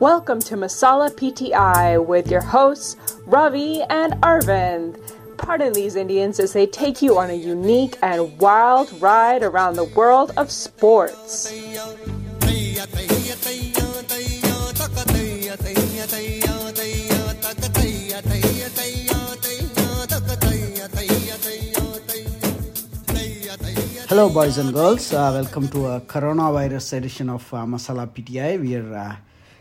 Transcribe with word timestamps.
Welcome 0.00 0.40
to 0.40 0.56
Masala 0.56 1.08
PTI 1.08 2.04
with 2.04 2.28
your 2.28 2.40
hosts 2.40 2.96
Ravi 3.26 3.80
and 3.82 4.14
Arvind. 4.22 4.98
Pardon 5.38 5.72
these 5.72 5.94
Indians 5.94 6.40
as 6.40 6.52
they 6.52 6.66
take 6.66 7.00
you 7.00 7.16
on 7.16 7.30
a 7.30 7.34
unique 7.34 7.96
and 8.02 8.36
wild 8.40 8.90
ride 9.00 9.44
around 9.44 9.76
the 9.76 9.84
world 9.84 10.32
of 10.36 10.50
sports. 10.50 11.48
Hello, 24.08 24.28
boys 24.28 24.58
and 24.58 24.74
girls. 24.74 25.12
Uh, 25.12 25.30
welcome 25.34 25.68
to 25.68 25.86
a 25.86 26.00
coronavirus 26.00 26.94
edition 26.94 27.30
of 27.30 27.54
uh, 27.54 27.58
Masala 27.58 28.08
PTI. 28.08 28.60
We 28.60 28.74
are 28.74 28.92
uh, 28.92 29.16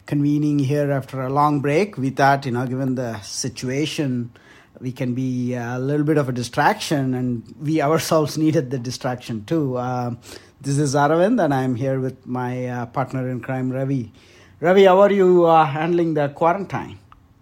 convening 0.05 0.59
here 0.59 0.91
after 0.91 1.21
a 1.21 1.29
long 1.29 1.61
break. 1.61 1.97
We 1.97 2.09
thought, 2.09 2.45
you 2.45 2.51
know, 2.51 2.65
given 2.67 2.95
the 2.95 3.19
situation, 3.21 4.31
we 4.79 4.91
can 4.91 5.13
be 5.13 5.53
a 5.53 5.79
little 5.79 6.05
bit 6.05 6.17
of 6.17 6.29
a 6.29 6.31
distraction, 6.31 7.13
and 7.13 7.43
we 7.59 7.81
ourselves 7.81 8.37
needed 8.43 8.71
the 8.71 8.79
distraction 8.79 9.45
too. 9.45 9.77
Uh, 9.77 10.15
this 10.61 10.77
is 10.77 10.95
Aravind, 10.95 11.43
and 11.43 11.53
I'm 11.53 11.75
here 11.75 11.99
with 11.99 12.25
my 12.25 12.67
uh, 12.67 12.85
partner 12.87 13.29
in 13.29 13.41
crime, 13.41 13.71
Ravi. 13.71 14.11
Ravi, 14.59 14.85
how 14.85 14.99
are 15.01 15.11
you 15.11 15.45
uh, 15.45 15.65
handling 15.65 16.13
the 16.13 16.29
quarantine? 16.29 16.99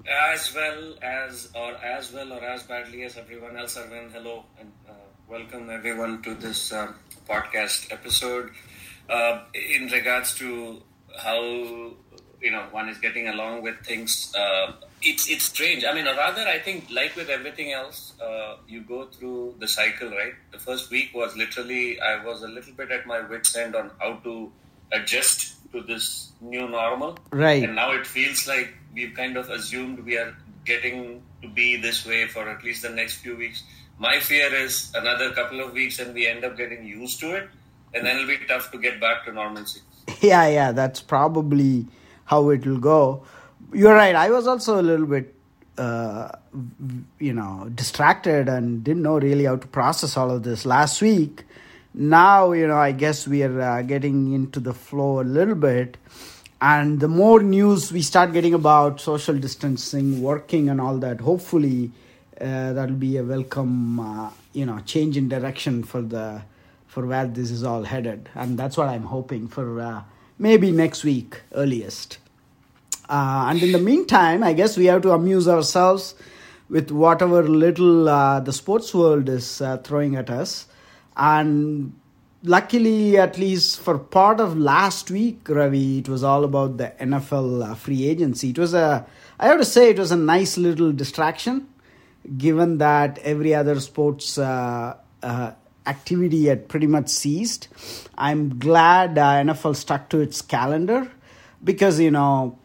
As 0.09 0.53
well 0.55 0.95
as, 1.02 1.49
or 1.55 1.75
as 1.77 2.11
well, 2.11 2.33
or 2.33 2.43
as 2.43 2.63
badly 2.63 3.03
as 3.03 3.17
everyone 3.17 3.57
else. 3.57 3.77
Arvind, 3.77 4.11
hello, 4.11 4.43
and 4.59 4.71
uh, 4.89 4.93
welcome 5.27 5.69
everyone 5.69 6.21
to 6.23 6.33
this 6.35 6.73
um, 6.73 6.95
podcast 7.30 7.91
episode. 7.93 8.49
Uh, 9.09 9.41
in 9.53 9.88
regards 9.88 10.33
to 10.35 10.81
how 11.17 11.93
you 12.41 12.52
know 12.52 12.63
one 12.72 12.90
is 12.90 12.98
getting 12.98 13.27
along 13.27 13.62
with 13.62 13.77
things 13.86 14.34
uh, 14.38 14.73
it's 15.02 15.30
it's 15.30 15.45
strange. 15.45 15.84
I 15.86 15.94
mean 15.94 16.06
rather 16.06 16.42
i 16.48 16.59
think 16.59 16.88
like 16.92 17.16
with 17.16 17.30
everything 17.30 17.72
else 17.72 18.14
uh, 18.22 18.56
you 18.67 18.81
go 18.81 19.06
through 19.06 19.56
the 19.59 19.67
cycle 19.67 20.09
right? 20.09 20.33
The 20.52 20.59
first 20.59 20.89
week 20.89 21.11
was 21.14 21.36
literally 21.36 22.00
i 22.00 22.23
was 22.23 22.42
a 22.44 22.48
little 22.48 22.73
bit 22.73 22.92
at 22.92 23.06
my 23.06 23.22
wits 23.22 23.56
end 23.56 23.75
on 23.75 23.92
how 24.00 24.14
to 24.28 24.52
adjust 24.92 25.56
to 25.72 25.81
this 25.81 26.31
new 26.42 26.67
normal. 26.67 27.17
Right. 27.31 27.64
and 27.64 27.75
now 27.75 27.92
it 27.92 28.06
feels 28.06 28.48
like 28.48 28.73
we've 28.94 29.14
kind 29.14 29.38
of 29.38 29.50
assumed 29.50 30.00
we 30.05 30.17
are 30.17 30.36
getting 30.66 31.23
to 31.42 31.48
be 31.48 31.78
this 31.78 32.05
way 32.05 32.28
for 32.28 32.48
at 32.50 32.64
least 32.64 32.81
the 32.83 32.89
next 32.89 33.16
few 33.17 33.36
weeks. 33.36 33.64
My 33.98 34.20
fear 34.20 34.53
is 34.53 34.92
another 34.95 35.31
couple 35.31 35.61
of 35.61 35.73
weeks 35.73 36.00
and 36.00 36.14
we 36.14 36.28
end 36.28 36.44
up 36.44 36.58
getting 36.58 36.86
used 36.86 37.20
to 37.22 37.36
it 37.36 37.50
and 37.94 38.05
then 38.05 38.16
it'll 38.17 38.28
be 38.28 38.38
tough 38.48 38.72
to 38.72 38.78
get 38.78 39.00
back 39.00 39.26
to 39.26 39.31
normalcy. 39.31 39.81
Yeah, 40.22 40.48
yeah, 40.48 40.72
that's 40.72 41.02
probably 41.02 41.88
how 42.31 42.49
it 42.49 42.65
will 42.65 42.79
go. 42.79 43.23
You're 43.73 43.93
right. 43.93 44.15
I 44.15 44.29
was 44.31 44.47
also 44.47 44.79
a 44.79 44.85
little 44.89 45.05
bit, 45.05 45.35
uh, 45.77 46.29
you 47.19 47.33
know, 47.33 47.69
distracted 47.75 48.47
and 48.47 48.83
didn't 48.85 49.03
know 49.03 49.19
really 49.19 49.43
how 49.43 49.57
to 49.57 49.67
process 49.67 50.15
all 50.15 50.31
of 50.31 50.43
this 50.43 50.65
last 50.65 51.02
week. 51.02 51.43
Now, 51.93 52.53
you 52.53 52.67
know, 52.67 52.77
I 52.77 52.93
guess 52.93 53.27
we 53.27 53.43
are 53.43 53.61
uh, 53.61 53.81
getting 53.81 54.31
into 54.31 54.61
the 54.61 54.73
flow 54.73 55.19
a 55.19 55.27
little 55.37 55.55
bit. 55.55 55.97
And 56.61 57.02
the 57.02 57.09
more 57.09 57.41
news 57.43 57.91
we 57.91 58.02
start 58.02 58.31
getting 58.31 58.53
about 58.53 59.02
social 59.02 59.37
distancing, 59.37 60.21
working, 60.21 60.69
and 60.69 60.79
all 60.79 60.97
that, 60.99 61.19
hopefully 61.19 61.91
uh, 62.39 62.71
that'll 62.73 62.95
be 62.95 63.17
a 63.17 63.23
welcome, 63.23 63.99
uh, 63.99 64.29
you 64.53 64.65
know, 64.65 64.79
change 64.85 65.17
in 65.17 65.27
direction 65.27 65.83
for 65.83 66.02
the 66.02 66.43
for 66.87 67.05
where 67.05 67.25
this 67.25 67.52
is 67.52 67.63
all 67.63 67.83
headed, 67.83 68.29
and 68.35 68.59
that's 68.59 68.77
what 68.77 68.89
I'm 68.89 69.03
hoping 69.03 69.47
for. 69.47 69.79
Uh, 69.79 70.03
maybe 70.37 70.71
next 70.71 71.05
week, 71.05 71.41
earliest. 71.53 72.20
Uh, 73.12 73.48
and 73.50 73.62
in 73.62 73.73
the 73.73 73.80
meantime, 73.80 74.42
I 74.42 74.54
guess 74.54 74.78
we 74.78 74.86
have 74.86 75.02
to 75.02 75.12
amuse 75.12 75.45
ourselves 75.45 76.16
with 76.70 76.92
whatever 76.92 77.44
little 77.44 78.08
uh, 78.08 78.40
the 78.40 78.54
sports 78.54 78.94
world 78.94 79.28
is 79.28 79.59
uh, 79.59 79.77
throwing 79.80 80.16
at 80.16 80.30
us. 80.30 80.67
And 81.17 81.92
luckily, 82.42 83.17
at 83.17 83.38
least 83.38 83.82
for 83.82 84.00
part 84.00 84.39
of 84.39 84.58
last 84.58 85.11
week, 85.11 85.42
Ravi, 85.50 85.98
it 85.98 86.08
was 86.08 86.23
all 86.23 86.45
about 86.45 86.77
the 86.77 86.94
NFL 87.02 87.71
uh, 87.71 87.76
free 87.76 88.08
agency. 88.08 88.52
It 88.52 88.58
was 88.58 88.73
a, 88.73 89.05
I 89.38 89.48
have 89.48 89.60
to 89.60 89.66
say, 89.66 89.89
it 89.89 90.00
was 90.00 90.14
a 90.14 90.17
nice 90.17 90.58
little 90.58 90.94
distraction, 90.94 91.67
given 92.38 92.77
that 92.77 93.20
every 93.23 93.54
other 93.54 93.77
sports 93.82 94.38
uh, 94.38 94.95
uh, 95.21 95.52
activity 95.86 96.45
had 96.45 96.70
pretty 96.70 96.88
much 96.88 97.10
ceased. 97.10 97.67
I'm 98.17 98.58
glad 98.58 99.16
NFL 99.16 99.76
stuck 99.76 100.08
to 100.11 100.21
its 100.21 100.42
calendar 100.42 101.11
because, 101.61 102.00
you 102.00 102.11
know, 102.11 102.58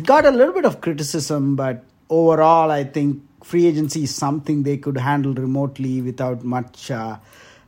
got 0.00 0.26
a 0.26 0.30
little 0.30 0.54
bit 0.54 0.64
of 0.64 0.80
criticism, 0.80 1.56
but 1.56 1.84
overall, 2.10 2.70
I 2.70 2.84
think 2.84 3.22
free 3.42 3.66
agency 3.66 4.04
is 4.04 4.14
something 4.14 4.62
they 4.62 4.76
could 4.76 4.96
handle 4.96 5.34
remotely 5.34 6.02
without 6.02 6.44
much, 6.44 6.90
uh, 6.90 7.18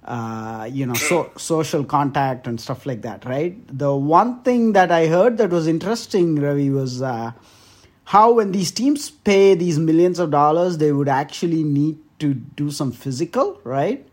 uh, 0.05 0.69
you 0.71 0.87
know, 0.87 0.95
so, 0.95 1.31
social 1.37 1.85
contact 1.85 2.47
and 2.47 2.61
stuff 2.61 2.87
like 2.87 3.03
that, 3.03 3.25
right? 3.25 3.57
The 3.69 3.95
one 3.95 4.43
thing 4.43 4.73
that 4.73 4.91
I 4.91 5.07
heard 5.07 5.39
that 5.39 5.51
was 5.51 5.67
interesting, 5.67 6.37
Ravi, 6.37 6.71
was 6.71 7.03
uh, 7.03 7.33
how 8.05 8.33
when 8.33 8.53
these 8.53 8.71
teams 8.71 9.11
pay 9.11 9.55
these 9.55 9.79
millions 9.79 10.19
of 10.19 10.31
dollars, 10.31 10.79
they 10.79 10.93
would 10.93 11.09
actually 11.09 11.63
need 11.63 11.99
to 12.19 12.35
do 12.35 12.71
some 12.71 12.91
physical, 12.91 13.61
right? 13.65 14.09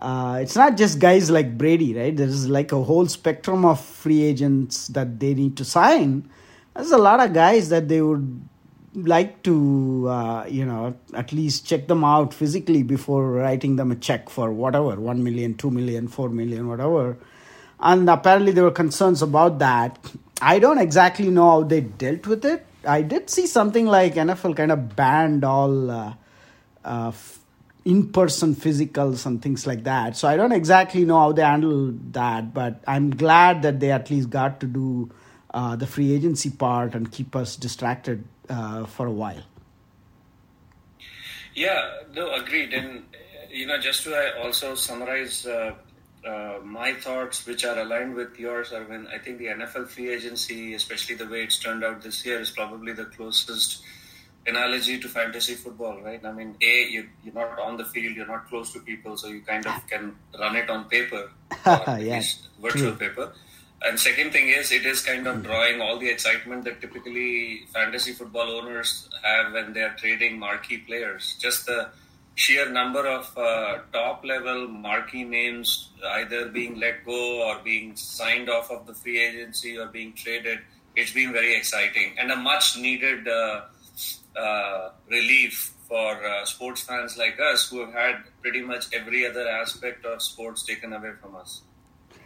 Uh, 0.00 0.40
it's 0.42 0.56
not 0.56 0.76
just 0.76 0.98
guys 0.98 1.30
like 1.30 1.56
Brady, 1.56 1.94
right? 1.94 2.16
There's 2.16 2.48
like 2.48 2.72
a 2.72 2.82
whole 2.82 3.06
spectrum 3.06 3.64
of 3.64 3.80
free 3.80 4.22
agents 4.22 4.88
that 4.88 5.20
they 5.20 5.32
need 5.32 5.56
to 5.58 5.64
sign. 5.64 6.28
There's 6.74 6.90
a 6.90 6.98
lot 6.98 7.20
of 7.20 7.32
guys 7.32 7.68
that 7.68 7.88
they 7.88 8.00
would 8.00 8.48
like 8.94 9.42
to, 9.42 10.08
uh, 10.08 10.44
you 10.46 10.64
know, 10.64 10.94
at 11.14 11.32
least 11.32 11.66
check 11.66 11.88
them 11.88 12.04
out 12.04 12.34
physically 12.34 12.82
before 12.82 13.30
writing 13.30 13.76
them 13.76 13.90
a 13.90 13.96
check 13.96 14.28
for 14.28 14.52
whatever, 14.52 14.96
1 15.00 15.22
million, 15.22 15.54
2 15.54 15.70
million, 15.70 16.08
4 16.08 16.28
million, 16.28 16.68
whatever. 16.68 17.16
And 17.80 18.08
apparently 18.08 18.52
there 18.52 18.64
were 18.64 18.70
concerns 18.70 19.22
about 19.22 19.58
that. 19.58 19.98
I 20.40 20.58
don't 20.58 20.78
exactly 20.78 21.30
know 21.30 21.50
how 21.50 21.62
they 21.62 21.80
dealt 21.80 22.26
with 22.26 22.44
it. 22.44 22.66
I 22.86 23.02
did 23.02 23.30
see 23.30 23.46
something 23.46 23.86
like 23.86 24.14
NFL 24.14 24.56
kind 24.56 24.72
of 24.72 24.96
banned 24.96 25.44
all 25.44 25.90
uh, 25.90 26.14
uh, 26.84 27.12
in-person 27.84 28.54
physicals 28.54 29.26
and 29.26 29.42
things 29.42 29.66
like 29.66 29.82
that 29.82 30.16
so 30.16 30.28
i 30.28 30.36
don't 30.36 30.52
exactly 30.52 31.04
know 31.04 31.18
how 31.18 31.32
they 31.32 31.42
handled 31.42 32.12
that 32.12 32.54
but 32.54 32.80
i'm 32.86 33.10
glad 33.10 33.62
that 33.62 33.80
they 33.80 33.90
at 33.90 34.08
least 34.08 34.30
got 34.30 34.60
to 34.60 34.66
do 34.66 35.10
uh, 35.54 35.76
the 35.76 35.86
free 35.86 36.12
agency 36.12 36.50
part 36.50 36.94
and 36.94 37.10
keep 37.12 37.34
us 37.36 37.56
distracted 37.56 38.24
uh, 38.48 38.84
for 38.86 39.06
a 39.06 39.12
while 39.12 39.42
Yeah, 41.54 41.90
no, 42.14 42.32
agreed. 42.34 42.72
And, 42.72 43.04
you 43.50 43.66
know, 43.66 43.78
just 43.78 44.04
to 44.04 44.14
uh, 44.16 44.42
also 44.42 44.74
summarize 44.74 45.46
uh, 45.46 45.74
uh, 46.26 46.58
my 46.62 46.94
thoughts, 46.94 47.46
which 47.46 47.64
are 47.64 47.78
aligned 47.78 48.14
with 48.14 48.38
yours, 48.38 48.70
Arvind, 48.70 49.08
I 49.12 49.18
think 49.18 49.38
the 49.38 49.46
NFL 49.46 49.88
free 49.88 50.10
agency, 50.10 50.74
especially 50.74 51.16
the 51.16 51.26
way 51.26 51.42
it's 51.42 51.58
turned 51.58 51.84
out 51.84 52.02
this 52.02 52.24
year, 52.24 52.40
is 52.40 52.50
probably 52.50 52.92
the 52.92 53.06
closest 53.06 53.82
analogy 54.46 54.98
to 54.98 55.08
fantasy 55.08 55.54
football, 55.54 56.00
right? 56.02 56.24
I 56.24 56.32
mean, 56.32 56.56
A, 56.62 56.88
you, 56.88 57.08
you're 57.22 57.34
not 57.34 57.58
on 57.58 57.76
the 57.76 57.84
field, 57.84 58.16
you're 58.16 58.26
not 58.26 58.48
close 58.48 58.72
to 58.72 58.80
people, 58.80 59.16
so 59.16 59.28
you 59.28 59.40
kind 59.42 59.66
of 59.66 59.86
can 59.90 60.16
run 60.38 60.56
it 60.56 60.70
on 60.70 60.84
paper, 60.86 61.30
or 61.66 61.88
at 61.88 62.02
Yeah, 62.02 62.16
least 62.16 62.48
virtual 62.60 62.92
true. 62.92 62.96
paper. 62.96 63.32
And 63.84 63.98
second 63.98 64.32
thing 64.32 64.48
is, 64.48 64.70
it 64.70 64.86
is 64.86 65.02
kind 65.02 65.26
of 65.26 65.42
drawing 65.42 65.80
all 65.80 65.98
the 65.98 66.08
excitement 66.08 66.64
that 66.64 66.80
typically 66.80 67.66
fantasy 67.72 68.12
football 68.12 68.48
owners 68.50 69.08
have 69.24 69.52
when 69.52 69.72
they 69.72 69.82
are 69.82 69.94
trading 69.94 70.38
marquee 70.38 70.78
players. 70.78 71.36
Just 71.40 71.66
the 71.66 71.88
sheer 72.34 72.70
number 72.70 73.06
of 73.06 73.36
uh, 73.36 73.78
top 73.92 74.24
level 74.24 74.68
marquee 74.68 75.24
names 75.24 75.90
either 76.12 76.48
being 76.48 76.78
let 76.78 77.04
go 77.04 77.48
or 77.48 77.58
being 77.62 77.96
signed 77.96 78.48
off 78.48 78.70
of 78.70 78.86
the 78.86 78.94
free 78.94 79.20
agency 79.20 79.76
or 79.76 79.86
being 79.86 80.12
traded. 80.12 80.60
It's 80.94 81.12
been 81.12 81.32
very 81.32 81.56
exciting 81.56 82.14
and 82.18 82.30
a 82.30 82.36
much 82.36 82.78
needed 82.78 83.26
uh, 83.26 83.62
uh, 84.36 84.90
relief 85.10 85.74
for 85.88 86.24
uh, 86.24 86.44
sports 86.44 86.82
fans 86.82 87.18
like 87.18 87.38
us 87.40 87.68
who 87.68 87.80
have 87.80 87.92
had 87.92 88.16
pretty 88.40 88.62
much 88.62 88.86
every 88.94 89.26
other 89.26 89.46
aspect 89.48 90.04
of 90.06 90.22
sports 90.22 90.64
taken 90.64 90.92
away 90.92 91.12
from 91.20 91.34
us. 91.36 91.62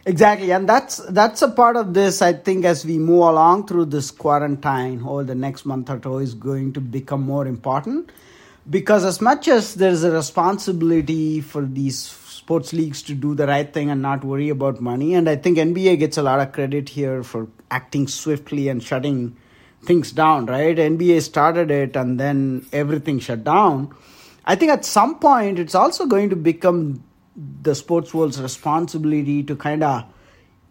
Exactly, 0.07 0.51
and 0.51 0.69
that's 0.69 0.97
that's 1.09 1.41
a 1.41 1.49
part 1.49 1.75
of 1.75 1.93
this. 1.93 2.21
I 2.21 2.31
think 2.31 2.63
as 2.63 2.85
we 2.85 2.97
move 2.97 3.23
along 3.23 3.67
through 3.67 3.87
this 3.87 4.09
quarantine 4.09 5.03
over 5.03 5.25
the 5.25 5.35
next 5.35 5.65
month 5.65 5.89
or 5.89 5.99
two 5.99 6.19
is 6.19 6.33
going 6.33 6.71
to 6.73 6.79
become 6.79 7.23
more 7.23 7.45
important 7.45 8.13
because 8.69 9.03
as 9.03 9.19
much 9.19 9.49
as 9.49 9.73
there's 9.75 10.05
a 10.05 10.11
responsibility 10.11 11.41
for 11.41 11.61
these 11.65 11.99
sports 11.99 12.71
leagues 12.71 13.01
to 13.03 13.13
do 13.13 13.35
the 13.35 13.47
right 13.47 13.73
thing 13.73 13.89
and 13.89 14.01
not 14.01 14.23
worry 14.23 14.47
about 14.47 14.79
money, 14.79 15.13
and 15.13 15.27
I 15.27 15.35
think 15.35 15.57
NBA 15.57 15.99
gets 15.99 16.15
a 16.17 16.23
lot 16.23 16.39
of 16.39 16.53
credit 16.53 16.87
here 16.87 17.21
for 17.21 17.49
acting 17.69 18.07
swiftly 18.07 18.69
and 18.69 18.81
shutting 18.81 19.35
things 19.83 20.13
down. 20.13 20.45
Right, 20.45 20.77
NBA 20.77 21.21
started 21.21 21.69
it, 21.69 21.97
and 21.97 22.17
then 22.17 22.65
everything 22.71 23.19
shut 23.19 23.43
down. 23.43 23.93
I 24.45 24.55
think 24.55 24.71
at 24.71 24.85
some 24.85 25.19
point 25.19 25.59
it's 25.59 25.75
also 25.75 26.05
going 26.05 26.29
to 26.29 26.37
become 26.37 27.03
the 27.61 27.75
sports 27.75 28.13
world's 28.13 28.41
responsibility 28.41 29.43
to 29.43 29.55
kind 29.55 29.83
of 29.83 30.05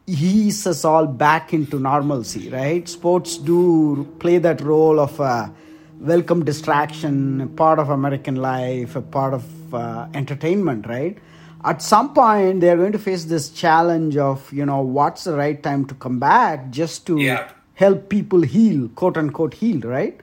ease 0.06 0.66
us 0.66 0.84
all 0.84 1.06
back 1.06 1.52
into 1.52 1.78
normalcy, 1.78 2.48
right? 2.48 2.88
Sports 2.88 3.38
do 3.38 4.04
play 4.18 4.38
that 4.38 4.60
role 4.60 5.00
of 5.00 5.18
a 5.20 5.52
welcome 6.00 6.44
distraction, 6.44 7.40
a 7.40 7.46
part 7.46 7.78
of 7.78 7.90
American 7.90 8.36
life, 8.36 8.96
a 8.96 9.02
part 9.02 9.34
of 9.34 9.74
uh, 9.74 10.08
entertainment, 10.14 10.86
right? 10.86 11.18
At 11.64 11.82
some 11.82 12.14
point, 12.14 12.60
they're 12.60 12.76
going 12.76 12.92
to 12.92 12.98
face 12.98 13.24
this 13.24 13.50
challenge 13.50 14.16
of, 14.16 14.52
you 14.52 14.64
know, 14.64 14.82
what's 14.82 15.24
the 15.24 15.34
right 15.34 15.60
time 15.60 15.84
to 15.86 15.94
come 15.94 16.18
back 16.18 16.70
just 16.70 17.06
to 17.06 17.18
yeah. 17.18 17.50
help 17.74 18.08
people 18.08 18.42
heal, 18.42 18.88
quote 18.90 19.16
unquote, 19.16 19.54
heal, 19.54 19.80
right? 19.80 20.20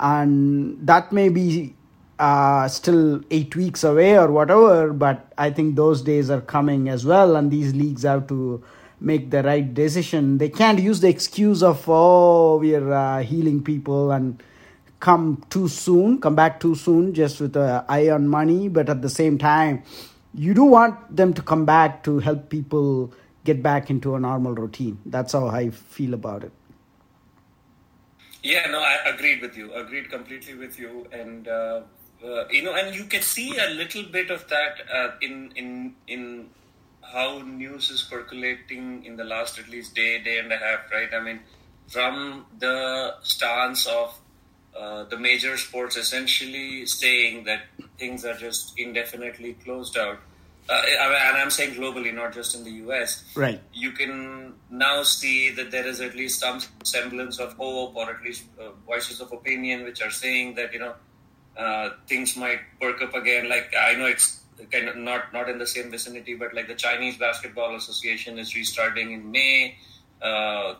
And 0.00 0.78
that 0.86 1.12
may 1.12 1.28
be 1.28 1.74
uh, 2.20 2.68
still 2.68 3.22
eight 3.30 3.56
weeks 3.56 3.82
away 3.82 4.16
or 4.16 4.30
whatever, 4.30 4.92
but 4.92 5.32
I 5.38 5.50
think 5.50 5.74
those 5.74 6.02
days 6.02 6.28
are 6.28 6.42
coming 6.42 6.90
as 6.90 7.06
well, 7.06 7.34
and 7.34 7.50
these 7.50 7.74
leagues 7.74 8.02
have 8.02 8.26
to 8.28 8.62
make 9.00 9.30
the 9.30 9.42
right 9.42 9.72
decision. 9.72 10.36
They 10.36 10.50
can't 10.50 10.78
use 10.78 11.00
the 11.00 11.08
excuse 11.08 11.62
of 11.62 11.82
oh 11.88 12.58
we 12.58 12.74
are 12.74 12.92
uh, 12.92 13.22
healing 13.22 13.62
people 13.64 14.10
and 14.10 14.42
come 15.00 15.42
too 15.48 15.66
soon, 15.66 16.20
come 16.20 16.34
back 16.34 16.60
too 16.60 16.74
soon, 16.74 17.14
just 17.14 17.40
with 17.40 17.56
an 17.56 17.84
eye 17.88 18.10
on 18.10 18.28
money. 18.28 18.68
But 18.68 18.90
at 18.90 19.00
the 19.00 19.08
same 19.08 19.38
time, 19.38 19.82
you 20.34 20.52
do 20.52 20.64
want 20.64 21.16
them 21.16 21.32
to 21.32 21.40
come 21.40 21.64
back 21.64 22.04
to 22.04 22.18
help 22.18 22.50
people 22.50 23.14
get 23.44 23.62
back 23.62 23.88
into 23.88 24.14
a 24.14 24.20
normal 24.20 24.54
routine. 24.54 24.98
That's 25.06 25.32
how 25.32 25.46
I 25.46 25.70
feel 25.70 26.12
about 26.12 26.44
it. 26.44 26.52
Yeah, 28.42 28.66
no, 28.70 28.80
I 28.80 28.98
agreed 29.06 29.40
with 29.40 29.56
you. 29.56 29.72
Agreed 29.72 30.10
completely 30.10 30.54
with 30.54 30.78
you, 30.78 31.06
and. 31.12 31.48
Uh, 31.48 31.80
uh, 32.24 32.46
you 32.48 32.62
know, 32.62 32.74
and 32.74 32.94
you 32.94 33.04
can 33.04 33.22
see 33.22 33.56
a 33.56 33.70
little 33.70 34.02
bit 34.02 34.30
of 34.30 34.46
that 34.48 34.74
uh, 34.92 35.10
in 35.20 35.52
in 35.56 35.94
in 36.06 36.50
how 37.02 37.38
news 37.38 37.90
is 37.90 38.02
percolating 38.02 39.04
in 39.04 39.16
the 39.16 39.24
last 39.24 39.58
at 39.58 39.68
least 39.68 39.94
day, 39.94 40.22
day 40.22 40.38
and 40.38 40.52
a 40.52 40.56
half, 40.56 40.90
right? 40.92 41.12
I 41.12 41.20
mean, 41.20 41.40
from 41.88 42.46
the 42.58 43.14
stance 43.22 43.86
of 43.86 44.18
uh, 44.78 45.04
the 45.04 45.16
major 45.16 45.56
sports 45.56 45.96
essentially 45.96 46.86
saying 46.86 47.44
that 47.44 47.62
things 47.98 48.24
are 48.24 48.34
just 48.34 48.78
indefinitely 48.78 49.54
closed 49.64 49.96
out. 49.98 50.18
Uh, 50.68 50.82
and 50.86 51.36
I'm 51.36 51.50
saying 51.50 51.74
globally, 51.74 52.14
not 52.14 52.32
just 52.32 52.54
in 52.54 52.62
the 52.62 52.70
US. 52.86 53.24
Right. 53.34 53.60
You 53.72 53.90
can 53.90 54.54
now 54.70 55.02
see 55.02 55.50
that 55.50 55.72
there 55.72 55.86
is 55.86 56.00
at 56.00 56.14
least 56.14 56.38
some 56.38 56.60
semblance 56.84 57.40
of 57.40 57.54
hope, 57.54 57.96
or 57.96 58.08
at 58.08 58.22
least 58.22 58.44
uh, 58.60 58.70
voices 58.86 59.20
of 59.20 59.32
opinion, 59.32 59.82
which 59.82 60.00
are 60.00 60.10
saying 60.10 60.54
that 60.54 60.72
you 60.72 60.78
know 60.78 60.94
uh, 61.60 61.90
things 62.06 62.36
might 62.36 62.60
perk 62.80 63.02
up 63.02 63.14
again. 63.14 63.48
Like 63.48 63.74
I 63.78 63.94
know 63.94 64.06
it's 64.06 64.40
kind 64.72 64.88
of 64.88 64.96
not 64.96 65.32
not 65.32 65.48
in 65.48 65.58
the 65.58 65.66
same 65.66 65.90
vicinity, 65.90 66.34
but 66.34 66.54
like 66.54 66.68
the 66.68 66.74
Chinese 66.74 67.18
Basketball 67.18 67.76
Association 67.76 68.38
is 68.38 68.54
restarting 68.54 69.12
in 69.12 69.30
May. 69.30 69.76
Uh, 70.22 70.76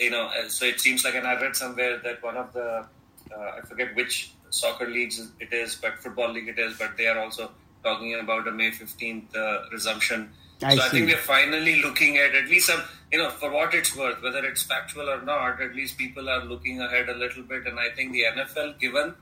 you 0.00 0.10
know, 0.10 0.26
uh, 0.26 0.48
so 0.48 0.64
it 0.64 0.80
seems 0.80 1.04
like, 1.04 1.14
and 1.14 1.26
I 1.26 1.40
read 1.40 1.54
somewhere 1.54 1.98
that 1.98 2.22
one 2.22 2.36
of 2.36 2.52
the 2.52 2.86
uh, 3.34 3.50
I 3.58 3.60
forget 3.62 3.94
which 3.94 4.32
soccer 4.50 4.88
leagues 4.88 5.20
it 5.38 5.52
is, 5.52 5.76
but 5.76 5.98
football 6.00 6.32
league 6.32 6.48
it 6.48 6.58
is, 6.58 6.76
but 6.78 6.96
they 6.96 7.06
are 7.06 7.20
also 7.20 7.50
talking 7.84 8.14
about 8.14 8.48
a 8.48 8.50
May 8.50 8.72
fifteenth 8.72 9.34
uh, 9.36 9.60
resumption. 9.72 10.32
I 10.62 10.74
so 10.74 10.80
see. 10.80 10.86
I 10.86 10.88
think 10.88 11.08
we're 11.10 11.18
finally 11.18 11.82
looking 11.82 12.16
at 12.16 12.34
at 12.34 12.48
least 12.48 12.66
some, 12.66 12.82
you 13.12 13.18
know, 13.18 13.30
for 13.30 13.50
what 13.50 13.74
it's 13.74 13.94
worth, 13.94 14.20
whether 14.22 14.44
it's 14.44 14.62
factual 14.62 15.10
or 15.10 15.20
not, 15.22 15.60
at 15.60 15.76
least 15.76 15.98
people 15.98 16.30
are 16.30 16.42
looking 16.44 16.80
ahead 16.80 17.08
a 17.08 17.14
little 17.14 17.42
bit, 17.42 17.66
and 17.66 17.78
I 17.78 17.90
think 17.90 18.12
the 18.12 18.24
NFL, 18.34 18.80
given 18.80 19.14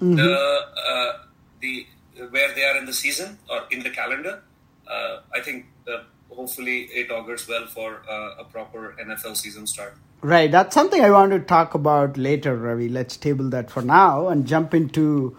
mm-hmm. 0.00 0.16
the 0.16 0.32
uh, 0.32 1.12
the 1.60 1.86
where 2.30 2.54
they 2.54 2.64
are 2.64 2.76
in 2.78 2.86
the 2.86 2.92
season 2.92 3.38
or 3.50 3.62
in 3.70 3.82
the 3.82 3.90
calendar, 3.90 4.42
uh, 4.88 5.18
I 5.34 5.40
think 5.40 5.66
uh, 5.86 6.04
hopefully 6.30 6.82
it 6.92 7.10
augurs 7.10 7.46
well 7.48 7.66
for 7.66 8.02
uh, 8.08 8.40
a 8.40 8.44
proper 8.44 8.96
NFL 9.00 9.36
season 9.36 9.66
start. 9.66 9.96
Right, 10.22 10.50
that's 10.50 10.74
something 10.74 11.04
I 11.04 11.10
want 11.10 11.32
to 11.32 11.40
talk 11.40 11.74
about 11.74 12.16
later, 12.16 12.56
Ravi. 12.56 12.88
Let's 12.88 13.16
table 13.16 13.50
that 13.50 13.70
for 13.70 13.82
now 13.82 14.28
and 14.28 14.46
jump 14.46 14.74
into 14.74 15.36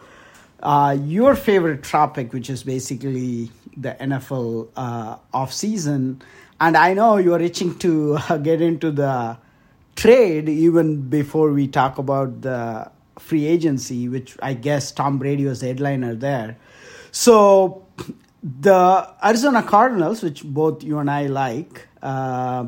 uh, 0.61 0.97
your 1.01 1.35
favorite 1.35 1.83
topic, 1.83 2.31
which 2.31 2.49
is 2.49 2.63
basically 2.63 3.51
the 3.75 3.95
NFL 3.99 4.69
uh, 4.75 5.17
off 5.33 5.51
season. 5.51 6.21
And 6.59 6.77
I 6.77 6.93
know 6.93 7.17
you 7.17 7.33
are 7.33 7.41
itching 7.41 7.77
to 7.79 8.17
uh, 8.29 8.37
get 8.49 8.61
into 8.61 8.91
the 8.91 9.37
trade 9.95 10.47
even 10.47 11.09
before 11.09 11.51
we 11.51 11.67
talk 11.67 11.97
about 11.97 12.41
the 12.41 12.91
free 13.19 13.45
agency, 13.45 14.07
which 14.07 14.37
I 14.41 14.53
guess 14.53 14.91
Tom 14.91 15.17
Brady 15.17 15.45
was 15.45 15.61
the 15.61 15.67
headliner 15.67 16.15
there. 16.15 16.57
So 17.11 17.85
the 18.43 19.09
Arizona 19.23 19.63
Cardinals, 19.63 20.21
which 20.21 20.43
both 20.43 20.83
you 20.83 20.99
and 20.99 21.09
I 21.09 21.27
like, 21.27 21.87
uh, 22.01 22.67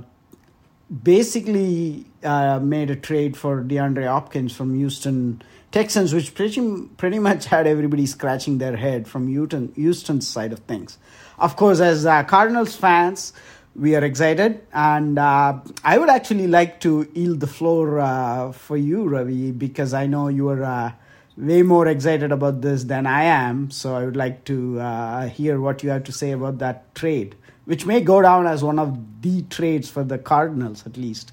basically 1.03 2.05
uh, 2.23 2.59
made 2.59 2.89
a 2.89 2.95
trade 2.95 3.37
for 3.37 3.63
DeAndre 3.63 4.07
Hopkins 4.07 4.55
from 4.55 4.75
Houston 4.75 5.41
Texans, 5.71 6.13
which 6.13 6.33
pretty 6.33 6.87
pretty 6.97 7.19
much 7.19 7.45
had 7.45 7.67
everybody 7.67 8.05
scratching 8.07 8.57
their 8.57 8.75
head 8.75 9.07
from 9.07 9.27
Houston 9.27 9.71
Houston's 9.75 10.27
side 10.27 10.51
of 10.51 10.59
things. 10.59 10.97
Of 11.37 11.55
course, 11.55 11.79
as 11.79 12.05
uh, 12.05 12.23
Cardinals 12.23 12.75
fans, 12.75 13.33
we 13.79 13.95
are 13.95 14.03
excited, 14.03 14.61
and 14.73 15.17
uh, 15.17 15.59
I 15.83 15.97
would 15.97 16.09
actually 16.09 16.47
like 16.47 16.81
to 16.81 17.09
yield 17.13 17.39
the 17.39 17.47
floor 17.47 17.99
uh, 17.99 18.51
for 18.51 18.75
you, 18.75 19.07
Ravi, 19.07 19.51
because 19.51 19.93
I 19.93 20.05
know 20.05 20.27
you 20.27 20.49
are 20.49 20.63
uh, 20.63 20.91
way 21.37 21.61
more 21.61 21.87
excited 21.87 22.31
about 22.33 22.61
this 22.61 22.83
than 22.83 23.05
I 23.07 23.23
am. 23.23 23.71
So 23.71 23.95
I 23.95 24.03
would 24.03 24.17
like 24.17 24.43
to 24.45 24.79
uh, 24.81 25.29
hear 25.29 25.61
what 25.61 25.81
you 25.81 25.89
have 25.91 26.03
to 26.05 26.11
say 26.11 26.31
about 26.31 26.57
that 26.59 26.93
trade, 26.93 27.35
which 27.65 27.85
may 27.85 28.01
go 28.01 28.21
down 28.21 28.47
as 28.47 28.63
one 28.63 28.79
of 28.79 29.21
the 29.21 29.43
trades 29.43 29.89
for 29.89 30.03
the 30.03 30.17
Cardinals, 30.17 30.85
at 30.85 30.97
least, 30.97 31.31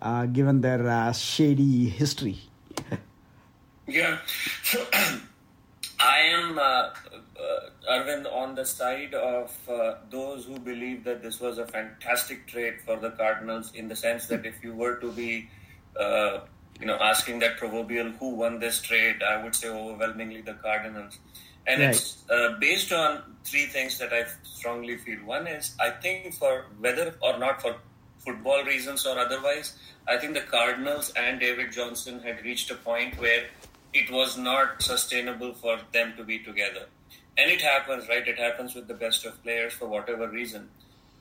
uh, 0.00 0.24
given 0.24 0.62
their 0.62 0.88
uh, 0.88 1.12
shady 1.12 1.90
history. 1.90 2.38
yeah. 3.86 4.18
So 4.62 4.82
I 6.00 6.18
am, 6.32 6.58
Arvind, 7.90 8.32
on 8.32 8.54
the 8.54 8.64
side 8.64 9.14
of 9.14 9.56
uh, 9.68 9.94
those 10.10 10.44
who 10.44 10.58
believe 10.58 11.04
that 11.04 11.22
this 11.22 11.40
was 11.40 11.58
a 11.58 11.66
fantastic 11.66 12.46
trade 12.46 12.74
for 12.84 12.96
the 12.96 13.10
Cardinals 13.10 13.72
in 13.74 13.88
the 13.88 13.96
sense 13.96 14.26
that 14.28 14.46
if 14.46 14.62
you 14.62 14.74
were 14.74 14.96
to 14.96 15.10
be 15.12 15.48
you 16.80 16.86
know, 16.86 16.96
asking 17.00 17.38
that 17.40 17.56
proverbial 17.56 18.10
who 18.10 18.30
won 18.30 18.58
this 18.58 18.80
trade, 18.82 19.22
I 19.22 19.42
would 19.42 19.54
say 19.54 19.68
overwhelmingly 19.68 20.40
the 20.40 20.54
Cardinals. 20.54 21.18
And 21.66 21.80
right. 21.80 21.90
it's 21.90 22.22
uh, 22.28 22.56
based 22.60 22.92
on 22.92 23.22
three 23.44 23.66
things 23.66 23.98
that 23.98 24.12
I 24.12 24.26
strongly 24.42 24.98
feel. 24.98 25.18
One 25.24 25.46
is, 25.46 25.74
I 25.80 25.90
think 25.90 26.34
for 26.34 26.66
whether 26.78 27.14
or 27.22 27.38
not 27.38 27.62
for 27.62 27.76
football 28.18 28.64
reasons 28.64 29.06
or 29.06 29.18
otherwise, 29.18 29.78
I 30.08 30.18
think 30.18 30.34
the 30.34 30.42
Cardinals 30.42 31.12
and 31.16 31.40
David 31.40 31.72
Johnson 31.72 32.20
had 32.20 32.44
reached 32.44 32.70
a 32.70 32.74
point 32.74 33.18
where 33.18 33.44
it 33.94 34.10
was 34.10 34.36
not 34.36 34.82
sustainable 34.82 35.54
for 35.54 35.78
them 35.92 36.14
to 36.16 36.24
be 36.24 36.40
together. 36.40 36.86
And 37.36 37.50
it 37.50 37.60
happens, 37.60 38.08
right? 38.08 38.26
It 38.26 38.38
happens 38.38 38.74
with 38.74 38.86
the 38.86 38.94
best 38.94 39.24
of 39.26 39.42
players 39.42 39.72
for 39.72 39.86
whatever 39.88 40.28
reason. 40.28 40.68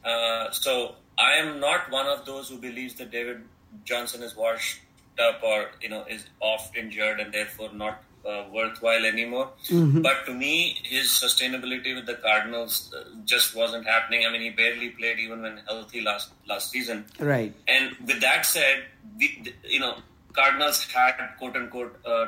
Uh, 0.04 0.52
so 0.52 0.96
I 1.18 1.34
am 1.36 1.60
not 1.60 1.90
one 1.90 2.08
of 2.08 2.26
those 2.26 2.50
who 2.50 2.58
believes 2.58 2.96
that 2.96 3.12
David 3.12 3.44
Johnson 3.86 4.22
is 4.22 4.36
washed 4.36 4.80
up 5.20 5.42
or 5.44 5.70
you 5.82 5.90
know 5.90 6.04
is 6.06 6.26
off 6.40 6.76
injured 6.76 7.20
and 7.20 7.32
therefore 7.32 7.72
not 7.74 8.04
uh, 8.26 8.46
worthwhile 8.52 9.06
anymore. 9.06 9.50
Mm-hmm. 9.68 10.02
But 10.02 10.26
to 10.26 10.34
me, 10.34 10.78
his 10.84 11.08
sustainability 11.08 11.96
with 11.96 12.06
the 12.06 12.16
Cardinals 12.16 12.94
uh, 12.96 13.04
just 13.26 13.56
wasn't 13.56 13.86
happening. 13.86 14.26
I 14.28 14.32
mean, 14.32 14.42
he 14.42 14.50
barely 14.50 14.90
played 14.90 15.20
even 15.20 15.42
when 15.42 15.58
healthy 15.68 16.02
last 16.02 16.32
last 16.48 16.72
season. 16.72 17.06
Right. 17.20 17.54
And 17.68 17.96
with 18.06 18.22
that 18.22 18.46
said, 18.46 18.86
the, 19.18 19.54
you 19.64 19.80
know, 19.80 19.98
Cardinals 20.34 20.84
had 20.92 21.16
quote 21.38 21.56
unquote, 21.56 22.00
uh, 22.06 22.28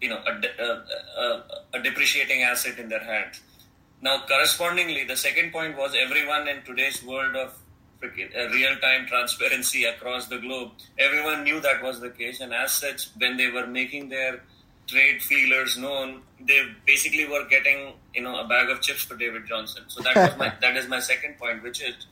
you 0.00 0.08
know, 0.08 0.22
a, 0.26 0.62
a, 0.62 0.84
a, 1.20 1.44
a 1.74 1.82
depreciating 1.82 2.42
asset 2.42 2.78
in 2.78 2.88
their 2.88 3.02
hands. 3.02 3.40
Now, 4.00 4.22
correspondingly, 4.28 5.04
the 5.04 5.16
second 5.16 5.52
point 5.52 5.76
was 5.76 5.94
everyone 5.98 6.46
in 6.46 6.62
today's 6.62 7.02
world 7.02 7.34
of 7.34 7.58
real-time 8.00 9.06
transparency 9.06 9.84
across 9.84 10.28
the 10.28 10.38
globe. 10.38 10.70
Everyone 10.98 11.42
knew 11.42 11.60
that 11.60 11.82
was 11.82 12.00
the 12.00 12.10
case, 12.10 12.40
and 12.40 12.54
as 12.54 12.72
such, 12.72 13.08
when 13.18 13.36
they 13.36 13.50
were 13.50 13.66
making 13.66 14.08
their 14.08 14.40
trade 14.86 15.22
feelers 15.22 15.76
known, 15.76 16.22
they 16.40 16.62
basically 16.86 17.26
were 17.26 17.44
getting 17.48 17.92
you 18.14 18.22
know 18.22 18.40
a 18.40 18.48
bag 18.48 18.70
of 18.70 18.80
chips 18.80 19.02
for 19.02 19.16
David 19.16 19.46
Johnson. 19.46 19.84
So 19.88 20.02
that 20.02 20.16
was 20.16 20.36
my 20.38 20.52
that 20.60 20.76
is 20.76 20.88
my 20.88 21.00
second 21.00 21.38
point, 21.38 21.62
which 21.62 21.82
is 21.82 22.06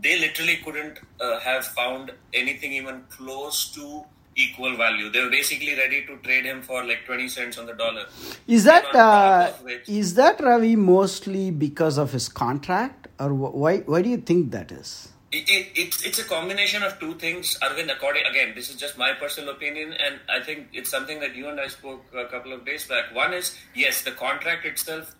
they 0.00 0.18
literally 0.18 0.56
couldn't 0.64 0.98
uh, 1.20 1.38
have 1.40 1.64
found 1.64 2.12
anything 2.32 2.72
even 2.72 3.04
close 3.10 3.70
to 3.72 4.04
equal 4.36 4.76
value. 4.76 5.10
They 5.10 5.22
were 5.22 5.30
basically 5.30 5.74
ready 5.74 6.04
to 6.06 6.16
trade 6.18 6.44
him 6.44 6.62
for 6.62 6.84
like 6.84 7.04
twenty 7.06 7.28
cents 7.28 7.58
on 7.58 7.66
the 7.66 7.72
dollar. 7.72 8.06
Is 8.46 8.64
that 8.64 8.94
uh, 8.94 9.52
is 9.86 10.14
that 10.14 10.40
Ravi 10.40 10.76
mostly 10.76 11.50
because 11.50 11.98
of 11.98 12.12
his 12.12 12.28
contract, 12.28 13.08
or 13.18 13.34
why? 13.34 13.78
Why 13.78 14.02
do 14.02 14.08
you 14.10 14.18
think 14.18 14.50
that 14.52 14.70
is? 14.70 15.08
It, 15.32 15.48
it, 15.50 15.66
it's 15.74 16.04
it's 16.04 16.18
a 16.18 16.24
combination 16.24 16.82
of 16.82 16.98
two 17.00 17.14
things, 17.14 17.58
Arvind. 17.60 17.92
According 17.92 18.24
again, 18.26 18.52
this 18.54 18.70
is 18.70 18.76
just 18.76 18.96
my 18.96 19.12
personal 19.14 19.54
opinion, 19.54 19.92
and 19.94 20.20
I 20.28 20.42
think 20.42 20.68
it's 20.72 20.90
something 20.90 21.18
that 21.20 21.34
you 21.34 21.48
and 21.48 21.58
I 21.60 21.66
spoke 21.66 22.04
a 22.14 22.26
couple 22.26 22.52
of 22.52 22.64
days 22.64 22.86
back. 22.86 23.14
One 23.14 23.34
is 23.34 23.56
yes, 23.74 24.02
the 24.02 24.12
contract 24.12 24.64
itself, 24.64 25.14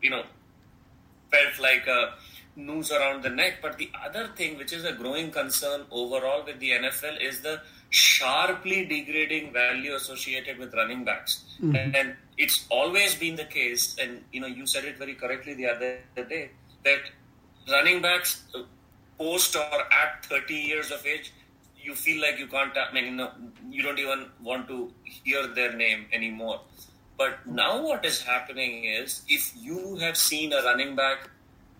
you 0.00 0.10
know, 0.10 0.22
felt 1.32 1.58
like 1.58 1.86
a 1.86 2.14
noose 2.56 2.92
around 2.92 3.22
the 3.22 3.30
neck. 3.30 3.58
But 3.60 3.78
the 3.78 3.90
other 4.06 4.28
thing, 4.36 4.56
which 4.56 4.72
is 4.72 4.84
a 4.84 4.92
growing 4.92 5.30
concern 5.30 5.82
overall 5.90 6.44
with 6.44 6.60
the 6.60 6.70
NFL, 6.70 7.20
is 7.20 7.40
the 7.40 7.60
sharply 7.90 8.84
degrading 8.84 9.52
value 9.52 9.94
associated 9.94 10.58
with 10.58 10.72
running 10.74 11.04
backs. 11.04 11.44
Mm-hmm. 11.60 11.94
And 11.94 12.16
it's 12.38 12.66
always 12.70 13.14
been 13.14 13.36
the 13.36 13.44
case, 13.44 13.96
and 14.00 14.22
you 14.32 14.40
know, 14.40 14.46
you 14.46 14.66
said 14.66 14.84
it 14.84 14.96
very 14.96 15.14
correctly 15.14 15.54
the 15.54 15.66
other 15.66 15.98
day 16.28 16.50
that 16.84 17.00
running 17.70 18.00
backs 18.00 18.44
uh, 18.54 18.62
post 19.18 19.56
or 19.56 19.92
at 19.92 20.24
30 20.24 20.54
years 20.54 20.90
of 20.90 21.04
age, 21.06 21.32
you 21.82 21.94
feel 21.94 22.20
like 22.22 22.38
you 22.38 22.46
can't. 22.46 22.72
I 22.76 22.92
mean, 22.92 23.04
you, 23.04 23.10
know, 23.12 23.30
you 23.70 23.82
don't 23.82 23.98
even 23.98 24.26
want 24.42 24.68
to 24.68 24.92
hear 25.04 25.46
their 25.46 25.72
name 25.72 26.06
anymore. 26.12 26.60
But 27.16 27.46
now, 27.46 27.82
what 27.82 28.04
is 28.04 28.22
happening 28.22 28.84
is 28.84 29.22
if 29.28 29.52
you 29.56 29.96
have 29.96 30.16
seen 30.16 30.52
a 30.52 30.62
running 30.62 30.96
back 30.96 31.28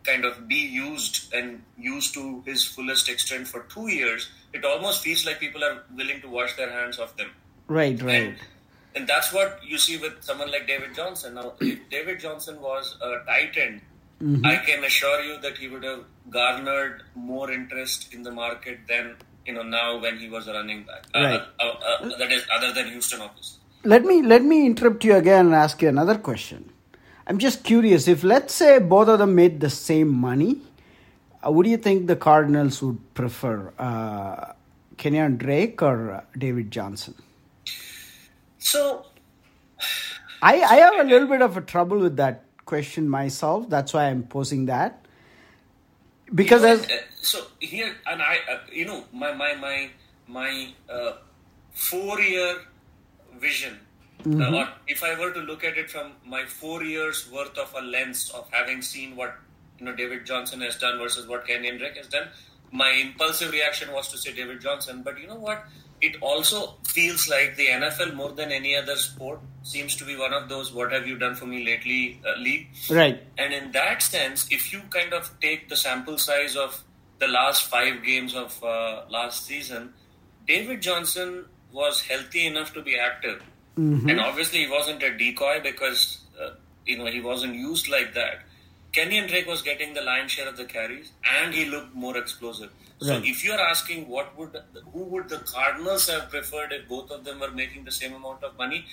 kind 0.02 0.24
of 0.24 0.48
be 0.48 0.56
used 0.56 1.32
and 1.32 1.62
used 1.78 2.14
to 2.14 2.42
his 2.46 2.64
fullest 2.64 3.08
extent 3.08 3.46
for 3.46 3.62
two 3.74 3.88
years, 3.88 4.28
it 4.52 4.64
almost 4.64 5.02
feels 5.02 5.24
like 5.26 5.40
people 5.40 5.62
are 5.64 5.82
willing 5.94 6.20
to 6.20 6.28
wash 6.28 6.56
their 6.56 6.70
hands 6.70 6.98
of 6.98 7.16
them. 7.16 7.30
Right, 7.68 8.00
right. 8.02 8.22
And, 8.22 8.36
and 8.94 9.08
that's 9.08 9.32
what 9.32 9.60
you 9.64 9.78
see 9.78 9.96
with 9.96 10.22
someone 10.22 10.50
like 10.50 10.66
David 10.66 10.94
Johnson. 10.94 11.34
Now, 11.34 11.52
if 11.60 11.88
David 11.90 12.20
Johnson 12.20 12.60
was 12.60 12.96
a 13.00 13.24
tight 13.26 13.56
end, 13.56 13.80
mm-hmm. 14.22 14.44
I 14.44 14.56
can 14.56 14.84
assure 14.84 15.22
you 15.22 15.40
that 15.40 15.56
he 15.56 15.68
would 15.68 15.84
have 15.84 16.04
garnered 16.28 17.02
more 17.14 17.50
interest 17.50 18.12
in 18.12 18.22
the 18.22 18.32
market 18.32 18.80
than 18.88 19.16
you 19.46 19.54
know 19.54 19.62
now 19.62 19.98
when 19.98 20.18
he 20.18 20.28
was 20.28 20.48
a 20.48 20.52
running 20.52 20.82
back. 20.84 21.04
Uh, 21.14 21.20
right. 21.20 21.42
Uh, 21.60 21.64
uh, 21.64 22.04
uh, 22.04 22.18
that 22.18 22.32
is 22.32 22.44
other 22.52 22.72
than 22.72 22.88
Houston, 22.88 23.20
obviously. 23.20 23.60
Let 23.84 24.04
me 24.04 24.22
let 24.22 24.42
me 24.42 24.66
interrupt 24.66 25.04
you 25.04 25.14
again 25.14 25.46
and 25.46 25.54
ask 25.54 25.80
you 25.80 25.88
another 25.88 26.18
question. 26.18 26.70
I'm 27.26 27.38
just 27.38 27.62
curious 27.62 28.08
if 28.08 28.24
let's 28.24 28.54
say 28.54 28.78
both 28.78 29.08
of 29.08 29.20
them 29.20 29.34
made 29.34 29.60
the 29.60 29.70
same 29.70 30.08
money, 30.08 30.62
uh, 31.44 31.50
would 31.50 31.66
you 31.66 31.76
think 31.76 32.06
the 32.06 32.16
Cardinals 32.16 32.82
would 32.82 33.14
prefer 33.14 33.72
uh, 33.78 34.52
Kenyan 34.96 35.38
Drake 35.38 35.82
or 35.82 36.10
uh, 36.12 36.20
David 36.36 36.70
Johnson? 36.70 37.14
So, 38.58 39.06
I 40.42 40.60
I 40.60 40.76
have 40.76 41.00
a 41.00 41.04
little 41.04 41.28
bit 41.28 41.42
of 41.42 41.56
a 41.56 41.60
trouble 41.60 41.98
with 41.98 42.16
that 42.16 42.44
question 42.64 43.08
myself. 43.08 43.68
That's 43.68 43.92
why 43.92 44.06
I'm 44.06 44.22
posing 44.24 44.66
that 44.66 45.06
because 46.34 46.62
you 46.62 46.68
know, 46.68 46.74
as 46.74 46.90
uh, 46.90 46.96
so 47.20 47.46
here 47.58 47.94
and 48.06 48.22
I 48.22 48.38
uh, 48.50 48.58
you 48.72 48.84
know 48.84 49.04
my 49.12 49.32
my 49.32 49.54
my 49.54 49.90
my 50.28 50.68
uh, 50.88 51.12
four 51.72 52.20
year 52.20 52.56
vision 53.38 53.78
Mm-hmm. 54.20 54.54
or 54.54 54.68
if 54.86 55.02
I 55.02 55.18
were 55.18 55.32
to 55.32 55.40
look 55.40 55.64
at 55.64 55.78
it 55.78 55.90
from 55.90 56.12
my 56.26 56.44
four 56.44 56.84
years 56.84 57.26
worth 57.32 57.56
of 57.56 57.74
a 57.74 57.80
lens 57.80 58.30
of 58.34 58.46
having 58.50 58.82
seen 58.82 59.16
what 59.16 59.34
you 59.80 59.86
know 59.86 59.94
David 59.94 60.26
Johnson 60.26 60.60
has 60.60 60.76
done 60.76 60.98
versus 60.98 61.26
what 61.26 61.46
Kenyan 61.46 61.78
Drake 61.78 61.96
has 61.96 62.06
done, 62.06 62.28
my 62.70 62.90
impulsive 62.90 63.52
reaction 63.52 63.92
was 63.92 64.08
to 64.08 64.18
say 64.18 64.32
David 64.32 64.60
Johnson. 64.60 65.02
But 65.02 65.18
you 65.20 65.26
know 65.26 65.38
what? 65.38 65.64
It 66.00 66.16
also 66.22 66.76
feels 66.86 67.28
like 67.28 67.56
the 67.56 67.66
NFL 67.66 68.14
more 68.14 68.30
than 68.32 68.52
any 68.52 68.74
other 68.74 68.96
sport 68.96 69.40
seems 69.62 69.96
to 69.96 70.04
be 70.04 70.16
one 70.16 70.32
of 70.32 70.48
those 70.48 70.72
"What 70.72 70.92
have 70.92 71.06
you 71.06 71.18
done 71.18 71.34
for 71.34 71.46
me 71.46 71.64
lately?" 71.64 72.20
Uh, 72.24 72.38
league. 72.38 72.68
Right. 72.88 73.22
And 73.36 73.52
in 73.52 73.72
that 73.72 74.02
sense, 74.02 74.46
if 74.50 74.72
you 74.72 74.80
kind 74.90 75.12
of 75.12 75.30
take 75.40 75.68
the 75.68 75.76
sample 75.76 76.18
size 76.18 76.56
of 76.56 76.84
the 77.18 77.28
last 77.28 77.66
five 77.68 78.02
games 78.02 78.34
of 78.34 78.62
uh, 78.64 79.02
last 79.10 79.44
season, 79.46 79.92
David 80.46 80.80
Johnson 80.80 81.46
was 81.72 82.00
healthy 82.02 82.46
enough 82.46 82.72
to 82.74 82.82
be 82.82 82.98
active 82.98 83.42
Mm-hmm. 83.80 84.10
And 84.10 84.20
obviously, 84.20 84.60
he 84.60 84.70
wasn't 84.70 85.02
a 85.02 85.16
decoy 85.16 85.60
because 85.62 86.18
uh, 86.40 86.50
you 86.84 86.98
know 86.98 87.06
he 87.06 87.20
wasn't 87.20 87.54
used 87.54 87.88
like 87.88 88.14
that. 88.14 88.42
Kenyan 88.92 89.28
Drake 89.28 89.46
was 89.46 89.62
getting 89.62 89.94
the 89.94 90.02
lion's 90.02 90.32
share 90.32 90.48
of 90.48 90.56
the 90.56 90.64
carries, 90.64 91.12
and 91.24 91.54
he 91.54 91.66
looked 91.66 91.94
more 91.94 92.16
explosive. 92.16 92.70
So, 93.00 93.14
right. 93.14 93.24
if 93.24 93.44
you're 93.44 93.60
asking 93.60 94.08
what 94.08 94.36
would 94.36 94.56
who 94.92 95.04
would 95.04 95.28
the 95.28 95.38
Cardinals 95.38 96.08
have 96.08 96.28
preferred 96.28 96.72
if 96.72 96.88
both 96.88 97.10
of 97.10 97.24
them 97.24 97.40
were 97.40 97.50
making 97.50 97.84
the 97.84 97.92
same 97.92 98.14
amount 98.14 98.42
of 98.44 98.58
money, 98.58 98.84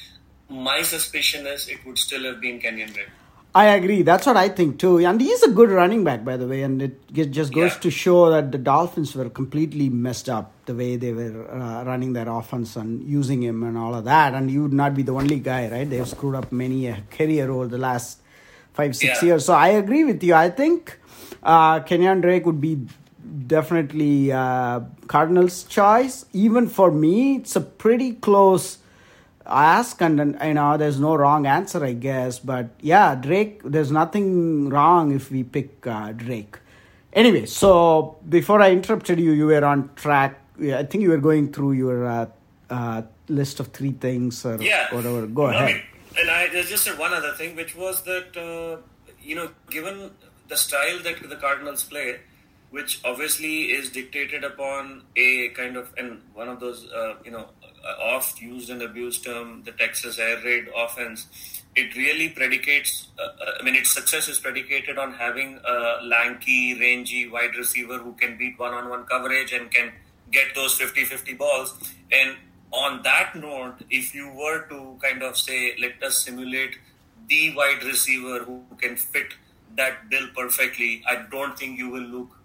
my 0.49 0.81
suspicion 0.81 1.47
is 1.47 1.67
it 1.67 1.85
would 1.85 1.97
still 1.97 2.23
have 2.23 2.39
been 2.39 2.59
Kenyan 2.59 2.93
Drake. 2.93 3.09
I 3.55 3.65
agree. 3.75 4.03
That's 4.03 4.27
what 4.27 4.37
I 4.37 4.49
think 4.49 4.77
too. 4.77 4.99
And 4.99 5.19
he's 5.19 5.41
a 5.41 5.49
good 5.49 5.71
running 5.71 6.03
back, 6.03 6.23
by 6.23 6.37
the 6.37 6.47
way. 6.47 6.61
And 6.61 6.79
it 6.79 7.11
just 7.11 7.51
goes 7.51 7.73
yeah. 7.73 7.79
to 7.79 7.89
show 7.89 8.29
that 8.29 8.51
the 8.51 8.59
Dolphins 8.59 9.15
were 9.15 9.29
completely 9.29 9.89
messed 9.89 10.29
up 10.29 10.51
the 10.67 10.75
way 10.75 10.95
they 10.95 11.11
were 11.11 11.49
uh, 11.49 11.83
running 11.83 12.13
their 12.13 12.29
offense 12.29 12.75
and 12.75 13.01
using 13.03 13.41
him 13.41 13.63
and 13.63 13.75
all 13.75 13.95
of 13.95 14.03
that. 14.03 14.35
And 14.35 14.51
you 14.51 14.63
would 14.63 14.73
not 14.73 14.93
be 14.93 15.01
the 15.01 15.13
only 15.13 15.39
guy, 15.39 15.69
right? 15.69 15.89
They've 15.89 16.07
screwed 16.07 16.35
up 16.35 16.51
many 16.51 16.85
a 16.87 17.01
career 17.09 17.49
over 17.49 17.67
the 17.67 17.79
last 17.79 18.19
five, 18.77 18.95
six 18.95 19.21
yeah. 19.21 19.27
years. 19.27 19.45
So 19.45 19.53
I 19.53 19.69
agree 19.69 20.03
with 20.03 20.23
you. 20.23 20.33
I 20.35 20.49
think 20.49 20.99
uh, 21.43 21.79
Kenyan 21.81 22.21
Drake 22.21 22.45
would 22.45 22.61
be 22.61 22.87
definitely 23.47 24.31
uh, 24.31 24.81
Cardinals' 25.07 25.63
choice. 25.63 26.25
Even 26.31 26.67
for 26.67 26.91
me, 26.91 27.37
it's 27.37 27.55
a 27.55 27.61
pretty 27.61 28.13
close 28.13 28.77
ask 29.49 30.01
and 30.01 30.37
you 30.43 30.53
know 30.53 30.75
there's 30.75 30.99
no 30.99 31.15
wrong 31.15 31.45
answer 31.47 31.81
i 31.81 31.93
guess 31.93 32.37
but 32.37 32.69
yeah 32.81 33.15
drake 33.15 33.61
there's 33.63 33.93
nothing 33.93 34.67
wrong 34.67 35.13
if 35.13 35.31
we 35.31 35.41
pick 35.41 35.87
uh, 35.87 36.11
drake 36.11 36.57
anyway 37.13 37.45
so 37.45 38.17
before 38.27 38.61
i 38.61 38.69
interrupted 38.71 39.17
you 39.17 39.31
you 39.31 39.45
were 39.45 39.63
on 39.63 39.89
track 39.95 40.41
i 40.79 40.83
think 40.83 41.01
you 41.01 41.09
were 41.09 41.23
going 41.29 41.49
through 41.53 41.71
your 41.71 42.05
uh, 42.05 42.25
uh, 42.69 43.01
list 43.29 43.61
of 43.61 43.67
three 43.67 43.93
things 43.93 44.45
or 44.45 44.61
yeah. 44.61 44.93
whatever 44.93 45.25
go 45.27 45.43
ahead 45.43 45.69
I 45.69 45.73
mean, 45.75 45.81
and 46.17 46.29
i 46.29 46.47
just 46.47 46.83
said 46.83 46.97
one 46.97 47.13
other 47.13 47.33
thing 47.33 47.55
which 47.55 47.75
was 47.75 48.01
that 48.03 48.35
uh, 48.37 48.77
you 49.21 49.35
know 49.35 49.49
given 49.69 50.11
the 50.47 50.57
style 50.57 50.99
that 51.03 51.29
the 51.29 51.35
cardinals 51.35 51.83
play 51.83 52.19
which 52.69 52.99
obviously 53.05 53.71
is 53.71 53.89
dictated 53.89 54.43
upon 54.43 55.01
a 55.15 55.49
kind 55.49 55.77
of 55.77 55.93
and 55.97 56.21
one 56.33 56.49
of 56.49 56.59
those 56.59 56.85
uh, 56.91 57.15
you 57.23 57.31
know 57.31 57.45
oft 57.99 58.41
used 58.41 58.69
and 58.69 58.81
abused 58.81 59.23
term, 59.23 59.63
the 59.63 59.71
Texas 59.71 60.19
air 60.19 60.39
raid 60.43 60.67
offense, 60.75 61.27
it 61.75 61.95
really 61.95 62.29
predicates, 62.29 63.07
uh, 63.19 63.23
uh, 63.23 63.51
I 63.59 63.63
mean, 63.63 63.75
its 63.75 63.91
success 63.91 64.27
is 64.27 64.39
predicated 64.39 64.97
on 64.97 65.13
having 65.13 65.59
a 65.65 66.03
lanky, 66.03 66.79
rangy 66.79 67.29
wide 67.29 67.55
receiver 67.55 67.97
who 67.97 68.13
can 68.13 68.37
beat 68.37 68.57
one 68.57 68.73
on 68.73 68.89
one 68.89 69.05
coverage 69.05 69.53
and 69.53 69.69
can 69.69 69.91
get 70.31 70.55
those 70.55 70.73
50 70.75 71.05
50 71.05 71.33
balls. 71.35 71.93
And 72.11 72.35
on 72.71 73.01
that 73.03 73.35
note, 73.35 73.75
if 73.89 74.13
you 74.13 74.29
were 74.29 74.67
to 74.67 74.97
kind 75.01 75.23
of 75.23 75.37
say, 75.37 75.75
let 75.79 76.01
us 76.03 76.23
simulate 76.23 76.77
the 77.27 77.55
wide 77.55 77.83
receiver 77.83 78.39
who 78.43 78.63
can 78.77 78.95
fit 78.95 79.33
that 79.75 80.09
bill 80.09 80.27
perfectly, 80.35 81.03
I 81.07 81.25
don't 81.29 81.57
think 81.57 81.77
you 81.77 81.89
will 81.89 82.01
look 82.01 82.37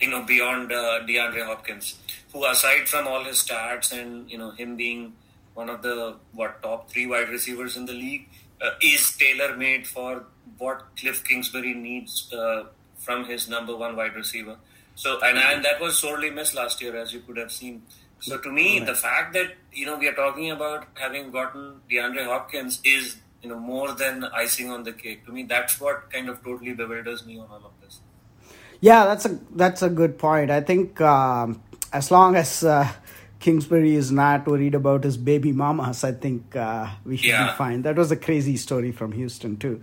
you 0.00 0.10
know, 0.10 0.22
beyond 0.22 0.72
uh, 0.72 1.00
DeAndre 1.06 1.46
Hopkins, 1.46 1.98
who 2.32 2.44
aside 2.46 2.88
from 2.88 3.06
all 3.06 3.24
his 3.24 3.36
stats 3.42 3.92
and 3.98 4.30
you 4.30 4.38
know 4.38 4.50
him 4.50 4.76
being 4.76 5.14
one 5.54 5.70
of 5.70 5.82
the 5.82 6.16
what 6.32 6.60
top 6.62 6.90
three 6.90 7.06
wide 7.06 7.28
receivers 7.28 7.76
in 7.76 7.86
the 7.86 7.92
league, 7.92 8.28
uh, 8.60 8.70
is 8.82 9.16
tailor 9.16 9.56
made 9.56 9.86
for 9.86 10.24
what 10.58 10.84
Cliff 10.98 11.24
Kingsbury 11.24 11.74
needs 11.74 12.32
uh, 12.32 12.64
from 12.98 13.24
his 13.24 13.48
number 13.48 13.76
one 13.76 13.96
wide 13.96 14.14
receiver. 14.14 14.56
So 14.96 15.20
and, 15.22 15.38
and 15.38 15.64
that 15.64 15.80
was 15.80 15.98
sorely 15.98 16.30
missed 16.30 16.54
last 16.54 16.80
year, 16.82 16.96
as 16.96 17.12
you 17.12 17.20
could 17.20 17.36
have 17.36 17.52
seen. 17.52 17.82
So 18.24 18.38
to 18.38 18.50
me, 18.50 18.78
right. 18.78 18.86
the 18.86 18.94
fact 18.94 19.34
that 19.34 19.52
you 19.70 19.84
know 19.84 19.98
we 19.98 20.08
are 20.08 20.14
talking 20.14 20.50
about 20.50 20.86
having 20.94 21.30
gotten 21.30 21.80
DeAndre 21.90 22.24
Hopkins 22.24 22.80
is 22.82 23.18
you 23.42 23.50
know 23.50 23.58
more 23.58 23.92
than 23.92 24.24
icing 24.24 24.70
on 24.70 24.82
the 24.82 24.94
cake. 24.94 25.26
To 25.26 25.32
me, 25.32 25.42
that's 25.42 25.78
what 25.78 26.10
kind 26.10 26.30
of 26.30 26.42
totally 26.42 26.72
bewilders 26.72 27.26
me 27.26 27.38
on 27.38 27.48
all 27.50 27.66
of 27.66 27.72
this. 27.82 28.00
Yeah, 28.80 29.04
that's 29.04 29.26
a 29.26 29.38
that's 29.50 29.82
a 29.82 29.90
good 29.90 30.16
point. 30.18 30.50
I 30.50 30.62
think 30.62 31.02
um, 31.02 31.62
as 31.92 32.10
long 32.10 32.34
as 32.34 32.64
uh, 32.64 32.88
Kingsbury 33.40 33.94
is 33.94 34.10
not 34.10 34.46
worried 34.46 34.74
about 34.74 35.04
his 35.04 35.18
baby 35.18 35.52
mamas, 35.52 36.02
I 36.02 36.12
think 36.12 36.56
uh, 36.56 36.88
we 37.04 37.18
should 37.18 37.28
yeah. 37.28 37.50
be 37.50 37.58
fine. 37.58 37.82
That 37.82 37.96
was 37.96 38.10
a 38.10 38.16
crazy 38.16 38.56
story 38.56 38.90
from 38.90 39.12
Houston 39.12 39.58
too. 39.58 39.82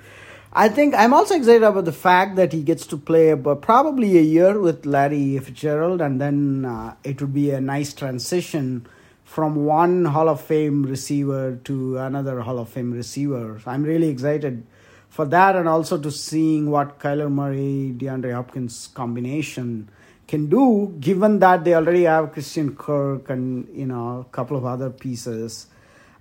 I 0.53 0.67
think 0.67 0.93
I'm 0.93 1.13
also 1.13 1.36
excited 1.36 1.63
about 1.63 1.86
the 1.86 1.93
fact 1.93 2.36
that 2.36 2.51
he 2.51 2.62
gets 2.62 2.86
to 2.88 2.98
play 2.98 3.34
probably 3.36 4.17
a 4.17 4.22
year 4.22 4.60
with 4.60 4.86
Larry 4.86 5.39
Fitzgerald, 5.39 6.01
and 6.01 6.20
then 6.20 6.65
uh, 6.65 6.96
it 7.05 7.22
would 7.22 7.34
be 7.34 7.51
a 7.51 7.62
nice 7.62 7.93
transition 7.93 8.86
from 9.24 9.63
one 9.63 10.03
Hall 10.03 10.27
of 10.27 10.41
Fame 10.41 10.84
receiver 10.84 11.58
to 11.63 12.00
another 12.00 12.41
Hall 12.41 12.60
of 12.60 12.67
Fame 12.67 12.91
receiver. 12.91 13.62
I'm 13.65 13.84
really 13.84 14.10
excited 14.10 14.65
for 15.08 15.24
that 15.27 15.55
and 15.55 15.70
also 15.70 15.98
to 15.98 16.12
seeing 16.12 16.70
what 16.70 17.00
Kyler 17.00 17.31
Murray, 17.31 17.93
DeAndre 17.96 18.34
Hopkins 18.34 18.89
combination 18.93 19.88
can 20.27 20.48
do, 20.48 20.93
given 21.00 21.39
that 21.39 21.63
they 21.63 21.75
already 21.75 22.03
have 22.03 22.34
Christian 22.34 22.75
Kirk 22.75 23.29
and 23.29 23.70
you 23.74 23.86
know 23.86 24.25
a 24.27 24.34
couple 24.34 24.58
of 24.58 24.65
other 24.65 24.89
pieces 24.89 25.67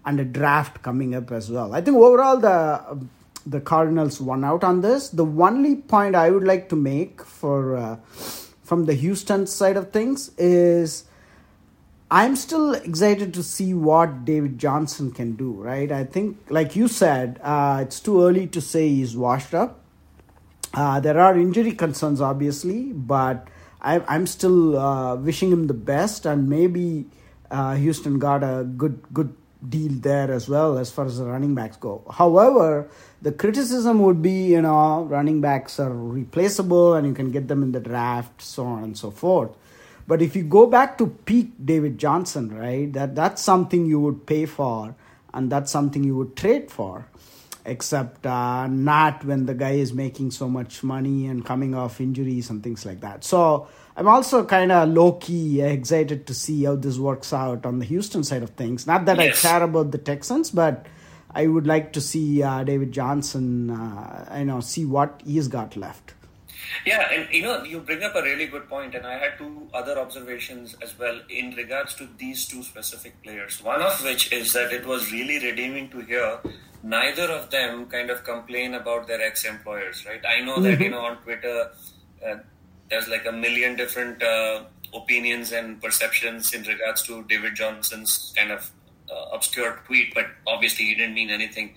and 0.06 0.20
a 0.20 0.24
draft 0.24 0.82
coming 0.82 1.16
up 1.16 1.32
as 1.32 1.50
well. 1.50 1.74
I 1.74 1.80
think 1.80 1.96
overall 1.96 2.36
the 2.36 3.08
the 3.46 3.60
Cardinals 3.60 4.20
won 4.20 4.44
out 4.44 4.64
on 4.64 4.80
this. 4.80 5.08
The 5.08 5.24
only 5.24 5.76
point 5.76 6.14
I 6.14 6.30
would 6.30 6.44
like 6.44 6.68
to 6.70 6.76
make 6.76 7.22
for 7.24 7.76
uh, 7.76 7.96
from 8.62 8.86
the 8.86 8.94
Houston 8.94 9.46
side 9.46 9.76
of 9.76 9.92
things 9.92 10.30
is 10.38 11.04
I'm 12.10 12.34
still 12.34 12.74
excited 12.74 13.32
to 13.34 13.42
see 13.42 13.72
what 13.72 14.24
David 14.24 14.58
Johnson 14.58 15.12
can 15.12 15.36
do, 15.36 15.52
right? 15.52 15.92
I 15.92 16.04
think, 16.04 16.38
like 16.48 16.74
you 16.74 16.88
said, 16.88 17.40
uh, 17.42 17.80
it's 17.82 18.00
too 18.00 18.22
early 18.22 18.48
to 18.48 18.60
say 18.60 18.88
he's 18.88 19.16
washed 19.16 19.54
up. 19.54 19.80
Uh, 20.74 20.98
there 21.00 21.18
are 21.18 21.38
injury 21.38 21.72
concerns, 21.72 22.20
obviously, 22.20 22.92
but 22.92 23.48
I, 23.80 24.00
I'm 24.08 24.26
still 24.26 24.78
uh, 24.78 25.16
wishing 25.16 25.52
him 25.52 25.66
the 25.68 25.74
best, 25.74 26.26
and 26.26 26.48
maybe 26.48 27.06
uh, 27.50 27.74
Houston 27.74 28.18
got 28.18 28.42
a 28.42 28.64
good 28.64 29.02
good 29.12 29.34
deal 29.68 29.92
there 29.92 30.30
as 30.32 30.48
well 30.48 30.78
as 30.78 30.90
far 30.90 31.06
as 31.06 31.18
the 31.18 31.24
running 31.24 31.54
backs 31.54 31.76
go. 31.76 32.02
However, 32.10 32.88
the 33.20 33.32
criticism 33.32 34.00
would 34.00 34.22
be, 34.22 34.46
you 34.46 34.62
know, 34.62 35.04
running 35.04 35.40
backs 35.40 35.78
are 35.78 35.92
replaceable 35.92 36.94
and 36.94 37.06
you 37.06 37.14
can 37.14 37.30
get 37.30 37.48
them 37.48 37.62
in 37.62 37.72
the 37.72 37.80
draft, 37.80 38.40
so 38.40 38.64
on 38.64 38.82
and 38.82 38.96
so 38.96 39.10
forth. 39.10 39.50
But 40.06 40.22
if 40.22 40.34
you 40.34 40.42
go 40.42 40.66
back 40.66 40.98
to 40.98 41.06
peak 41.06 41.52
David 41.62 41.98
Johnson, 41.98 42.56
right, 42.56 42.92
that 42.94 43.14
that's 43.14 43.42
something 43.42 43.86
you 43.86 44.00
would 44.00 44.26
pay 44.26 44.46
for, 44.46 44.96
and 45.32 45.52
that's 45.52 45.70
something 45.70 46.02
you 46.02 46.16
would 46.16 46.36
trade 46.36 46.70
for 46.70 47.06
except 47.64 48.26
uh, 48.26 48.66
not 48.66 49.24
when 49.24 49.46
the 49.46 49.54
guy 49.54 49.72
is 49.72 49.92
making 49.92 50.30
so 50.30 50.48
much 50.48 50.82
money 50.82 51.26
and 51.26 51.44
coming 51.44 51.74
off 51.74 52.00
injuries 52.00 52.50
and 52.50 52.62
things 52.62 52.86
like 52.86 53.00
that. 53.00 53.22
So 53.22 53.68
I'm 54.00 54.08
also 54.08 54.46
kind 54.46 54.72
of 54.72 54.88
low 54.88 55.12
key 55.12 55.60
excited 55.60 56.26
to 56.26 56.32
see 56.32 56.64
how 56.64 56.74
this 56.74 56.96
works 56.96 57.34
out 57.34 57.66
on 57.66 57.80
the 57.80 57.84
Houston 57.84 58.24
side 58.24 58.42
of 58.42 58.48
things. 58.48 58.86
Not 58.86 59.04
that 59.04 59.18
yes. 59.18 59.44
I 59.44 59.48
care 59.48 59.62
about 59.62 59.90
the 59.90 59.98
Texans, 59.98 60.50
but 60.50 60.86
I 61.34 61.46
would 61.46 61.66
like 61.66 61.92
to 61.92 62.00
see 62.00 62.42
uh, 62.42 62.64
David 62.64 62.92
Johnson, 62.92 63.68
uh, 63.68 64.36
you 64.38 64.46
know, 64.46 64.60
see 64.60 64.86
what 64.86 65.20
he's 65.26 65.48
got 65.48 65.76
left. 65.76 66.14
Yeah, 66.86 67.12
and 67.12 67.28
you 67.30 67.42
know, 67.42 67.62
you 67.62 67.80
bring 67.80 68.02
up 68.02 68.14
a 68.14 68.22
really 68.22 68.46
good 68.46 68.70
point, 68.70 68.94
and 68.94 69.06
I 69.06 69.18
had 69.18 69.36
two 69.36 69.68
other 69.74 69.98
observations 69.98 70.74
as 70.80 70.98
well 70.98 71.20
in 71.28 71.50
regards 71.50 71.94
to 71.96 72.08
these 72.16 72.48
two 72.48 72.62
specific 72.62 73.22
players. 73.22 73.62
One 73.62 73.82
of 73.82 74.02
which 74.02 74.32
is 74.32 74.54
that 74.54 74.72
it 74.72 74.86
was 74.86 75.12
really 75.12 75.44
redeeming 75.44 75.90
to 75.90 76.00
hear 76.00 76.38
neither 76.82 77.30
of 77.30 77.50
them 77.50 77.84
kind 77.84 78.08
of 78.08 78.24
complain 78.24 78.72
about 78.72 79.08
their 79.08 79.20
ex-employers, 79.20 80.06
right? 80.06 80.24
I 80.24 80.40
know 80.42 80.54
mm-hmm. 80.54 80.62
that 80.62 80.80
you 80.80 80.88
know 80.88 81.00
on 81.00 81.18
Twitter 81.18 81.70
uh, 82.26 82.36
there's 82.90 83.08
like 83.08 83.26
a 83.26 83.32
million 83.32 83.76
different 83.76 84.22
uh, 84.22 84.64
opinions 84.94 85.52
and 85.52 85.80
perceptions 85.80 86.52
in 86.52 86.62
regards 86.62 87.02
to 87.04 87.24
David 87.24 87.54
Johnson's 87.54 88.32
kind 88.36 88.50
of 88.50 88.70
uh, 89.10 89.26
obscure 89.32 89.80
tweet, 89.86 90.14
but 90.14 90.26
obviously 90.46 90.86
he 90.86 90.94
didn't 90.94 91.14
mean 91.14 91.30
anything. 91.30 91.74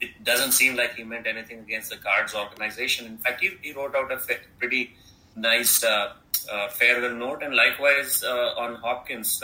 It 0.00 0.24
doesn't 0.24 0.52
seem 0.52 0.76
like 0.76 0.94
he 0.94 1.04
meant 1.04 1.26
anything 1.26 1.60
against 1.60 1.90
the 1.90 1.96
Cards 1.96 2.34
organization. 2.34 3.06
In 3.06 3.18
fact, 3.18 3.40
he, 3.40 3.52
he 3.62 3.72
wrote 3.72 3.94
out 3.94 4.10
a 4.12 4.20
pretty 4.58 4.94
nice 5.36 5.84
uh, 5.84 6.12
uh, 6.50 6.68
farewell 6.68 7.14
note, 7.14 7.42
and 7.42 7.54
likewise 7.54 8.22
uh, 8.22 8.54
on 8.58 8.74
Hopkins' 8.76 9.42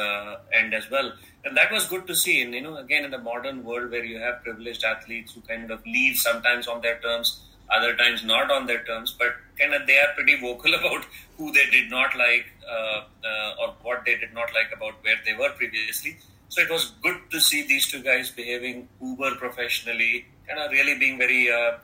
end 0.53 0.75
as 0.75 0.91
well 0.91 1.13
and 1.45 1.57
that 1.57 1.73
was 1.73 1.87
good 1.87 2.07
to 2.07 2.15
see. 2.15 2.43
And 2.43 2.55
you 2.55 2.61
know, 2.61 2.77
again, 2.77 3.05
in 3.05 3.11
the 3.11 3.19
modern 3.19 3.65
world 3.65 3.91
where 3.91 4.05
you 4.05 4.19
have 4.19 4.43
privileged 4.43 4.85
athletes 4.85 5.35
who 5.35 5.41
kind 5.43 5.71
of 5.71 5.85
leave 5.87 6.17
sometimes 6.17 6.69
on 6.69 6.81
their 6.81 6.99
terms, 7.01 7.41
other 7.71 7.97
times 7.97 8.25
not 8.25 8.51
on 8.51 8.67
their 8.67 8.83
terms, 8.85 9.15
but 9.19 9.35
kind 9.59 9.75
of 9.75 9.87
they 9.87 9.99
are 9.99 10.13
pretty 10.15 10.41
vocal 10.41 10.75
about 10.81 11.05
who 11.37 11.53
they 11.53 11.67
did 11.71 11.91
not 11.91 12.17
like 12.17 12.47
uh, 12.69 13.03
uh, 13.25 13.55
or 13.61 13.75
what 13.83 14.05
they 14.05 14.17
did 14.17 14.35
not 14.35 14.53
like 14.55 14.71
about 14.75 14.95
where 15.03 15.17
they 15.25 15.35
were 15.35 15.51
previously. 15.51 16.17
So 16.49 16.61
it 16.63 16.71
was 16.71 16.93
good 17.03 17.19
to 17.31 17.41
see 17.41 17.67
these 17.67 17.87
two 17.91 18.03
guys 18.03 18.31
behaving 18.31 18.89
uber 19.01 19.37
professionally, 19.37 20.27
kind 20.49 20.59
of 20.59 20.73
really 20.73 20.99
being 20.99 21.17
very, 21.17 21.51
uh, 21.51 21.79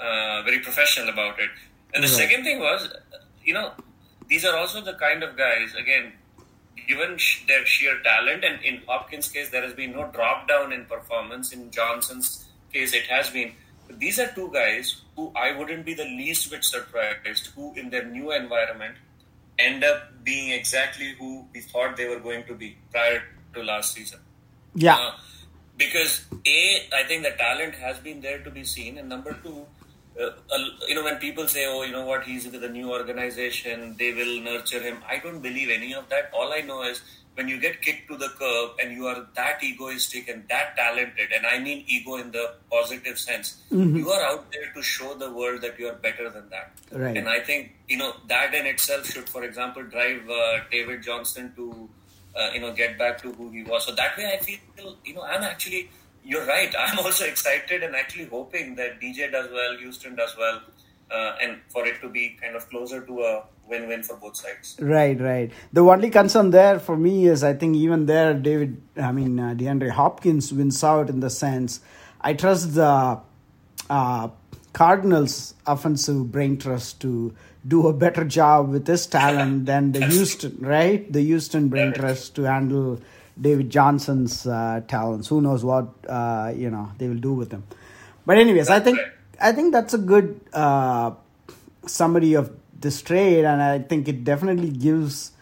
uh 0.00 0.42
very 0.42 0.58
professional 0.58 1.08
about 1.08 1.38
it. 1.38 1.50
And 1.94 2.02
the 2.04 2.08
second 2.08 2.42
thing 2.44 2.58
was, 2.58 2.88
you 3.44 3.54
know, 3.54 3.72
these 4.28 4.44
are 4.44 4.56
also 4.56 4.80
the 4.80 4.94
kind 4.94 5.22
of 5.22 5.36
guys. 5.36 5.74
Again, 5.74 6.12
given 6.86 7.18
their 7.46 7.64
sheer 7.64 8.00
talent, 8.02 8.44
and 8.44 8.62
in 8.62 8.82
Hopkins' 8.86 9.28
case, 9.28 9.50
there 9.50 9.62
has 9.62 9.72
been 9.72 9.92
no 9.92 10.10
drop 10.12 10.48
down 10.48 10.72
in 10.72 10.84
performance. 10.84 11.52
In 11.52 11.70
Johnson's 11.70 12.46
case, 12.72 12.92
it 12.92 13.04
has 13.04 13.30
been. 13.30 13.52
But 13.86 13.98
these 13.98 14.18
are 14.18 14.26
two 14.34 14.50
guys 14.52 15.00
who 15.18 15.32
I 15.34 15.50
wouldn't 15.58 15.84
be 15.84 15.94
the 15.94 16.04
least 16.04 16.48
bit 16.48 16.64
surprised 16.64 17.48
who, 17.54 17.74
in 17.74 17.90
their 17.90 18.04
new 18.04 18.30
environment, 18.30 18.94
end 19.58 19.82
up 19.82 20.24
being 20.24 20.52
exactly 20.52 21.14
who 21.18 21.44
we 21.52 21.60
thought 21.60 21.96
they 21.96 22.08
were 22.08 22.20
going 22.20 22.44
to 22.44 22.54
be 22.54 22.76
prior 22.92 23.24
to 23.54 23.64
last 23.64 23.94
season. 23.94 24.20
Yeah. 24.76 24.94
Uh, 24.94 25.10
because 25.76 26.24
A, 26.46 26.88
I 26.94 27.02
think 27.08 27.24
the 27.24 27.32
talent 27.32 27.74
has 27.74 27.98
been 27.98 28.20
there 28.20 28.38
to 28.44 28.50
be 28.50 28.62
seen, 28.62 28.98
and 28.98 29.08
number 29.08 29.36
two, 29.42 29.66
uh, 30.22 30.30
you 30.86 30.94
know, 30.94 31.02
when 31.02 31.16
people 31.16 31.48
say, 31.48 31.66
oh, 31.66 31.82
you 31.82 31.90
know 31.90 32.06
what, 32.06 32.22
he's 32.22 32.46
with 32.46 32.62
a 32.62 32.68
new 32.68 32.92
organization, 32.92 33.96
they 33.98 34.12
will 34.12 34.40
nurture 34.40 34.80
him. 34.80 34.98
I 35.08 35.18
don't 35.18 35.40
believe 35.40 35.68
any 35.68 35.94
of 35.94 36.08
that. 36.10 36.30
All 36.32 36.52
I 36.52 36.60
know 36.60 36.82
is 36.82 37.02
when 37.38 37.46
you 37.46 37.58
get 37.60 37.80
kicked 37.80 38.08
to 38.08 38.16
the 38.16 38.28
curb 38.30 38.70
and 38.82 38.92
you 38.92 39.06
are 39.06 39.24
that 39.36 39.62
egoistic 39.62 40.28
and 40.28 40.42
that 40.48 40.76
talented, 40.76 41.30
and 41.32 41.46
I 41.46 41.60
mean 41.60 41.84
ego 41.86 42.16
in 42.16 42.32
the 42.32 42.54
positive 42.68 43.16
sense, 43.16 43.58
mm-hmm. 43.70 43.96
you 43.96 44.10
are 44.10 44.22
out 44.22 44.50
there 44.50 44.72
to 44.74 44.82
show 44.82 45.14
the 45.14 45.32
world 45.32 45.62
that 45.62 45.78
you 45.78 45.86
are 45.86 45.94
better 45.94 46.28
than 46.30 46.48
that. 46.50 46.72
Right. 46.90 47.16
And 47.16 47.28
I 47.28 47.38
think, 47.38 47.76
you 47.86 47.96
know, 47.96 48.12
that 48.26 48.54
in 48.54 48.66
itself 48.66 49.06
should, 49.06 49.28
for 49.28 49.44
example, 49.44 49.84
drive 49.84 50.28
uh, 50.28 50.58
David 50.72 51.04
Johnson 51.04 51.52
to, 51.54 51.88
uh, 52.36 52.50
you 52.52 52.60
know, 52.60 52.72
get 52.72 52.98
back 52.98 53.22
to 53.22 53.30
who 53.32 53.50
he 53.50 53.62
was. 53.62 53.86
So 53.86 53.94
that 53.94 54.18
way 54.18 54.32
I 54.34 54.42
feel, 54.42 54.96
you 55.04 55.14
know, 55.14 55.22
I'm 55.22 55.44
actually 55.44 55.90
you're 56.24 56.44
right. 56.44 56.74
I'm 56.78 56.98
also 56.98 57.24
excited 57.24 57.84
and 57.84 57.94
actually 57.94 58.26
hoping 58.26 58.74
that 58.74 59.00
DJ 59.00 59.30
does 59.30 59.48
well, 59.52 59.76
Houston 59.78 60.16
does 60.16 60.36
well, 60.36 60.60
uh, 61.10 61.36
and 61.40 61.58
for 61.68 61.86
it 61.86 62.00
to 62.00 62.08
be 62.08 62.36
kind 62.40 62.56
of 62.56 62.68
closer 62.70 63.04
to 63.04 63.20
a 63.20 63.44
win-win 63.68 64.02
for 64.02 64.16
both 64.16 64.36
sides. 64.36 64.76
Right, 64.80 65.20
right. 65.20 65.52
The 65.72 65.82
only 65.82 66.10
concern 66.10 66.50
there 66.50 66.78
for 66.78 66.96
me 66.96 67.26
is 67.26 67.44
I 67.44 67.52
think 67.54 67.76
even 67.76 68.06
there, 68.06 68.34
David, 68.34 68.80
I 68.96 69.12
mean 69.12 69.38
uh, 69.38 69.54
DeAndre 69.54 69.90
Hopkins 69.90 70.52
wins 70.52 70.82
out 70.82 71.10
in 71.10 71.20
the 71.20 71.30
sense 71.30 71.80
I 72.20 72.34
trust 72.34 72.74
the 72.74 73.20
uh, 73.90 74.28
Cardinals 74.72 75.54
offensive 75.66 76.30
brain 76.32 76.58
trust 76.58 77.00
to 77.00 77.34
do 77.66 77.86
a 77.88 77.92
better 77.92 78.24
job 78.24 78.70
with 78.70 78.86
this 78.86 79.06
talent 79.06 79.66
than 79.70 79.92
the 79.92 80.06
Houston, 80.06 80.56
right? 80.60 81.10
The 81.12 81.22
Houston 81.22 81.68
brain 81.68 81.92
trust 81.92 82.34
to 82.36 82.42
handle 82.42 83.00
David 83.40 83.70
Johnson's 83.70 84.46
uh, 84.46 84.82
talents. 84.88 85.28
Who 85.28 85.40
knows 85.40 85.64
what 85.64 85.88
uh, 86.08 86.52
you 86.54 86.70
know 86.70 86.90
they 86.98 87.08
will 87.08 87.16
do 87.16 87.34
with 87.34 87.52
him. 87.52 87.64
But 88.26 88.38
anyways, 88.38 88.68
I 88.68 88.80
think 88.80 88.98
I 89.40 89.52
think 89.52 89.72
that's 89.72 89.94
a 89.94 89.98
good 89.98 90.40
uh, 90.52 91.12
summary 91.86 92.34
of 92.34 92.52
this 92.78 93.02
trade, 93.02 93.44
and 93.44 93.62
I 93.62 93.78
think 93.78 94.08
it 94.08 94.24
definitely 94.24 94.70
gives 94.70 95.32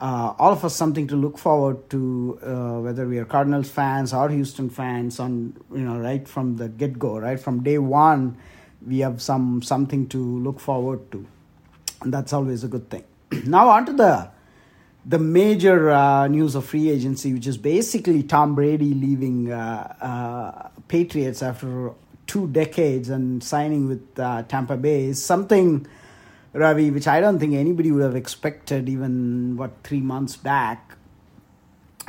uh, 0.00 0.34
all 0.38 0.52
of 0.52 0.64
us 0.64 0.74
something 0.74 1.06
to 1.08 1.16
look 1.16 1.36
forward 1.36 1.90
to, 1.90 2.38
uh, 2.42 2.80
whether 2.80 3.06
we 3.06 3.18
are 3.18 3.24
Cardinals 3.24 3.68
fans 3.68 4.12
or 4.12 4.28
Houston 4.28 4.70
fans. 4.70 5.20
On 5.20 5.54
you 5.72 5.80
know, 5.80 5.98
right 5.98 6.26
from 6.26 6.56
the 6.56 6.68
get 6.68 6.98
go, 6.98 7.18
right 7.18 7.38
from 7.38 7.62
day 7.62 7.78
one, 7.78 8.36
we 8.86 9.00
have 9.00 9.20
some 9.20 9.62
something 9.62 10.08
to 10.08 10.18
look 10.18 10.60
forward 10.60 11.10
to, 11.12 11.26
and 12.02 12.14
that's 12.14 12.32
always 12.32 12.64
a 12.64 12.68
good 12.68 12.88
thing. 12.88 13.04
now 13.46 13.68
on 13.68 13.86
to 13.86 13.92
the 13.92 14.30
the 15.04 15.18
major 15.18 15.90
uh, 15.90 16.28
news 16.28 16.54
of 16.54 16.64
free 16.66 16.90
agency, 16.90 17.32
which 17.32 17.46
is 17.46 17.56
basically 17.56 18.22
Tom 18.22 18.54
Brady 18.54 18.94
leaving 18.94 19.50
uh, 19.50 19.94
uh, 20.00 20.68
Patriots 20.88 21.42
after 21.42 21.92
two 22.30 22.46
decades 22.46 23.08
and 23.10 23.42
signing 23.42 23.88
with 23.88 24.06
uh, 24.20 24.44
Tampa 24.44 24.76
Bay, 24.76 25.06
is 25.06 25.20
something, 25.20 25.84
Ravi, 26.52 26.92
which 26.92 27.08
I 27.08 27.18
don't 27.20 27.40
think 27.40 27.54
anybody 27.54 27.90
would 27.90 28.04
have 28.04 28.14
expected 28.14 28.88
even, 28.88 29.56
what, 29.56 29.72
three 29.82 30.00
months 30.00 30.36
back. 30.36 30.94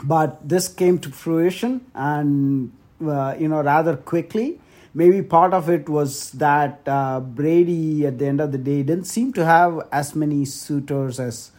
But 0.04 0.48
this 0.48 0.68
came 0.68 1.00
to 1.00 1.10
fruition 1.10 1.82
and, 1.96 2.72
uh, 3.04 3.34
you 3.40 3.48
know, 3.48 3.62
rather 3.64 3.98
quickly. 3.98 4.60
Maybe 4.94 5.24
part 5.24 5.56
of 5.56 5.72
it 5.72 5.90
was 5.90 6.32
that 6.34 6.82
uh, 6.86 7.20
Brady, 7.20 8.06
at 8.06 8.20
the 8.20 8.28
end 8.28 8.42
of 8.42 8.52
the 8.52 8.60
day, 8.60 8.84
didn't 8.84 9.06
seem 9.06 9.34
to 9.34 9.44
have 9.44 9.88
as 9.92 10.16
many 10.16 10.46
suitors 10.46 11.20
as 11.20 11.50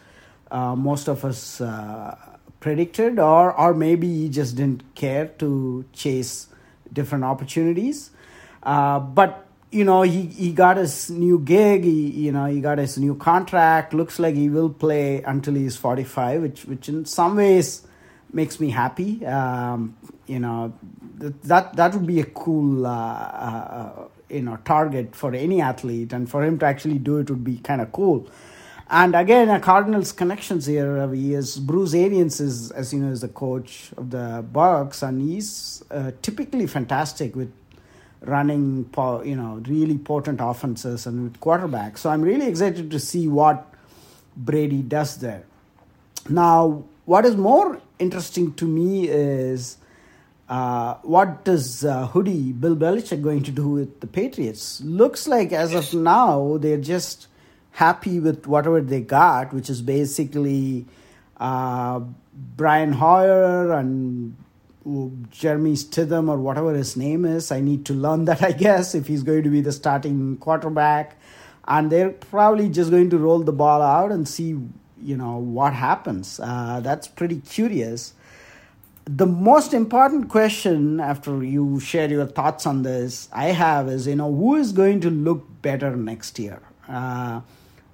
uh, 0.52 0.76
most 0.76 1.08
of 1.08 1.24
us 1.24 1.60
uh, 1.60 2.14
predicted, 2.60 3.18
or 3.18 3.52
or 3.58 3.74
maybe 3.74 4.06
he 4.06 4.28
just 4.28 4.54
didn't 4.54 4.94
care 4.94 5.26
to 5.42 5.84
chase 5.92 6.46
different 6.92 7.24
opportunities. 7.24 8.11
Uh, 8.62 8.98
but 9.00 9.48
you 9.70 9.84
know, 9.84 10.02
he, 10.02 10.26
he 10.26 10.52
got 10.52 10.76
his 10.76 11.10
new 11.10 11.38
gig. 11.38 11.84
He 11.84 12.10
you 12.10 12.32
know 12.32 12.46
he 12.46 12.60
got 12.60 12.78
his 12.78 12.98
new 12.98 13.14
contract. 13.14 13.94
Looks 13.94 14.18
like 14.18 14.34
he 14.34 14.48
will 14.48 14.70
play 14.70 15.22
until 15.22 15.54
he's 15.54 15.76
forty 15.76 16.04
five, 16.04 16.42
which 16.42 16.64
which 16.64 16.88
in 16.88 17.04
some 17.06 17.36
ways 17.36 17.86
makes 18.32 18.60
me 18.60 18.70
happy. 18.70 19.24
Um, 19.26 19.96
you 20.26 20.38
know, 20.38 20.74
that 21.18 21.74
that 21.74 21.94
would 21.94 22.06
be 22.06 22.20
a 22.20 22.26
cool 22.26 22.86
uh, 22.86 22.90
uh, 22.90 24.08
you 24.28 24.42
know 24.42 24.58
target 24.64 25.16
for 25.16 25.34
any 25.34 25.60
athlete, 25.60 26.12
and 26.12 26.30
for 26.30 26.44
him 26.44 26.58
to 26.58 26.66
actually 26.66 26.98
do 26.98 27.18
it 27.18 27.30
would 27.30 27.44
be 27.44 27.58
kind 27.58 27.80
of 27.80 27.92
cool. 27.92 28.28
And 28.94 29.16
again, 29.16 29.48
a 29.48 29.58
Cardinals 29.58 30.12
connections 30.12 30.66
here. 30.66 31.10
He 31.14 31.32
is 31.32 31.58
Bruce 31.58 31.94
Arians 31.94 32.40
is, 32.40 32.70
as 32.72 32.92
you 32.92 33.00
know, 33.00 33.10
is 33.10 33.22
the 33.22 33.28
coach 33.28 33.90
of 33.96 34.10
the 34.10 34.44
bucks 34.52 35.02
and 35.02 35.22
he's 35.22 35.82
uh, 35.90 36.10
typically 36.20 36.66
fantastic 36.66 37.34
with 37.34 37.50
running, 38.24 38.88
you 39.24 39.36
know, 39.36 39.62
really 39.66 39.98
potent 39.98 40.40
offenses 40.40 41.06
and 41.06 41.24
with 41.24 41.40
quarterbacks. 41.40 41.98
So 41.98 42.10
I'm 42.10 42.22
really 42.22 42.46
excited 42.46 42.90
to 42.90 42.98
see 42.98 43.28
what 43.28 43.66
Brady 44.36 44.82
does 44.82 45.18
there. 45.18 45.44
Now, 46.28 46.84
what 47.04 47.24
is 47.24 47.36
more 47.36 47.80
interesting 47.98 48.54
to 48.54 48.66
me 48.66 49.08
is 49.08 49.78
Uh, 50.52 50.98
what 51.02 51.44
does 51.48 51.82
uh, 51.82 52.06
Hoodie 52.12 52.52
Bill 52.52 52.76
Belichick 52.76 53.22
going 53.22 53.42
to 53.42 53.50
do 53.50 53.68
with 53.68 54.00
the 54.00 54.06
Patriots? 54.06 54.82
Looks 54.84 55.26
like 55.26 55.50
as 55.50 55.72
of 55.72 55.94
now 55.94 56.58
they're 56.60 56.76
just 56.76 57.28
happy 57.70 58.20
with 58.20 58.46
whatever 58.46 58.82
they 58.82 59.00
got, 59.00 59.54
which 59.54 59.70
is 59.70 59.80
basically 59.80 60.84
uh, 61.40 62.00
Brian 62.56 62.92
Hoyer 62.92 63.72
and 63.72 64.36
Jeremy 65.30 65.74
Stidham 65.74 66.28
or 66.28 66.38
whatever 66.38 66.74
his 66.74 66.96
name 66.96 67.24
is. 67.24 67.52
I 67.52 67.60
need 67.60 67.86
to 67.86 67.94
learn 67.94 68.24
that, 68.24 68.42
I 68.50 68.52
guess, 68.52 68.94
if 68.94 69.06
he's 69.06 69.22
going 69.22 69.42
to 69.44 69.50
be 69.50 69.60
the 69.60 69.72
starting 69.72 70.36
quarterback. 70.38 71.16
And 71.66 71.90
they're 71.90 72.10
probably 72.10 72.68
just 72.68 72.90
going 72.90 73.10
to 73.10 73.18
roll 73.18 73.40
the 73.40 73.52
ball 73.52 73.82
out 73.82 74.10
and 74.10 74.26
see, 74.26 74.58
you 75.00 75.16
know, 75.16 75.36
what 75.36 75.72
happens. 75.74 76.40
Uh, 76.40 76.80
that's 76.82 77.06
pretty 77.06 77.40
curious. 77.40 78.14
The 79.04 79.26
most 79.26 79.74
important 79.74 80.28
question 80.28 81.00
after 81.00 81.42
you 81.42 81.80
share 81.80 82.08
your 82.08 82.26
thoughts 82.26 82.66
on 82.66 82.82
this, 82.82 83.28
I 83.32 83.46
have 83.46 83.88
is, 83.88 84.06
you 84.06 84.16
know, 84.16 84.32
who 84.32 84.56
is 84.56 84.72
going 84.72 85.00
to 85.02 85.10
look 85.10 85.46
better 85.62 85.96
next 85.96 86.38
year? 86.38 86.60
Uh, 86.88 87.40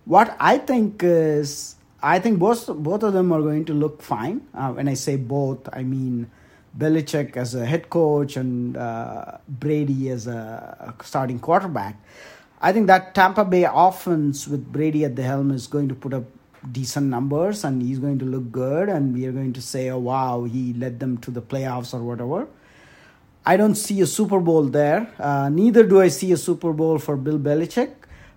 what 0.04 0.34
I 0.40 0.58
think 0.58 1.02
is, 1.02 1.76
I 2.02 2.18
think 2.18 2.38
both 2.38 2.66
both 2.66 3.02
of 3.02 3.12
them 3.12 3.32
are 3.32 3.40
going 3.42 3.64
to 3.66 3.74
look 3.74 4.02
fine. 4.02 4.46
Uh, 4.54 4.72
when 4.72 4.88
I 4.88 4.94
say 4.94 5.16
both, 5.16 5.68
I 5.72 5.82
mean 5.82 6.30
Belichick 6.76 7.36
as 7.36 7.54
a 7.54 7.64
head 7.64 7.90
coach 7.90 8.36
and 8.36 8.76
uh, 8.76 9.38
Brady 9.48 10.10
as 10.10 10.26
a 10.26 10.94
starting 11.02 11.38
quarterback. 11.38 11.96
I 12.60 12.72
think 12.72 12.88
that 12.88 13.14
Tampa 13.14 13.44
Bay 13.44 13.66
offense 13.70 14.48
with 14.48 14.72
Brady 14.72 15.04
at 15.04 15.16
the 15.16 15.22
helm 15.22 15.50
is 15.50 15.66
going 15.66 15.88
to 15.88 15.94
put 15.94 16.12
up 16.12 16.24
decent 16.72 17.06
numbers 17.06 17.64
and 17.64 17.80
he's 17.80 17.98
going 17.98 18.18
to 18.18 18.24
look 18.24 18.50
good 18.50 18.88
and 18.88 19.14
we 19.14 19.26
are 19.26 19.32
going 19.32 19.52
to 19.52 19.62
say, 19.62 19.90
oh 19.90 19.98
wow, 19.98 20.44
he 20.44 20.72
led 20.72 20.98
them 20.98 21.18
to 21.18 21.30
the 21.30 21.42
playoffs 21.42 21.94
or 21.94 22.02
whatever. 22.02 22.48
I 23.46 23.56
don't 23.56 23.76
see 23.76 24.00
a 24.00 24.06
Super 24.06 24.40
Bowl 24.40 24.64
there. 24.64 25.10
Uh, 25.18 25.48
neither 25.48 25.86
do 25.86 26.00
I 26.00 26.08
see 26.08 26.32
a 26.32 26.36
Super 26.36 26.72
Bowl 26.72 26.98
for 26.98 27.16
Bill 27.16 27.38
Belichick, 27.38 27.92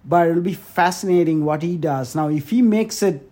but 0.05 0.29
it'll 0.29 0.41
be 0.41 0.53
fascinating 0.53 1.43
what 1.43 1.63
he 1.63 1.75
does. 1.75 2.15
Now, 2.15 2.29
if 2.29 2.49
he 2.49 2.61
makes 2.61 3.03
it 3.03 3.27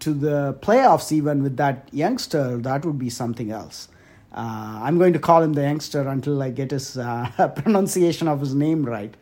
to 0.00 0.14
the 0.14 0.54
playoffs 0.60 1.12
even 1.12 1.42
with 1.42 1.56
that 1.58 1.88
youngster, 1.92 2.56
that 2.56 2.84
would 2.84 2.98
be 2.98 3.10
something 3.10 3.52
else. 3.52 3.88
Uh, 4.32 4.80
I'm 4.82 4.98
going 4.98 5.12
to 5.12 5.18
call 5.18 5.42
him 5.42 5.54
the 5.54 5.62
youngster 5.62 6.06
until 6.06 6.40
I 6.42 6.50
get 6.50 6.70
his 6.70 6.96
uh, 6.96 7.52
pronunciation 7.56 8.28
of 8.28 8.40
his 8.40 8.54
name 8.54 8.84
right. 8.84 9.14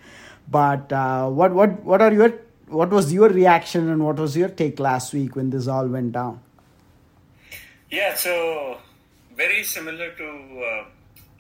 But 0.51 0.93
uh, 0.93 1.29
what 1.29 1.53
what 1.53 1.83
what 1.83 2.03
are 2.03 2.13
your 2.13 2.33
what 2.67 2.91
was 2.91 3.13
your 3.13 3.29
reaction 3.29 3.89
and 3.89 4.05
what 4.05 4.19
was 4.19 4.37
your 4.37 4.49
take 4.49 4.79
last 4.79 5.13
week 5.13 5.37
when 5.37 5.51
this 5.51 5.67
all 5.67 5.87
went 5.87 6.13
down? 6.13 6.41
Yeah, 7.91 8.15
so 8.15 8.79
very 9.35 9.63
similar 9.63 10.11
to 10.13 10.29
uh, 10.29 10.85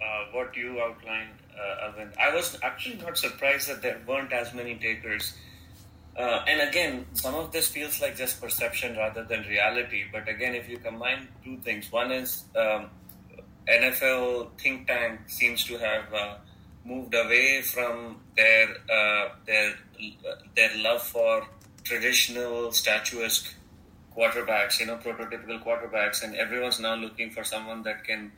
uh, 0.02 0.24
what 0.32 0.56
you 0.56 0.80
outlined, 0.80 1.30
uh, 1.54 1.88
Arvind. 1.88 2.16
I 2.18 2.34
was 2.34 2.58
actually 2.62 2.96
not 2.96 3.18
surprised 3.18 3.68
that 3.68 3.82
there 3.82 4.00
weren't 4.06 4.32
as 4.32 4.54
many 4.54 4.76
takers. 4.76 5.34
Uh, 6.16 6.42
and 6.48 6.68
again, 6.68 7.06
some 7.12 7.34
of 7.34 7.52
this 7.52 7.68
feels 7.68 8.00
like 8.00 8.16
just 8.16 8.40
perception 8.40 8.96
rather 8.96 9.24
than 9.24 9.42
reality. 9.42 10.04
But 10.10 10.28
again, 10.28 10.54
if 10.54 10.68
you 10.68 10.78
combine 10.78 11.28
two 11.44 11.58
things, 11.58 11.92
one 11.92 12.10
is 12.10 12.44
um, 12.56 12.86
NFL 13.68 14.58
think 14.58 14.86
tank 14.86 15.20
seems 15.26 15.64
to 15.64 15.76
have 15.78 16.12
uh, 16.12 16.36
moved 16.84 17.14
away 17.14 17.62
from 17.62 18.20
their 18.36 18.68
uh, 18.90 19.28
their 19.46 19.74
their 20.56 20.70
love 20.78 21.02
for 21.02 21.46
traditional 21.84 22.72
statuesque 22.72 23.54
quarterbacks, 24.16 24.80
you 24.80 24.86
know, 24.86 24.96
prototypical 24.96 25.62
quarterbacks, 25.62 26.22
and 26.22 26.34
everyone's 26.34 26.80
now 26.80 26.94
looking 26.94 27.30
for 27.30 27.44
someone 27.44 27.82
that 27.82 28.04
can 28.04 28.32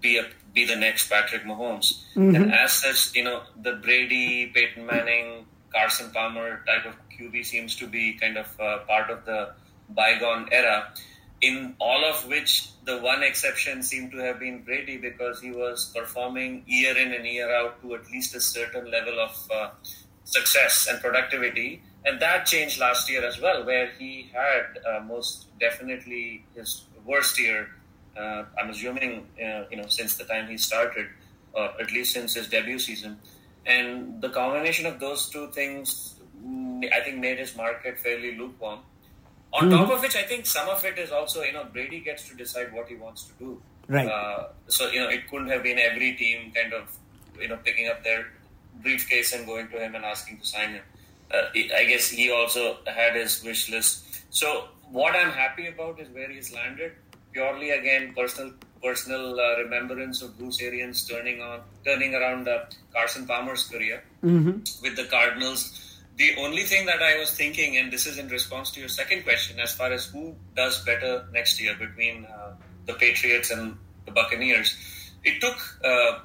be 0.00 0.18
a 0.18 0.26
be 0.52 0.66
the 0.66 0.76
next 0.76 1.08
Patrick 1.08 1.44
Mahomes. 1.44 2.02
Mm-hmm. 2.14 2.34
And 2.34 2.52
as 2.52 2.72
such, 2.72 3.14
you 3.14 3.24
know, 3.24 3.42
the 3.62 3.74
Brady, 3.76 4.46
Peyton 4.46 4.84
Manning, 4.84 5.46
Carson 5.72 6.10
Palmer 6.10 6.62
type 6.66 6.84
of 6.86 6.94
QB 7.16 7.44
seems 7.44 7.76
to 7.76 7.86
be 7.86 8.14
kind 8.14 8.36
of 8.36 8.60
uh, 8.60 8.78
part 8.80 9.10
of 9.10 9.24
the 9.24 9.52
bygone 9.90 10.48
era 10.50 10.92
in 11.42 11.74
all 11.80 12.04
of 12.04 12.26
which 12.28 12.68
the 12.84 12.98
one 12.98 13.22
exception 13.22 13.82
seemed 13.82 14.12
to 14.12 14.18
have 14.18 14.38
been 14.38 14.62
Brady 14.62 14.96
because 14.96 15.40
he 15.40 15.50
was 15.50 15.92
performing 15.94 16.62
year 16.66 16.96
in 16.96 17.12
and 17.12 17.26
year 17.26 17.52
out 17.54 17.82
to 17.82 17.94
at 17.96 18.08
least 18.10 18.34
a 18.36 18.40
certain 18.40 18.90
level 18.90 19.18
of 19.18 19.50
uh, 19.52 19.70
success 20.24 20.86
and 20.88 21.00
productivity. 21.00 21.82
And 22.04 22.20
that 22.20 22.46
changed 22.46 22.78
last 22.78 23.10
year 23.10 23.24
as 23.24 23.40
well, 23.40 23.64
where 23.64 23.90
he 23.98 24.30
had 24.32 24.78
uh, 24.86 25.00
most 25.00 25.46
definitely 25.58 26.44
his 26.54 26.84
worst 27.04 27.38
year. 27.40 27.68
Uh, 28.16 28.44
I'm 28.60 28.70
assuming, 28.70 29.26
uh, 29.38 29.64
you 29.70 29.76
know, 29.76 29.86
since 29.88 30.16
the 30.16 30.24
time 30.24 30.48
he 30.48 30.56
started, 30.56 31.08
or 31.54 31.70
at 31.80 31.90
least 31.92 32.12
since 32.12 32.34
his 32.34 32.48
debut 32.48 32.78
season. 32.78 33.18
And 33.66 34.20
the 34.20 34.28
combination 34.30 34.86
of 34.86 35.00
those 35.00 35.28
two 35.28 35.48
things, 35.48 36.16
mm, 36.44 36.92
I 36.92 37.00
think, 37.00 37.18
made 37.18 37.38
his 37.38 37.56
market 37.56 37.98
fairly 37.98 38.36
lukewarm. 38.36 38.80
On 39.52 39.68
mm-hmm. 39.68 39.76
top 39.76 39.90
of 39.90 40.00
which, 40.00 40.16
I 40.16 40.22
think 40.22 40.46
some 40.46 40.68
of 40.68 40.84
it 40.84 40.98
is 40.98 41.10
also, 41.10 41.42
you 41.42 41.52
know, 41.52 41.64
Brady 41.64 42.00
gets 42.00 42.28
to 42.28 42.34
decide 42.34 42.72
what 42.72 42.88
he 42.88 42.96
wants 42.96 43.24
to 43.24 43.32
do. 43.38 43.62
Right. 43.88 44.08
Uh, 44.08 44.48
so, 44.68 44.90
you 44.90 45.00
know, 45.00 45.08
it 45.08 45.28
couldn't 45.28 45.48
have 45.48 45.62
been 45.62 45.78
every 45.78 46.14
team 46.14 46.52
kind 46.54 46.72
of, 46.72 46.96
you 47.38 47.48
know, 47.48 47.58
picking 47.58 47.88
up 47.88 48.02
their 48.02 48.26
briefcase 48.82 49.32
and 49.34 49.46
going 49.46 49.68
to 49.68 49.78
him 49.78 49.94
and 49.94 50.04
asking 50.04 50.38
to 50.38 50.46
sign 50.46 50.70
him. 50.70 50.82
Uh, 51.32 51.42
I 51.54 51.84
guess 51.84 52.08
he 52.08 52.30
also 52.30 52.78
had 52.86 53.14
his 53.14 53.42
wish 53.44 53.70
list. 53.70 54.22
So, 54.30 54.68
what 54.90 55.14
I'm 55.14 55.30
happy 55.30 55.66
about 55.66 56.00
is 56.00 56.08
where 56.10 56.30
he's 56.30 56.52
landed. 56.52 56.92
Purely, 57.32 57.70
again, 57.70 58.14
personal 58.14 58.52
personal 58.82 59.38
uh, 59.38 59.56
remembrance 59.58 60.22
of 60.22 60.36
Bruce 60.36 60.60
Arians 60.60 61.06
turning 61.06 61.40
on, 61.40 61.60
turning 61.84 62.14
around 62.14 62.48
uh, 62.48 62.64
Carson 62.92 63.26
Palmer's 63.26 63.64
career 63.68 64.02
mm-hmm. 64.24 64.58
with 64.82 64.96
the 64.96 65.04
Cardinals 65.04 65.91
the 66.22 66.36
only 66.40 66.62
thing 66.62 66.86
that 66.86 67.02
I 67.02 67.18
was 67.18 67.30
thinking, 67.32 67.76
and 67.78 67.92
this 67.92 68.06
is 68.06 68.16
in 68.16 68.28
response 68.28 68.70
to 68.72 68.80
your 68.80 68.88
second 68.88 69.24
question, 69.24 69.58
as 69.58 69.72
far 69.74 69.90
as 69.92 70.06
who 70.06 70.36
does 70.54 70.84
better 70.84 71.26
next 71.32 71.60
year 71.60 71.74
between 71.74 72.26
uh, 72.26 72.52
the 72.86 72.94
Patriots 72.94 73.50
and 73.50 73.76
the 74.06 74.12
Buccaneers, 74.12 74.76
it 75.24 75.40
took 75.40 75.58
uh, 75.84 76.20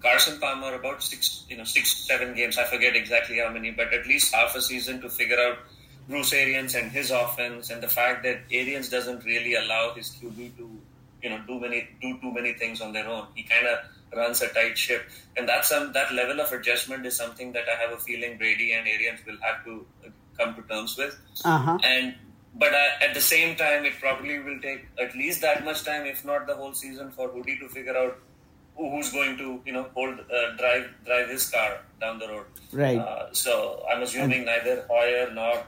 Carson 0.00 0.40
Palmer 0.40 0.74
about 0.74 1.02
six, 1.02 1.44
you 1.50 1.58
know, 1.58 1.64
six, 1.64 1.92
seven 2.08 2.34
games. 2.34 2.56
I 2.56 2.64
forget 2.64 2.96
exactly 2.96 3.38
how 3.38 3.50
many, 3.50 3.70
but 3.70 3.92
at 3.92 4.06
least 4.06 4.34
half 4.34 4.56
a 4.56 4.62
season 4.62 5.02
to 5.02 5.10
figure 5.10 5.38
out 5.38 5.58
Bruce 6.08 6.32
Arians 6.32 6.74
and 6.74 6.90
his 6.90 7.10
offense, 7.10 7.68
and 7.68 7.82
the 7.82 7.88
fact 7.88 8.22
that 8.22 8.38
Arians 8.50 8.88
doesn't 8.88 9.26
really 9.26 9.56
allow 9.56 9.92
his 9.94 10.08
QB 10.08 10.56
to, 10.56 10.70
you 11.22 11.28
know, 11.28 11.40
do 11.46 11.60
many, 11.60 11.86
do 12.00 12.18
too 12.22 12.32
many 12.32 12.54
things 12.54 12.80
on 12.80 12.94
their 12.94 13.06
own. 13.08 13.26
He 13.34 13.42
kind 13.42 13.66
of 13.66 13.78
runs 14.16 14.42
a 14.42 14.48
tight 14.48 14.76
ship, 14.76 15.08
and 15.36 15.48
that's 15.48 15.68
some 15.68 15.92
that 15.92 16.12
level 16.12 16.40
of 16.40 16.52
adjustment 16.52 17.06
is 17.06 17.16
something 17.16 17.52
that 17.52 17.64
I 17.68 17.80
have 17.80 17.92
a 17.92 18.00
feeling 18.00 18.38
Brady 18.38 18.72
and 18.72 18.86
Arians 18.86 19.20
will 19.26 19.38
have 19.40 19.64
to 19.64 19.86
come 20.38 20.54
to 20.54 20.62
terms 20.62 20.96
with. 20.96 21.18
Uh-huh. 21.44 21.78
And 21.84 22.14
but 22.56 22.72
uh, 22.72 23.04
at 23.04 23.14
the 23.14 23.20
same 23.20 23.56
time, 23.56 23.84
it 23.84 23.94
probably 24.00 24.38
will 24.38 24.60
take 24.60 24.86
at 25.00 25.14
least 25.14 25.40
that 25.40 25.64
much 25.64 25.82
time, 25.84 26.06
if 26.06 26.24
not 26.24 26.46
the 26.46 26.54
whole 26.54 26.72
season, 26.72 27.10
for 27.10 27.28
Hoodie 27.28 27.58
to 27.58 27.68
figure 27.68 27.96
out 27.96 28.18
who's 28.76 29.12
going 29.12 29.36
to 29.38 29.60
you 29.64 29.72
know 29.72 29.86
hold 29.94 30.18
uh, 30.18 30.56
drive 30.56 30.86
drive 31.04 31.28
his 31.28 31.48
car 31.50 31.80
down 32.00 32.18
the 32.18 32.28
road. 32.28 32.46
Right. 32.72 32.98
Uh, 32.98 33.32
so 33.32 33.84
I'm 33.90 34.02
assuming 34.02 34.44
neither 34.44 34.84
Hoyer 34.88 35.30
nor 35.32 35.64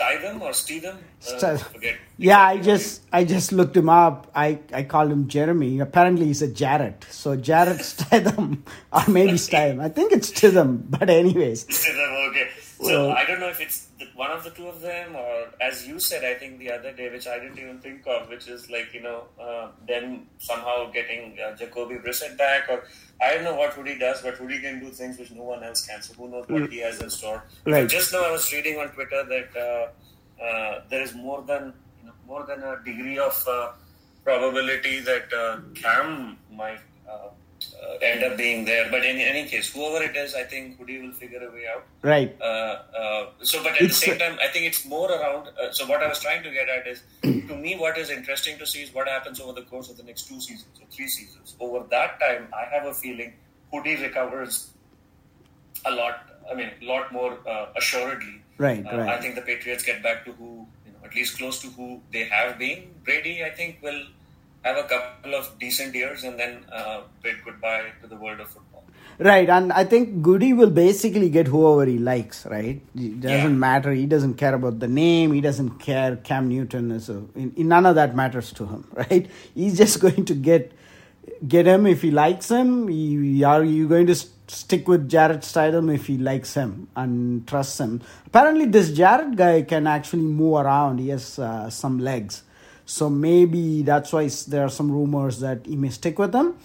Jarrett 0.00 0.22
Stidham 0.22 0.40
or 0.40 0.50
Stidham? 0.50 0.96
Uh, 1.42 1.56
forget. 1.58 1.96
Yeah, 2.16 2.40
I 2.40 2.58
just 2.58 3.02
I 3.12 3.24
just 3.24 3.52
looked 3.52 3.76
him 3.76 3.88
up. 3.88 4.30
I, 4.34 4.58
I 4.72 4.82
called 4.84 5.12
him 5.12 5.28
Jeremy. 5.28 5.80
Apparently 5.80 6.26
he's 6.26 6.42
a 6.42 6.48
Jarrett. 6.48 7.06
So 7.10 7.36
Jarrett 7.36 7.78
Stidham 7.92 8.58
or 8.92 9.02
maybe 9.08 9.32
Stidham. 9.32 9.80
I 9.80 9.88
think 9.88 10.12
it's 10.12 10.30
Stidham. 10.30 10.82
But 10.88 11.10
anyways. 11.10 11.64
Stidham, 11.66 12.30
okay. 12.30 12.48
So 12.80 13.08
well, 13.08 13.10
I 13.12 13.24
don't 13.26 13.40
know 13.40 13.48
if 13.48 13.60
it's 13.60 13.88
one 14.20 14.32
of 14.32 14.44
the 14.44 14.50
two 14.50 14.66
of 14.68 14.82
them, 14.82 15.16
or 15.16 15.48
as 15.66 15.86
you 15.88 15.98
said, 15.98 16.24
I 16.30 16.34
think 16.34 16.58
the 16.58 16.70
other 16.70 16.92
day, 16.92 17.08
which 17.10 17.26
I 17.26 17.38
didn't 17.38 17.58
even 17.58 17.78
think 17.84 18.06
of, 18.06 18.28
which 18.28 18.48
is 18.54 18.68
like 18.74 18.92
you 18.96 19.02
know 19.06 19.20
uh, 19.44 19.68
them 19.88 20.26
somehow 20.38 20.90
getting 20.96 21.38
uh, 21.44 21.56
Jacoby 21.56 21.94
Brissett 21.94 22.36
back, 22.36 22.68
or 22.68 22.84
I 23.22 23.32
don't 23.34 23.44
know 23.44 23.54
what 23.54 23.72
Hoodie 23.72 23.98
does, 23.98 24.20
but 24.20 24.34
Hoodie 24.34 24.60
can 24.60 24.78
do 24.80 24.90
things 24.90 25.18
which 25.18 25.30
no 25.30 25.44
one 25.44 25.64
else 25.68 25.86
can. 25.86 26.02
So 26.02 26.12
who 26.18 26.28
knows 26.28 26.46
what 26.48 26.64
mm. 26.64 26.70
he 26.70 26.80
has 26.80 27.00
in 27.00 27.08
store? 27.08 27.44
Right. 27.64 27.88
Just 27.88 28.12
now, 28.12 28.22
I 28.24 28.32
was 28.32 28.52
reading 28.52 28.78
on 28.78 28.90
Twitter 28.90 29.24
that 29.34 29.56
uh, 29.66 30.44
uh, 30.44 30.82
there 30.90 31.00
is 31.00 31.14
more 31.14 31.40
than 31.52 31.72
you 32.00 32.08
know, 32.08 32.14
more 32.26 32.44
than 32.44 32.62
a 32.62 32.76
degree 32.84 33.18
of 33.18 33.42
uh, 33.48 33.72
probability 34.22 35.00
that 35.00 35.32
uh, 35.32 35.60
Cam 35.82 36.36
might 36.52 36.80
uh, 37.82 37.94
end 38.02 38.22
up 38.24 38.36
being 38.36 38.64
there. 38.64 38.90
But 38.90 39.04
in 39.04 39.16
any 39.16 39.48
case, 39.48 39.72
whoever 39.72 40.04
it 40.04 40.16
is, 40.16 40.34
I 40.34 40.44
think 40.44 40.78
Hoodie 40.78 41.00
will 41.00 41.12
figure 41.12 41.42
a 41.46 41.50
way 41.50 41.64
out. 41.74 41.84
Right. 42.02 42.36
Uh, 42.40 42.44
uh, 42.44 43.26
so, 43.42 43.62
but 43.62 43.72
at 43.72 43.82
it's, 43.82 44.00
the 44.00 44.06
same 44.06 44.18
time, 44.18 44.38
I 44.42 44.48
think 44.48 44.66
it's 44.66 44.84
more 44.84 45.10
around. 45.10 45.48
Uh, 45.48 45.72
so, 45.72 45.86
what 45.86 46.02
I 46.02 46.08
was 46.08 46.20
trying 46.20 46.42
to 46.42 46.50
get 46.50 46.68
at 46.68 46.86
is, 46.86 47.02
to 47.22 47.56
me, 47.56 47.76
what 47.76 47.98
is 47.98 48.10
interesting 48.10 48.58
to 48.58 48.66
see 48.66 48.82
is 48.82 48.94
what 48.94 49.08
happens 49.08 49.40
over 49.40 49.52
the 49.52 49.66
course 49.66 49.90
of 49.90 49.96
the 49.96 50.02
next 50.02 50.28
two 50.28 50.40
seasons 50.40 50.80
or 50.80 50.86
three 50.90 51.08
seasons. 51.08 51.56
Over 51.60 51.86
that 51.90 52.20
time, 52.20 52.48
I 52.54 52.64
have 52.74 52.86
a 52.86 52.94
feeling 52.94 53.34
Hoodie 53.72 53.96
recovers 53.96 54.70
a 55.84 55.90
lot. 55.90 56.26
I 56.50 56.54
mean, 56.54 56.70
a 56.82 56.84
lot 56.84 57.12
more 57.12 57.38
uh, 57.48 57.66
assuredly. 57.76 58.42
Right. 58.58 58.84
Uh, 58.84 58.98
right. 58.98 59.08
I 59.08 59.20
think 59.20 59.36
the 59.36 59.42
Patriots 59.42 59.84
get 59.84 60.02
back 60.02 60.24
to 60.26 60.32
who, 60.32 60.66
you 60.84 60.92
know, 60.92 60.98
at 61.04 61.14
least 61.14 61.38
close 61.38 61.60
to 61.62 61.68
who 61.68 62.00
they 62.12 62.24
have 62.24 62.58
been. 62.58 62.90
Brady, 63.04 63.42
I 63.44 63.50
think, 63.50 63.78
will 63.82 64.02
have 64.62 64.76
a 64.76 64.88
couple 64.88 65.34
of 65.34 65.58
decent 65.58 65.94
years, 65.94 66.24
and 66.24 66.38
then 66.38 66.64
uh, 66.72 67.02
bid 67.22 67.36
goodbye 67.44 67.92
to 68.02 68.06
the 68.06 68.16
world 68.16 68.40
of 68.40 68.48
football. 68.48 68.84
Right, 69.18 69.50
and 69.50 69.70
I 69.72 69.84
think 69.84 70.24
Hoodie 70.24 70.54
will 70.54 70.70
basically 70.70 71.28
get 71.28 71.46
whoever 71.46 71.84
he 71.84 71.98
likes. 71.98 72.46
Right, 72.46 72.80
it 72.96 73.20
doesn't 73.20 73.38
yeah. 73.38 73.48
matter. 73.48 73.92
He 73.92 74.06
doesn't 74.06 74.34
care 74.34 74.54
about 74.54 74.78
the 74.80 74.88
name. 74.88 75.32
He 75.32 75.42
doesn't 75.42 75.78
care. 75.78 76.16
Cam 76.16 76.48
Newton 76.48 76.90
is 76.90 77.10
a, 77.10 77.22
none 77.34 77.84
of 77.84 77.96
that 77.96 78.16
matters 78.16 78.52
to 78.54 78.66
him. 78.66 78.86
Right, 78.94 79.30
he's 79.54 79.76
just 79.76 80.00
going 80.00 80.24
to 80.24 80.34
get 80.34 80.72
get 81.46 81.66
him 81.66 81.86
if 81.86 82.02
he 82.02 82.10
likes 82.10 82.50
him. 82.50 82.88
You, 82.90 83.46
are 83.46 83.64
you 83.64 83.88
going 83.88 84.06
to 84.06 84.14
stick 84.14 84.88
with 84.88 85.08
Jarrett 85.08 85.40
Stidham 85.40 85.94
if 85.94 86.06
he 86.06 86.18
likes 86.18 86.54
him 86.54 86.88
and 86.96 87.46
trusts 87.46 87.78
him? 87.80 88.00
Apparently, 88.26 88.66
this 88.66 88.90
Jarrett 88.90 89.36
guy 89.36 89.62
can 89.62 89.86
actually 89.86 90.22
move 90.22 90.54
around. 90.54 90.98
He 90.98 91.08
has 91.08 91.38
uh, 91.38 91.70
some 91.70 91.98
legs, 91.98 92.42
so 92.90 93.08
maybe 93.08 93.82
that's 93.82 94.12
why 94.12 94.28
there 94.48 94.64
are 94.64 94.68
some 94.68 94.90
rumors 94.90 95.38
that 95.38 95.64
he 95.64 95.76
may 95.76 95.90
stick 95.90 96.18
with 96.18 96.32
them. 96.32 96.58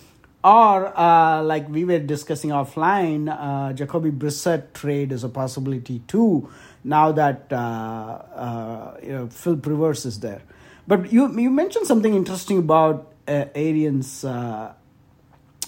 or 0.43 0.93
uh, 0.97 1.41
like 1.43 1.69
we 1.69 1.85
were 1.85 1.99
discussing 1.99 2.49
offline, 2.49 3.29
uh, 3.29 3.73
Jacoby 3.73 4.09
Brissett 4.09 4.73
trade 4.73 5.11
is 5.11 5.23
a 5.23 5.29
possibility 5.29 5.99
too. 6.07 6.49
Now 6.83 7.11
that 7.11 7.53
uh, 7.53 7.55
uh 7.55 8.97
you 9.03 9.13
know, 9.13 9.27
Philip 9.27 9.65
Rivers 9.65 10.05
is 10.05 10.19
there, 10.19 10.41
but 10.87 11.13
you 11.13 11.29
you 11.39 11.51
mentioned 11.51 11.85
something 11.85 12.13
interesting 12.15 12.57
about 12.57 13.13
uh, 13.27 13.45
Arians 13.53 14.25
uh, 14.25 14.73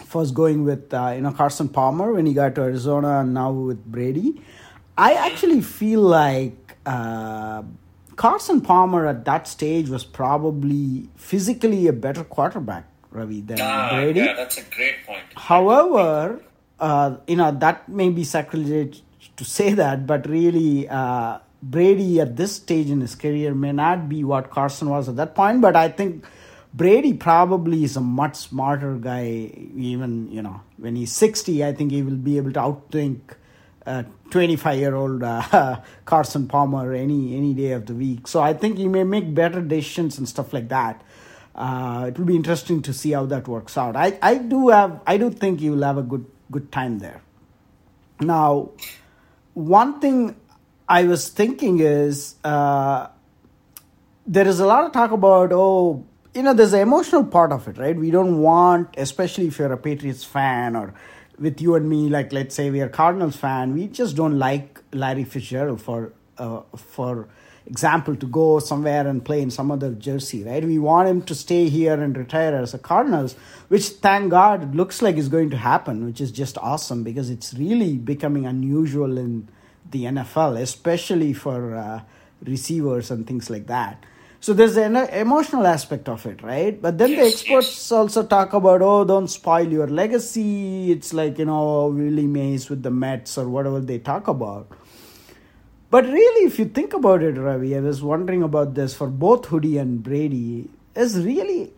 first 0.06 0.34
going 0.34 0.66
with 0.66 0.94
you 0.94 1.22
know 1.22 1.34
Carson 1.38 1.70
Palmer 1.70 2.14
when 2.14 2.26
he 2.26 2.34
got 2.34 2.56
to 2.56 2.62
Arizona, 2.62 3.22
and 3.22 3.34
now 3.34 3.52
with 3.52 3.86
Brady. 3.86 4.42
I 4.98 5.14
actually 5.14 5.62
feel 5.62 6.02
like 6.02 6.78
Carson 8.18 8.62
Palmer 8.62 9.06
at 9.06 9.26
that 9.26 9.48
stage 9.48 9.90
was 9.90 10.04
probably 10.04 11.08
physically 11.16 11.88
a 11.88 11.94
better 11.94 12.24
quarterback 12.24 12.86
Ravi 13.12 13.42
than 13.42 13.62
ah, 13.62 13.92
Brady. 13.92 14.20
Yeah, 14.22 14.34
that's 14.34 14.58
a 14.58 14.64
great 14.64 15.06
point. 15.06 15.24
However, 15.36 16.42
uh, 16.80 17.18
you 17.28 17.36
know 17.36 17.52
that 17.52 17.88
may 17.88 18.10
be 18.10 18.24
sacrilege 18.24 19.04
to 19.38 19.46
say 19.46 19.74
that, 19.74 20.08
but 20.08 20.28
really, 20.28 20.90
uh, 20.90 21.40
Brady 21.62 22.20
at 22.20 22.36
this 22.36 22.56
stage 22.56 22.90
in 22.90 23.02
his 23.02 23.16
career 23.16 23.54
may 23.54 23.72
not 23.72 24.10
be 24.10 24.24
what 24.24 24.50
Carson 24.50 24.90
was 24.90 25.08
at 25.08 25.16
that 25.16 25.36
point. 25.36 25.62
But 25.62 25.76
I 25.76 25.90
think 25.90 26.26
Brady 26.74 27.14
probably 27.14 27.84
is 27.84 27.96
a 27.98 28.02
much 28.02 28.36
smarter 28.36 28.96
guy. 28.96 29.52
Even 29.76 30.32
you 30.32 30.42
know 30.42 30.62
when 30.78 30.96
he's 30.96 31.12
sixty, 31.12 31.64
I 31.64 31.72
think 31.74 31.92
he 31.92 32.02
will 32.02 32.24
be 32.30 32.38
able 32.38 32.52
to 32.54 32.60
outthink. 32.60 33.22
25 34.30 34.80
year 34.80 34.96
old 34.96 35.24
uh, 35.24 35.80
Carson 36.06 36.48
Palmer 36.48 36.94
any 36.94 37.36
any 37.36 37.54
day 37.54 37.72
of 37.72 37.86
the 37.86 37.94
week. 37.94 38.28
So 38.28 38.42
I 38.42 38.54
think 38.54 38.78
he 38.78 38.88
may 38.88 39.04
make 39.04 39.34
better 39.34 39.62
decisions 39.62 40.18
and 40.18 40.28
stuff 40.28 40.54
like 40.54 40.70
that 40.70 41.04
uh, 41.58 42.06
it 42.08 42.18
will 42.18 42.26
be 42.26 42.36
interesting 42.36 42.82
to 42.84 42.94
see 42.94 43.12
how 43.12 43.26
that 43.26 43.48
works 43.48 43.78
out. 43.78 43.96
I, 43.96 44.18
I 44.22 44.38
do 44.38 44.70
have 44.70 45.02
I 45.08 45.18
do 45.18 45.32
think 45.32 45.60
you 45.60 45.72
will 45.72 45.84
have 45.84 45.98
a 45.98 46.04
good 46.04 46.26
good 46.52 46.72
time 46.72 47.00
there. 47.00 47.22
Now, 48.20 48.72
one 49.54 50.00
thing 50.00 50.36
I 50.88 51.04
was 51.06 51.30
thinking 51.30 51.80
is 51.80 52.36
uh, 52.44 53.08
there 54.28 54.48
is 54.48 54.60
a 54.60 54.68
lot 54.68 54.86
of 54.86 54.92
talk 54.92 55.12
about 55.12 55.52
oh 55.52 56.06
you 56.36 56.44
know 56.44 56.54
there's 56.54 56.74
an 56.74 56.82
emotional 56.82 57.26
part 57.26 57.52
of 57.52 57.68
it 57.68 57.78
right 57.80 57.96
we 57.96 58.12
don't 58.12 58.40
want 58.40 58.94
especially 58.96 59.48
if 59.48 59.58
you're 59.58 59.74
a 59.74 59.78
patriots 59.78 60.24
fan 60.24 60.76
or 60.76 60.94
with 61.40 61.62
you 61.62 61.76
and 61.76 61.90
me 61.90 62.10
like 62.10 62.34
let's 62.34 62.56
say 62.56 62.70
we 62.70 62.82
are 62.82 62.90
cardinals 62.90 63.36
fan 63.36 63.74
we 63.74 63.88
just 63.88 64.16
don't 64.16 64.40
like 64.40 64.82
larry 64.92 65.24
fitzgerald 65.24 65.82
for 65.82 66.12
uh, 66.38 66.62
for 66.76 67.28
example, 67.68 68.16
to 68.16 68.26
go 68.26 68.60
somewhere 68.60 69.08
and 69.08 69.24
play 69.24 69.42
in 69.42 69.52
some 69.52 69.72
other 69.72 69.92
jersey, 69.94 70.44
right? 70.44 70.64
We 70.64 70.80
want 70.80 71.10
him 71.10 71.22
to 71.24 71.36
stay 71.36 71.70
here 71.70 72.02
and 72.02 72.18
retire 72.18 72.56
as 72.56 72.74
a 72.74 72.80
Cardinals, 72.80 73.36
which 73.68 73.88
thank 73.88 74.32
God 74.32 74.74
looks 74.74 75.02
like 75.02 75.18
is 75.18 75.30
going 75.30 75.50
to 75.52 75.58
happen, 75.58 76.06
which 76.06 76.22
is 76.22 76.32
just 76.32 76.58
awesome 76.60 77.04
because 77.04 77.30
it's 77.30 77.54
really 77.54 77.98
becoming 77.98 78.46
unusual 78.46 79.18
in 79.18 79.50
the 79.92 80.06
NFL, 80.06 80.60
especially 80.60 81.34
for 81.34 81.76
uh, 81.76 82.02
receivers 82.44 83.12
and 83.12 83.28
things 83.28 83.50
like 83.50 83.68
that. 83.68 84.04
So 84.40 84.54
there's 84.54 84.78
an 84.78 84.96
emotional 84.96 85.66
aspect 85.66 86.08
of 86.08 86.26
it, 86.26 86.44
right? 86.44 86.80
But 86.80 86.98
then 86.98 87.12
the 87.12 87.22
experts 87.22 87.92
also 87.92 88.26
talk 88.26 88.54
about, 88.54 88.82
oh, 88.82 89.04
don't 89.04 89.28
spoil 89.28 89.68
your 89.68 89.88
legacy. 89.88 90.92
It's 90.92 91.14
like, 91.14 91.40
you 91.40 91.46
know, 91.46 91.88
Willie 91.88 92.28
Mays 92.28 92.70
with 92.70 92.84
the 92.84 92.92
Mets 92.92 93.38
or 93.38 93.50
whatever 93.50 93.80
they 93.80 93.98
talk 93.98 94.28
about. 94.28 94.72
But 95.90 96.06
really, 96.06 96.46
if 96.46 96.60
you 96.60 96.66
think 96.66 96.94
about 96.94 97.24
it, 97.24 97.38
Ravi, 97.38 97.76
I 97.76 97.80
was 97.80 98.04
wondering 98.04 98.44
about 98.44 98.76
this 98.76 98.94
for 98.94 99.08
both 99.08 99.46
Hoodie 99.46 99.78
and 99.78 100.04
Brady, 100.04 100.70
is 100.96 101.18
really 101.24 101.72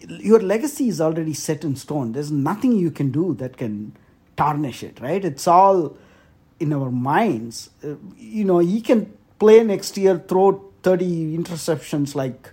your 0.00 0.40
legacy 0.40 0.88
is 0.88 1.00
already 1.00 1.34
set 1.34 1.64
in 1.64 1.76
stone. 1.76 2.12
There's 2.12 2.30
nothing 2.30 2.72
you 2.72 2.90
can 2.90 3.10
do 3.10 3.34
that 3.34 3.56
can 3.56 3.96
tarnish 4.36 4.82
it, 4.82 5.00
right? 5.00 5.24
It's 5.24 5.46
all 5.48 5.96
in 6.60 6.72
our 6.72 6.90
minds. 6.90 7.70
Uh, 7.82 7.94
you 8.16 8.44
know, 8.44 8.58
he 8.58 8.80
can 8.80 9.12
play 9.38 9.62
next 9.64 9.96
year, 9.96 10.18
throw 10.18 10.65
30 10.86 11.36
interceptions 11.36 12.14
like 12.14 12.50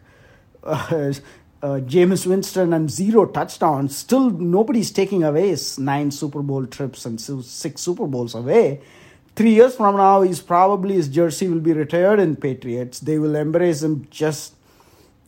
uh, 0.64 1.14
uh, 1.62 1.80
Jameis 1.94 2.26
Winston 2.26 2.74
and 2.74 2.90
zero 2.90 3.26
touchdowns. 3.26 3.96
Still, 3.96 4.30
nobody's 4.30 4.92
taking 4.92 5.24
away 5.24 5.50
his 5.50 5.78
nine 5.78 6.12
Super 6.12 6.42
Bowl 6.42 6.66
trips 6.66 7.06
and 7.06 7.22
six 7.22 7.82
Super 7.82 8.08
Bowls 8.08 8.36
away 8.36 8.82
three 9.36 9.54
years 9.54 9.76
from 9.76 9.98
now, 9.98 10.22
he's 10.22 10.42
probably 10.42 10.96
his 10.96 11.08
jersey 11.08 11.48
will 11.48 11.60
be 11.60 11.74
retired 11.74 12.20
in 12.20 12.36
Patriots. 12.36 13.00
They 13.00 13.18
will 13.18 13.36
embrace 13.36 13.84
him 13.84 14.08
just, 14.10 14.56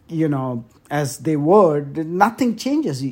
you 0.07 0.27
know, 0.27 0.65
as 0.89 1.19
they 1.19 1.35
would. 1.35 2.05
Nothing 2.05 2.55
changes. 2.55 3.03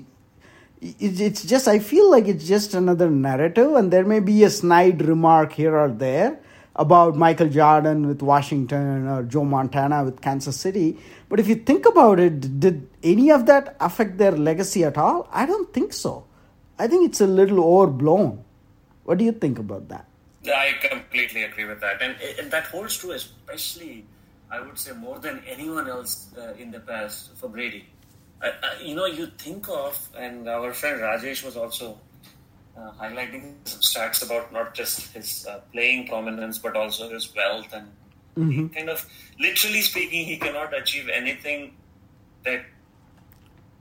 It's 0.81 1.43
just 1.43 1.67
I 1.67 1.79
feel 1.79 2.11
like 2.11 2.27
it's 2.27 2.45
just 2.45 2.73
another 2.73 3.09
narrative, 3.09 3.73
and 3.75 3.91
there 3.91 4.03
may 4.03 4.19
be 4.19 4.43
a 4.43 4.49
snide 4.49 5.01
remark 5.01 5.53
here 5.53 5.75
or 5.77 5.89
there 5.89 6.39
about 6.75 7.15
Michael 7.15 7.49
Jordan 7.49 8.07
with 8.07 8.21
Washington 8.21 9.07
or 9.07 9.23
Joe 9.23 9.43
Montana 9.43 10.03
with 10.03 10.21
Kansas 10.21 10.59
City. 10.59 10.97
But 11.29 11.39
if 11.39 11.47
you 11.47 11.55
think 11.55 11.85
about 11.85 12.19
it, 12.19 12.59
did 12.59 12.89
any 13.03 13.31
of 13.31 13.45
that 13.45 13.75
affect 13.79 14.17
their 14.17 14.31
legacy 14.31 14.83
at 14.83 14.97
all? 14.97 15.27
I 15.31 15.45
don't 15.45 15.71
think 15.73 15.93
so. 15.93 16.25
I 16.79 16.87
think 16.87 17.09
it's 17.09 17.21
a 17.21 17.27
little 17.27 17.63
overblown. 17.63 18.43
What 19.03 19.17
do 19.17 19.25
you 19.25 19.31
think 19.31 19.59
about 19.59 19.89
that? 19.89 20.07
I 20.45 20.73
completely 20.81 21.43
agree 21.43 21.65
with 21.65 21.79
that, 21.81 22.01
and, 22.01 22.17
and 22.39 22.51
that 22.51 22.65
holds 22.65 22.97
true, 22.97 23.11
especially 23.11 24.05
I 24.51 24.59
would 24.59 24.77
say 24.77 24.91
more 24.93 25.19
than 25.19 25.41
anyone 25.47 25.89
else 25.89 26.27
uh, 26.37 26.53
in 26.59 26.71
the 26.71 26.79
past 26.79 27.35
for 27.37 27.47
Brady. 27.49 27.85
Uh, 28.41 28.51
you 28.81 28.93
know, 28.93 29.05
you 29.05 29.27
think 29.37 29.69
of, 29.69 29.97
and 30.17 30.49
our 30.49 30.73
friend 30.73 30.99
Rajesh 30.99 31.45
was 31.45 31.55
also 31.55 31.97
uh, 32.77 32.91
highlighting 32.99 33.55
some 33.65 33.81
stats 33.81 34.23
about 34.25 34.51
not 34.51 34.73
just 34.73 35.13
his 35.13 35.45
uh, 35.47 35.59
playing 35.71 36.07
prominence, 36.07 36.57
but 36.57 36.75
also 36.75 37.09
his 37.09 37.33
wealth 37.35 37.71
and 37.73 37.87
mm-hmm. 38.37 38.67
kind 38.67 38.89
of, 38.89 39.05
literally 39.39 39.81
speaking, 39.81 40.25
he 40.25 40.37
cannot 40.37 40.75
achieve 40.77 41.09
anything 41.09 41.75
that 42.43 42.65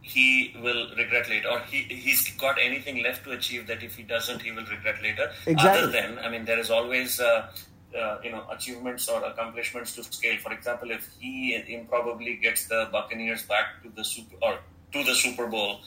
he 0.03 0.55
will 0.61 0.89
regret 0.97 1.29
later, 1.29 1.49
or 1.49 1.61
he 1.61 1.83
he's 1.83 2.29
got 2.37 2.59
anything 2.61 3.03
left 3.03 3.25
to 3.25 3.31
achieve 3.33 3.67
that 3.69 3.83
if 3.83 3.95
he 3.95 4.03
doesn't, 4.03 4.43
he 4.43 4.51
will 4.51 4.65
regret 4.67 5.01
later. 5.03 5.31
Exactly. 5.47 5.83
Other 5.83 5.93
than, 5.93 6.19
I 6.19 6.29
mean, 6.29 6.45
there 6.45 6.59
is 6.59 6.71
always. 6.71 7.21
Uh, 7.21 7.51
uh, 7.95 8.19
you 8.25 8.31
know 8.31 8.45
achievements 8.51 9.09
or 9.09 9.23
accomplishments 9.25 9.95
to 9.95 10.03
scale. 10.05 10.39
For 10.39 10.53
example, 10.53 10.91
if 10.91 11.09
he 11.21 11.55
improbably 11.69 12.37
gets 12.37 12.67
the 12.67 12.89
Buccaneers 12.91 13.43
back 13.43 13.83
to 13.83 13.91
the 13.91 14.05
super 14.05 14.37
or 14.41 14.59
to 14.93 15.05
the 15.05 15.15
Super 15.15 15.47
Bowl, 15.47 15.81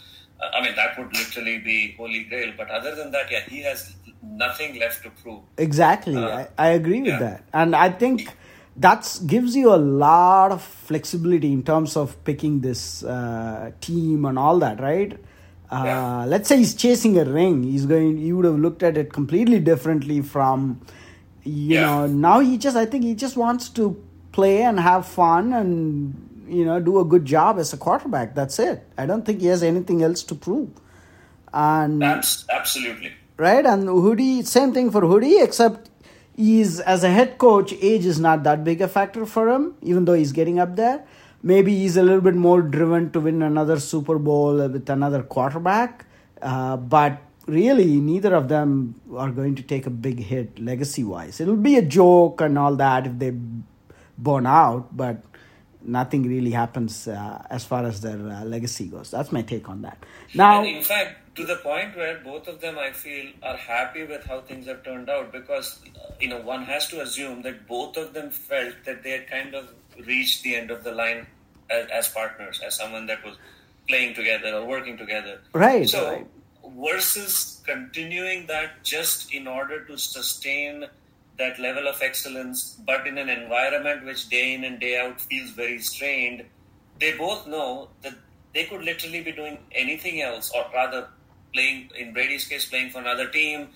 I 0.54 0.62
mean 0.62 0.76
that 0.76 0.98
would 0.98 1.13
literally 1.13 1.60
be 1.60 1.95
holy 1.98 2.24
grail. 2.26 2.54
But 2.58 2.69
other 2.69 2.95
than 2.95 3.12
that, 3.12 3.32
yeah, 3.32 3.41
he 3.41 3.62
has 3.62 3.95
nothing 4.21 4.80
left 4.80 5.04
to 5.04 5.10
prove. 5.10 5.41
Exactly, 5.58 6.17
uh, 6.17 6.39
I, 6.39 6.48
I, 6.58 6.67
agree 6.69 7.02
with 7.02 7.10
yeah. 7.10 7.19
that, 7.19 7.43
and 7.54 7.76
I 7.76 7.89
think 7.89 8.30
that 8.78 9.19
gives 9.26 9.56
you 9.56 9.74
a 9.74 9.78
lot 9.78 10.52
of 10.52 10.62
flexibility 10.62 11.52
in 11.52 11.63
terms 11.63 11.95
of 11.95 12.21
picking 12.26 12.60
this 12.62 13.04
uh, 13.04 13.71
team 13.80 14.26
and 14.26 14.38
all 14.38 14.60
that, 14.60 14.80
right? 14.82 15.17
Uh, 15.69 15.84
yeah. 15.86 16.26
Let's 16.26 16.50
say 16.50 16.58
he's 16.58 16.76
chasing 16.76 17.17
a 17.17 17.26
ring. 17.26 17.63
He's 17.63 17.86
going. 17.86 18.17
You 18.17 18.38
would 18.38 18.45
have 18.45 18.60
looked 18.60 18.84
at 18.84 18.98
it 18.98 19.12
completely 19.12 19.60
differently 19.60 20.21
from, 20.21 20.82
you 21.43 21.76
yeah. 21.76 21.82
know. 21.82 22.08
Now 22.08 22.39
he 22.39 22.58
just. 22.58 22.78
I 22.78 22.86
think 22.86 23.04
he 23.04 23.15
just 23.15 23.38
wants 23.38 23.69
to 23.69 24.02
play 24.32 24.63
and 24.63 24.80
have 24.80 25.08
fun 25.08 25.54
and 25.54 26.24
you 26.47 26.65
know 26.65 26.79
do 26.79 26.99
a 26.99 27.05
good 27.05 27.25
job 27.25 27.58
as 27.60 27.73
a 27.73 27.77
quarterback. 27.77 28.36
That's 28.36 28.60
it. 28.60 28.84
I 28.97 29.05
don't 29.05 29.25
think 29.25 29.41
he 29.41 29.47
has 29.47 29.63
anything 29.63 30.03
else 30.03 30.23
to 30.23 30.36
prove. 30.36 30.69
And 31.53 32.03
absolutely 32.03 33.13
right. 33.38 33.65
And 33.65 33.88
Hoodie, 33.88 34.43
same 34.43 34.73
thing 34.73 34.91
for 34.91 35.01
Hoodie, 35.01 35.39
except 35.39 35.89
he's 36.36 36.79
as 36.81 37.03
a 37.03 37.10
head 37.10 37.38
coach, 37.38 37.73
age 37.81 38.05
is 38.05 38.19
not 38.19 38.43
that 38.43 38.63
big 38.63 38.81
a 38.81 38.88
factor 38.88 39.25
for 39.25 39.49
him, 39.49 39.75
even 39.81 40.05
though 40.05 40.13
he's 40.13 40.31
getting 40.31 40.60
up 40.60 40.75
there. 40.75 41.05
Maybe 41.43 41.75
he's 41.75 41.95
a 41.95 42.01
little 42.01 42.21
bit 42.21 42.36
more 42.36 42.62
driven 42.62 43.12
to 43.12 43.19
win 43.19 43.41
another 43.43 43.79
Super 43.79 44.17
Bowl 44.17 44.67
with 44.67 44.89
another 44.89 45.21
quarterback. 45.21 46.05
Uh, 46.41 46.75
but 46.75 47.21
really, 47.45 48.01
neither 48.01 48.34
of 48.34 48.47
them 48.47 48.99
are 49.15 49.31
going 49.31 49.55
to 49.55 49.62
take 49.62 49.86
a 49.86 49.91
big 49.91 50.19
hit 50.19 50.60
legacy 50.60 51.03
wise. 51.03 51.39
It'll 51.39 51.55
be 51.55 51.77
a 51.77 51.81
joke 51.81 52.41
and 52.41 52.58
all 52.58 52.75
that 52.77 53.08
if 53.08 53.19
they 53.19 53.34
burn 54.17 54.45
out, 54.45 54.95
but 54.95 55.23
nothing 55.86 56.24
really 56.24 56.52
happens 56.52 57.08
uh, 57.08 57.45
as 57.50 57.63
far 57.63 57.86
as 57.86 58.02
their 58.02 58.17
uh, 58.17 58.43
legacy 58.43 58.88
goes. 58.88 59.12
That's 59.12 59.32
my 59.32 59.41
take 59.41 59.69
on 59.69 59.82
that. 59.84 59.98
Now, 60.34 60.60
and 60.60 60.78
in 60.78 60.84
fact, 60.84 61.36
to 61.36 61.45
the 61.45 61.58
point 61.58 61.95
where 61.95 62.19
both 62.19 62.48
of 62.48 62.62
them, 62.62 62.78
I 62.78 62.91
feel, 62.91 63.32
are 63.43 63.58
happy 63.58 64.04
with 64.06 64.26
how 64.26 64.41
things 64.41 64.67
have 64.67 64.84
turned 64.84 65.10
out 65.10 65.32
because 65.32 65.80
uh, 65.95 66.12
you 66.19 66.30
know 66.30 66.41
one 66.41 66.63
has 66.63 66.88
to 66.89 67.02
assume 67.02 67.41
that 67.43 67.67
both 67.67 67.98
of 67.98 68.13
them 68.13 68.30
felt 68.32 68.74
that 68.86 69.04
they 69.04 69.12
had 69.12 69.30
kind 69.30 69.56
of 69.56 69.69
reached 70.06 70.43
the 70.43 70.56
end 70.56 70.71
of 70.71 70.84
the 70.84 70.91
line 70.91 71.28
as, 71.69 71.88
as 71.91 72.10
partners, 72.10 72.62
as 72.65 72.76
someone 72.76 73.06
that 73.08 73.24
was 73.24 73.38
playing 73.88 74.13
together 74.15 74.56
or 74.56 74.65
working 74.65 74.98
together. 74.98 75.41
Right. 75.54 75.89
So 75.89 76.10
right. 76.10 76.28
versus 76.78 77.62
continuing 77.65 78.48
that 78.48 78.84
just 78.84 79.34
in 79.34 79.48
order 79.48 79.84
to 79.86 79.98
sustain 79.98 80.86
that 81.38 81.60
level 81.60 81.88
of 81.88 82.02
excellence, 82.02 82.80
but 82.86 83.06
in 83.08 83.17
an 83.17 83.30
environment 83.30 84.06
which 84.06 84.30
day 84.30 84.54
in 84.54 84.63
and 84.63 84.80
day 84.80 85.00
out 85.00 85.19
feels 85.19 85.52
very 85.52 85.80
strained, 85.80 86.43
they 87.00 87.17
both 87.17 87.45
know 87.48 87.89
that 88.02 88.13
they 88.54 88.65
could 88.65 88.84
literally 88.84 89.21
be 89.21 89.32
doing 89.32 89.58
anything 89.74 90.21
else, 90.21 90.52
or 90.56 90.65
rather, 90.74 91.10
playing 91.54 91.89
in 91.98 92.13
Brady's 92.13 92.48
case, 92.48 92.65
playing 92.65 92.89
for 92.89 93.00
another 93.00 93.28
team, 93.28 93.69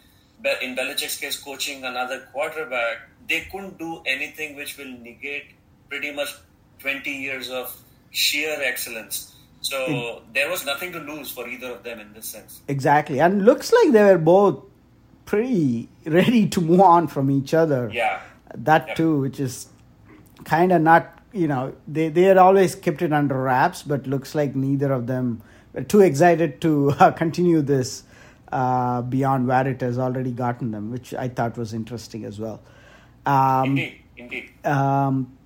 in 0.62 0.76
Belichick's 0.76 1.18
case, 1.18 1.38
coaching 1.38 1.84
another 1.84 2.28
quarterback. 2.32 3.10
They 3.28 3.42
couldn't 3.52 3.78
do 3.78 4.02
anything 4.06 4.56
which 4.56 4.78
will 4.78 4.92
negate 5.00 5.56
pretty 5.90 6.12
much 6.12 6.34
20 6.80 7.12
years 7.12 7.50
of 7.50 7.76
sheer 8.12 8.58
excellence. 8.62 9.36
So 9.62 9.78
mm. 9.88 10.22
there 10.34 10.50
was 10.50 10.66
nothing 10.66 10.94
to 10.94 11.00
lose 11.00 11.30
for 11.30 11.48
either 11.48 11.72
of 11.72 11.84
them 11.84 12.00
in 12.00 12.14
this 12.14 12.26
sense. 12.26 12.62
Exactly. 12.68 13.20
And 13.20 13.44
looks 13.44 13.74
like 13.74 13.92
they 13.92 14.04
were 14.04 14.18
both 14.18 14.64
pretty 15.30 15.88
ready 16.06 16.48
to 16.48 16.60
move 16.60 16.82
on 16.82 17.08
from 17.08 17.30
each 17.30 17.54
other. 17.54 17.92
Yeah. 17.94 18.20
That 18.56 18.96
too, 18.96 19.20
which 19.20 19.40
is 19.40 19.68
kind 20.44 20.72
of 20.72 20.82
not, 20.82 21.20
you 21.32 21.48
know, 21.48 21.76
they, 21.88 22.10
they 22.10 22.24
had 22.24 22.38
always 22.38 22.74
kept 22.74 23.04
it 23.04 23.14
under 23.14 23.40
wraps, 23.40 23.84
but 23.84 24.08
looks 24.08 24.34
like 24.34 24.56
neither 24.56 24.92
of 24.92 25.06
them 25.06 25.44
were 25.74 25.84
too 25.84 26.00
excited 26.02 26.60
to 26.62 26.90
uh, 27.00 27.12
continue 27.24 27.62
this 27.62 28.04
uh, 28.52 29.04
beyond 29.04 29.48
where 29.48 29.68
it 29.68 29.82
has 29.82 30.00
already 30.00 30.32
gotten 30.32 30.72
them, 30.72 30.90
which 30.90 31.14
I 31.14 31.28
thought 31.28 31.60
was 31.60 31.76
interesting 31.76 32.26
as 32.26 32.40
well. 32.40 32.60
Um, 33.28 33.78
Indeed, 33.78 34.02
indeed. 34.18 34.66
um, 34.66 35.38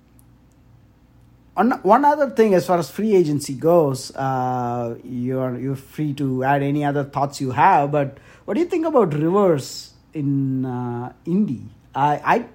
on, 1.56 1.70
one 1.82 2.04
other 2.04 2.30
thing, 2.30 2.54
as 2.54 2.66
far 2.66 2.78
as 2.78 2.90
free 2.90 3.14
agency 3.14 3.54
goes, 3.54 4.14
uh, 4.16 4.96
you're 5.04 5.58
you're 5.58 5.76
free 5.76 6.12
to 6.14 6.42
add 6.44 6.62
any 6.62 6.84
other 6.84 7.04
thoughts 7.04 7.40
you 7.40 7.52
have. 7.52 7.92
But 7.92 8.18
what 8.44 8.54
do 8.54 8.60
you 8.60 8.66
think 8.66 8.86
about 8.86 9.14
Rivers 9.14 9.94
in 10.12 10.64
uh, 10.64 11.12
Indy? 11.24 11.62
I, 11.94 12.46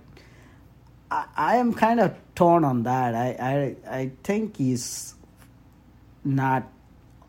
I 1.12 1.26
I 1.36 1.56
am 1.56 1.74
kind 1.74 2.00
of 2.00 2.14
torn 2.36 2.66
on 2.66 2.84
that. 2.84 3.16
I 3.16 3.76
I 3.88 3.98
I 4.00 4.12
think 4.24 4.58
he's 4.58 5.16
not 6.26 6.70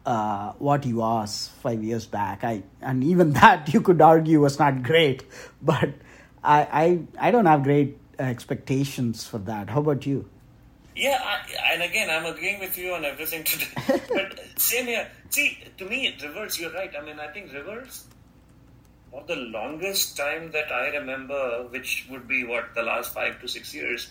uh, 0.04 0.52
what 0.59 0.85
he 0.85 0.92
was 0.92 1.50
five 1.62 1.85
years 1.85 2.06
back. 2.06 2.42
I 2.42 2.64
and 2.80 3.04
even 3.04 3.33
that 3.40 3.72
you 3.72 3.80
could 3.80 4.00
argue 4.02 4.40
was 4.40 4.59
not 4.59 4.83
great. 4.83 5.22
But 5.62 5.90
I 6.42 7.06
I 7.18 7.28
I 7.28 7.30
don't 7.30 7.46
have 7.46 7.62
great 7.62 7.96
expectations 8.18 9.24
for 9.24 9.38
that. 9.38 9.70
How 9.70 9.80
about 9.80 10.04
you? 10.04 10.28
Yeah, 10.96 11.18
I, 11.22 11.72
and 11.72 11.83
again, 11.83 12.11
I'm 12.11 12.26
agreeing 12.26 12.61
with 12.61 12.76
you 12.76 12.94
on 12.94 13.05
everything 13.05 13.44
today. 13.44 13.66
but 14.09 14.40
same 14.57 14.87
here. 14.87 15.09
See, 15.31 15.59
to 15.79 15.85
me, 15.85 16.16
Rivers, 16.22 16.59
you're 16.59 16.72
right. 16.72 16.90
I 17.00 17.05
mean, 17.05 17.20
I 17.20 17.29
think 17.29 17.53
Rivers, 17.53 18.07
for 19.11 19.22
the 19.26 19.37
longest 19.37 20.16
time 20.16 20.50
that 20.53 20.72
I 20.72 20.88
remember, 20.88 21.66
which 21.70 22.07
would 22.11 22.26
be 22.26 22.44
what 22.44 22.74
the 22.74 22.83
last 22.83 23.14
five 23.14 23.40
to 23.40 23.48
six 23.48 23.72
years, 23.72 24.11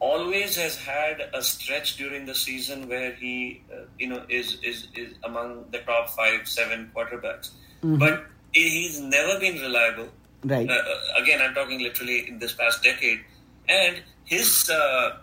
always 0.00 0.56
has 0.56 0.76
had 0.76 1.30
a 1.32 1.42
stretch 1.42 1.96
during 1.96 2.26
the 2.26 2.34
season 2.34 2.88
where 2.88 3.12
he, 3.12 3.62
uh, 3.72 3.84
you 3.98 4.08
know, 4.08 4.22
is 4.28 4.58
is 4.62 4.88
is 4.94 5.14
among 5.24 5.64
the 5.70 5.78
top 5.78 6.10
five, 6.10 6.46
seven 6.46 6.90
quarterbacks. 6.94 7.50
But 7.82 8.26
he's 8.52 9.00
never 9.00 9.38
been 9.38 9.60
reliable. 9.60 10.08
Right. 10.44 10.68
Uh, 10.68 10.74
uh, 10.74 11.22
again, 11.22 11.40
I'm 11.40 11.54
talking 11.54 11.80
literally 11.82 12.28
in 12.28 12.38
this 12.38 12.52
past 12.52 12.82
decade, 12.82 13.20
and 13.68 14.02
his, 14.24 14.70
uh, 14.70 15.16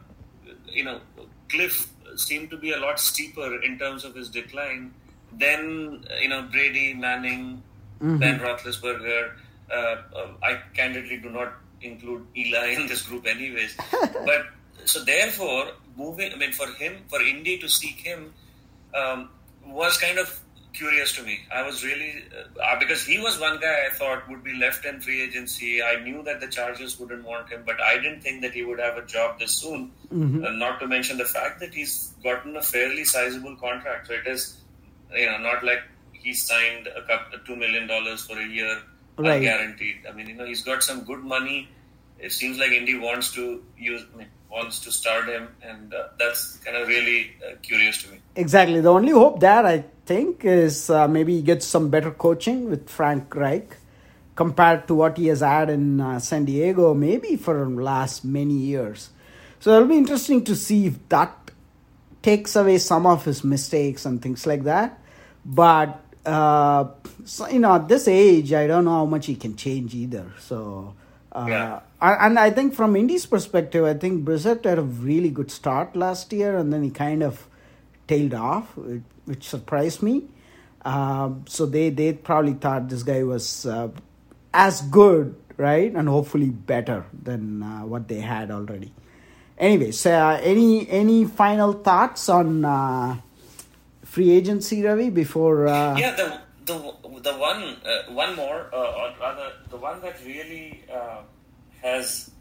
you 0.71 0.83
know, 0.83 0.99
cliff 1.49 1.89
seemed 2.15 2.49
to 2.49 2.57
be 2.57 2.71
a 2.71 2.79
lot 2.79 2.99
steeper 2.99 3.61
in 3.61 3.77
terms 3.77 4.03
of 4.03 4.15
his 4.15 4.29
decline 4.29 4.93
than 5.37 6.05
you 6.21 6.29
know 6.29 6.43
Brady, 6.51 6.93
Manning, 6.93 7.61
Ben 7.99 8.39
Roethlisberger. 8.39 9.33
Uh, 9.71 9.73
uh, 9.73 10.27
I 10.43 10.59
candidly 10.73 11.17
do 11.17 11.29
not 11.29 11.53
include 11.81 12.25
Eli 12.35 12.67
in 12.73 12.87
this 12.87 13.03
group, 13.03 13.25
anyways. 13.25 13.77
but 14.25 14.47
so 14.85 15.03
therefore, 15.03 15.71
moving. 15.95 16.33
I 16.33 16.35
mean, 16.35 16.51
for 16.51 16.67
him, 16.67 16.97
for 17.07 17.21
Indy 17.21 17.57
to 17.59 17.69
seek 17.69 17.97
him 17.97 18.33
um, 18.93 19.29
was 19.65 19.97
kind 19.97 20.17
of 20.17 20.39
curious 20.73 21.13
to 21.15 21.23
me. 21.23 21.39
I 21.53 21.63
was 21.63 21.83
really 21.83 22.23
uh, 22.63 22.79
because 22.79 23.05
he 23.05 23.17
was 23.19 23.39
one 23.39 23.59
guy 23.59 23.87
I 23.89 23.93
thought 23.93 24.27
would 24.29 24.43
be 24.43 24.53
left 24.53 24.85
in 24.85 24.99
free 25.01 25.21
agency. 25.21 25.81
I 25.83 26.01
knew 26.03 26.23
that 26.23 26.39
the 26.39 26.47
Chargers 26.47 26.99
wouldn't 26.99 27.23
want 27.25 27.49
him, 27.49 27.63
but 27.65 27.81
I 27.81 27.95
didn't 27.97 28.21
think 28.21 28.41
that 28.41 28.53
he 28.53 28.63
would 28.63 28.79
have 28.79 28.97
a 28.97 29.05
job 29.05 29.39
this 29.39 29.51
soon. 29.53 29.91
Uh, 30.11 30.51
not 30.51 30.79
to 30.79 30.87
mention 30.87 31.17
the 31.17 31.25
fact 31.25 31.59
that 31.59 31.73
he's 31.73 32.13
gotten 32.23 32.55
a 32.55 32.61
fairly 32.61 33.03
sizable 33.05 33.55
contract. 33.57 34.07
So 34.07 34.13
it 34.13 34.27
is, 34.27 34.57
you 35.13 35.25
know, 35.25 35.37
not 35.39 35.63
like 35.63 35.83
he 36.13 36.33
signed 36.33 36.87
a 36.87 37.01
couple, 37.07 37.39
two 37.45 37.55
million 37.55 37.87
dollars 37.87 38.25
for 38.25 38.37
a 38.39 38.45
year, 38.45 38.77
Right. 39.17 39.41
guaranteed. 39.41 39.97
I 40.09 40.13
mean, 40.13 40.27
you 40.27 40.35
know, 40.35 40.45
he's 40.45 40.63
got 40.63 40.83
some 40.83 41.03
good 41.03 41.19
money. 41.23 41.67
It 42.19 42.31
seems 42.31 42.57
like 42.59 42.71
Indy 42.71 42.97
wants 42.97 43.33
to 43.33 43.63
use, 43.77 44.03
I 44.13 44.17
mean, 44.17 44.27
wants 44.51 44.79
to 44.79 44.91
start 44.91 45.27
him, 45.27 45.47
and 45.63 45.93
uh, 45.93 46.07
that's 46.19 46.57
kind 46.57 46.75
of 46.75 46.87
really 46.87 47.31
uh, 47.45 47.55
curious 47.61 48.03
to 48.03 48.11
me. 48.11 48.17
Exactly. 48.35 48.81
The 48.81 48.91
only 48.91 49.11
hope 49.11 49.39
there, 49.39 49.65
I 49.65 49.85
think, 50.05 50.43
is 50.43 50.89
uh, 50.89 51.07
maybe 51.07 51.35
he 51.37 51.41
gets 51.41 51.65
some 51.65 51.89
better 51.89 52.11
coaching 52.11 52.69
with 52.69 52.89
Frank 52.89 53.33
Reich 53.33 53.77
compared 54.35 54.87
to 54.87 54.95
what 54.95 55.17
he 55.17 55.27
has 55.27 55.39
had 55.39 55.69
in 55.69 56.01
uh, 56.01 56.19
San 56.19 56.45
Diego, 56.45 56.93
maybe 56.93 57.37
for 57.37 57.63
the 57.63 57.69
last 57.69 58.25
many 58.25 58.55
years. 58.55 59.09
So 59.59 59.75
it'll 59.75 59.87
be 59.87 59.97
interesting 59.97 60.43
to 60.45 60.55
see 60.55 60.87
if 60.87 60.97
that 61.09 61.31
takes 62.21 62.55
away 62.55 62.77
some 62.77 63.05
of 63.05 63.23
his 63.25 63.43
mistakes 63.43 64.05
and 64.05 64.21
things 64.21 64.45
like 64.45 64.63
that. 64.63 64.99
But 65.45 66.03
uh, 66.25 66.85
so, 67.25 67.47
you 67.47 67.59
know, 67.59 67.75
at 67.75 67.87
this 67.87 68.07
age, 68.07 68.53
I 68.53 68.67
don't 68.67 68.85
know 68.85 68.91
how 68.91 69.05
much 69.05 69.27
he 69.27 69.35
can 69.35 69.55
change 69.55 69.95
either. 69.95 70.25
So. 70.39 70.95
Uh, 71.31 71.45
Yeah. 71.47 71.79
And 72.01 72.39
I 72.39 72.49
think 72.49 72.73
from 72.73 72.95
Indy's 72.95 73.25
perspective, 73.25 73.85
I 73.85 73.93
think 73.93 74.25
Brissett 74.25 74.65
had 74.65 74.79
a 74.79 74.81
really 74.81 75.29
good 75.29 75.51
start 75.51 75.95
last 75.95 76.33
year, 76.33 76.57
and 76.57 76.73
then 76.73 76.83
he 76.83 76.89
kind 76.89 77.21
of 77.23 77.47
tailed 78.07 78.33
off, 78.33 78.75
which- 78.75 79.47
surprised 79.47 80.01
me. 80.01 80.23
Um, 80.83 81.45
so 81.47 81.65
they 81.67 81.89
they 81.91 82.13
probably 82.13 82.53
thought 82.53 82.89
this 82.89 83.03
guy 83.03 83.21
was 83.23 83.65
uh, 83.67 83.89
as 84.51 84.81
good, 84.81 85.35
right, 85.57 85.93
and 85.93 86.09
hopefully 86.09 86.49
better 86.49 87.05
than 87.13 87.61
uh, 87.61 87.81
what 87.85 88.07
they 88.07 88.19
had 88.19 88.49
already. 88.49 88.91
Anyways, 89.59 90.03
uh, 90.07 90.39
any 90.41 90.89
any 90.89 91.25
final 91.25 91.73
thoughts 91.73 92.27
on 92.29 92.65
uh, 92.65 93.17
free 94.03 94.31
agency, 94.31 94.81
Ravi? 94.81 95.11
Before 95.11 95.67
uh, 95.67 95.95
Yeah, 95.97 96.15
the 96.17 96.41
the 96.65 96.77
the 97.21 97.33
one 97.37 97.77
one 98.09 98.35
more, 98.35 98.65
or 98.73 99.13
rather, 99.21 99.53
the 99.69 99.77
one 99.77 100.01
that 100.01 100.17
really 100.25 100.83
has 101.81 102.31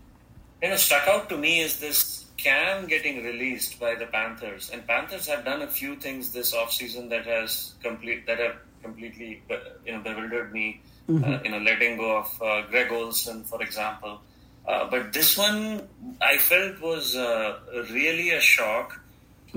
you 0.62 0.68
know 0.68 0.76
stuck 0.76 1.06
out 1.08 1.28
to 1.28 1.36
me 1.36 1.60
is 1.60 1.80
this 1.80 2.26
Cam 2.36 2.86
getting 2.86 3.22
released 3.24 3.78
by 3.78 3.94
the 3.94 4.06
Panthers, 4.06 4.70
and 4.72 4.86
Panthers 4.86 5.26
have 5.26 5.44
done 5.44 5.62
a 5.62 5.66
few 5.66 5.96
things 5.96 6.32
this 6.32 6.54
offseason 6.54 7.10
that 7.10 7.26
has 7.26 7.74
complete 7.82 8.26
that 8.26 8.38
have 8.38 8.56
completely 8.82 9.42
you 9.84 9.92
know 9.92 10.00
bewildered 10.00 10.52
me. 10.52 10.80
Uh, 11.10 11.40
you 11.42 11.50
know, 11.50 11.58
letting 11.58 11.96
go 11.96 12.18
of 12.18 12.40
uh, 12.40 12.62
Greg 12.70 12.92
Olsen, 12.92 13.42
for 13.42 13.60
example. 13.60 14.20
Uh, 14.64 14.88
but 14.88 15.12
this 15.12 15.36
one 15.36 15.88
I 16.20 16.38
felt 16.38 16.80
was 16.80 17.16
uh, 17.16 17.58
really 17.90 18.30
a 18.30 18.40
shock 18.40 19.00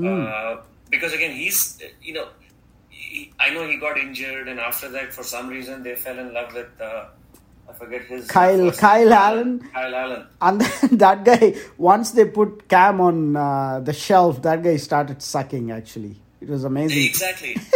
uh, 0.03 0.57
because 0.89 1.13
again 1.13 1.29
he's 1.35 1.79
you 2.01 2.13
know 2.13 2.27
he, 2.89 3.31
I 3.39 3.51
know 3.51 3.67
he 3.67 3.77
got 3.77 3.97
injured, 3.97 4.47
and 4.47 4.59
after 4.59 4.89
that, 4.89 5.13
for 5.13 5.23
some 5.23 5.47
reason, 5.47 5.83
they 5.83 5.95
fell 5.95 6.17
in 6.17 6.33
love 6.33 6.53
with 6.53 6.81
uh, 6.81 7.05
I 7.73 7.75
forget 7.85 8.01
his 8.03 8.27
Kyle- 8.27 8.71
Kyle 8.71 9.13
Allen? 9.13 9.59
Kyle 9.73 9.95
Allen. 9.95 10.27
And 10.41 10.61
then 10.61 10.97
that 11.03 11.23
guy, 11.25 11.55
once 11.77 12.11
they 12.11 12.25
put 12.25 12.67
Cam 12.69 13.01
on 13.01 13.35
uh, 13.35 13.79
the 13.79 13.93
shelf, 13.93 14.41
that 14.43 14.63
guy 14.63 14.77
started 14.77 15.21
sucking. 15.21 15.71
Actually, 15.71 16.15
it 16.41 16.49
was 16.49 16.63
amazing. 16.63 17.03
Exactly. 17.05 17.57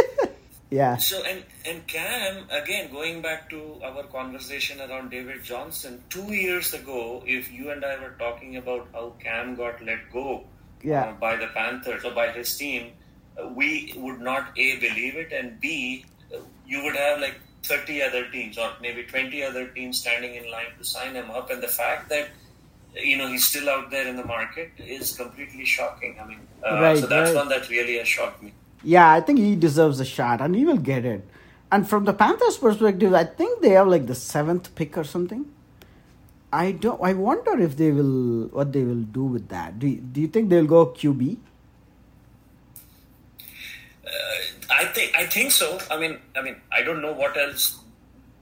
Yeah, 0.70 0.98
So 0.98 1.24
and 1.24 1.44
and 1.66 1.88
Cam 1.88 2.44
again 2.52 2.92
going 2.92 3.22
back 3.22 3.50
to 3.52 3.80
our 3.86 4.04
conversation 4.04 4.82
around 4.82 5.12
David 5.12 5.42
Johnson 5.42 6.04
two 6.10 6.34
years 6.34 6.74
ago. 6.74 7.24
If 7.26 7.50
you 7.54 7.72
and 7.72 7.86
I 7.86 7.98
were 8.02 8.16
talking 8.20 8.58
about 8.58 8.90
how 8.92 9.14
Cam 9.24 9.56
got 9.56 9.82
let 9.82 10.12
go 10.12 10.44
Yeah. 10.84 11.04
uh, 11.06 11.14
by 11.14 11.38
the 11.38 11.48
Panthers 11.56 12.04
or 12.04 12.12
by 12.12 12.28
his 12.34 12.58
team, 12.58 12.92
uh, 13.42 13.48
we 13.48 13.94
would 13.96 14.20
not 14.20 14.50
a 14.58 14.76
believe 14.80 15.16
it, 15.16 15.32
and 15.32 15.58
b 15.62 16.04
uh, 16.36 16.40
you 16.66 16.84
would 16.84 16.98
have 16.98 17.22
like 17.22 17.40
thirty 17.64 18.02
other 18.02 18.30
teams 18.30 18.58
or 18.58 18.72
maybe 18.82 19.04
twenty 19.04 19.44
other 19.44 19.68
teams 19.68 20.00
standing 20.00 20.36
in 20.36 20.50
line 20.52 20.68
to 20.78 20.84
sign 20.86 21.16
him 21.16 21.30
up. 21.32 21.50
And 21.50 21.62
the 21.62 21.68
fact 21.68 22.10
that 22.10 22.30
you 22.96 23.18
know 23.18 23.28
he's 23.28 23.46
still 23.46 23.70
out 23.70 23.92
there 23.92 24.08
in 24.08 24.16
the 24.16 24.26
market 24.26 24.72
is 24.78 25.16
completely 25.16 25.66
shocking. 25.66 26.18
I 26.22 26.26
mean, 26.28 26.40
uh, 26.66 26.80
Right, 26.82 26.98
so 26.98 27.08
that's 27.08 27.30
right. 27.32 27.36
one 27.36 27.50
that 27.50 27.70
really 27.70 27.98
has 27.98 28.08
shocked 28.08 28.42
me. 28.44 28.54
Yeah, 28.84 29.12
I 29.12 29.22
think 29.22 29.40
he 29.40 29.56
deserves 29.56 30.00
a 30.00 30.06
shot, 30.06 30.40
and 30.42 30.56
he 30.56 30.64
will 30.66 30.78
get 30.78 31.04
it. 31.06 31.28
And 31.72 31.88
from 31.90 32.06
the 32.06 32.14
Panthers' 32.14 32.58
perspective, 32.58 33.14
I 33.14 33.26
think 33.26 33.62
they 33.62 33.72
have 33.72 33.88
like 33.88 34.08
the 34.08 34.16
seventh 34.16 34.74
pick 34.76 34.98
or 34.98 35.04
something. 35.04 35.46
I 36.54 36.72
don't. 36.72 37.02
I 37.04 37.14
wonder 37.14 37.60
if 37.60 37.76
they 37.76 37.92
will 37.92 38.48
what 38.60 38.72
they 38.72 38.84
will 38.84 39.04
do 39.18 39.24
with 39.26 39.50
that. 39.50 39.78
Do 39.80 39.88
you, 39.88 39.98
Do 39.98 40.22
you 40.22 40.28
think 40.30 40.50
they'll 40.50 40.66
go 40.66 40.86
QB? 40.88 41.38
I 44.78 44.86
think 44.86 45.16
I 45.16 45.26
think 45.26 45.52
so. 45.52 45.80
I 45.92 45.98
mean, 46.00 46.18
I 46.36 46.42
mean, 46.42 46.56
I 46.72 46.82
don't 46.84 47.02
know 47.02 47.14
what 47.14 47.38
else 47.38 47.80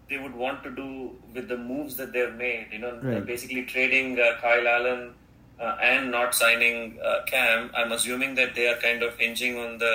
they 0.10 0.18
would 0.18 0.36
want 0.36 0.64
to 0.64 0.72
do 0.80 0.90
with 1.34 1.48
the 1.48 1.58
moves 1.58 1.96
that 1.98 2.12
they've 2.14 2.34
made. 2.42 2.68
You 2.72 2.80
know, 2.80 3.00
Right. 3.02 3.26
basically 3.26 3.64
trading 3.66 4.20
uh, 4.20 4.32
Kyle 4.42 4.68
Allen 4.68 5.14
uh, 5.60 5.78
and 5.82 6.12
not 6.12 6.36
signing 6.36 7.00
uh, 7.12 7.20
Cam. 7.26 7.72
I'm 7.74 7.92
assuming 7.92 8.36
that 8.36 8.54
they 8.56 8.68
are 8.68 8.78
kind 8.88 9.02
of 9.04 9.18
hinging 9.18 9.58
on 9.58 9.78
the 9.78 9.94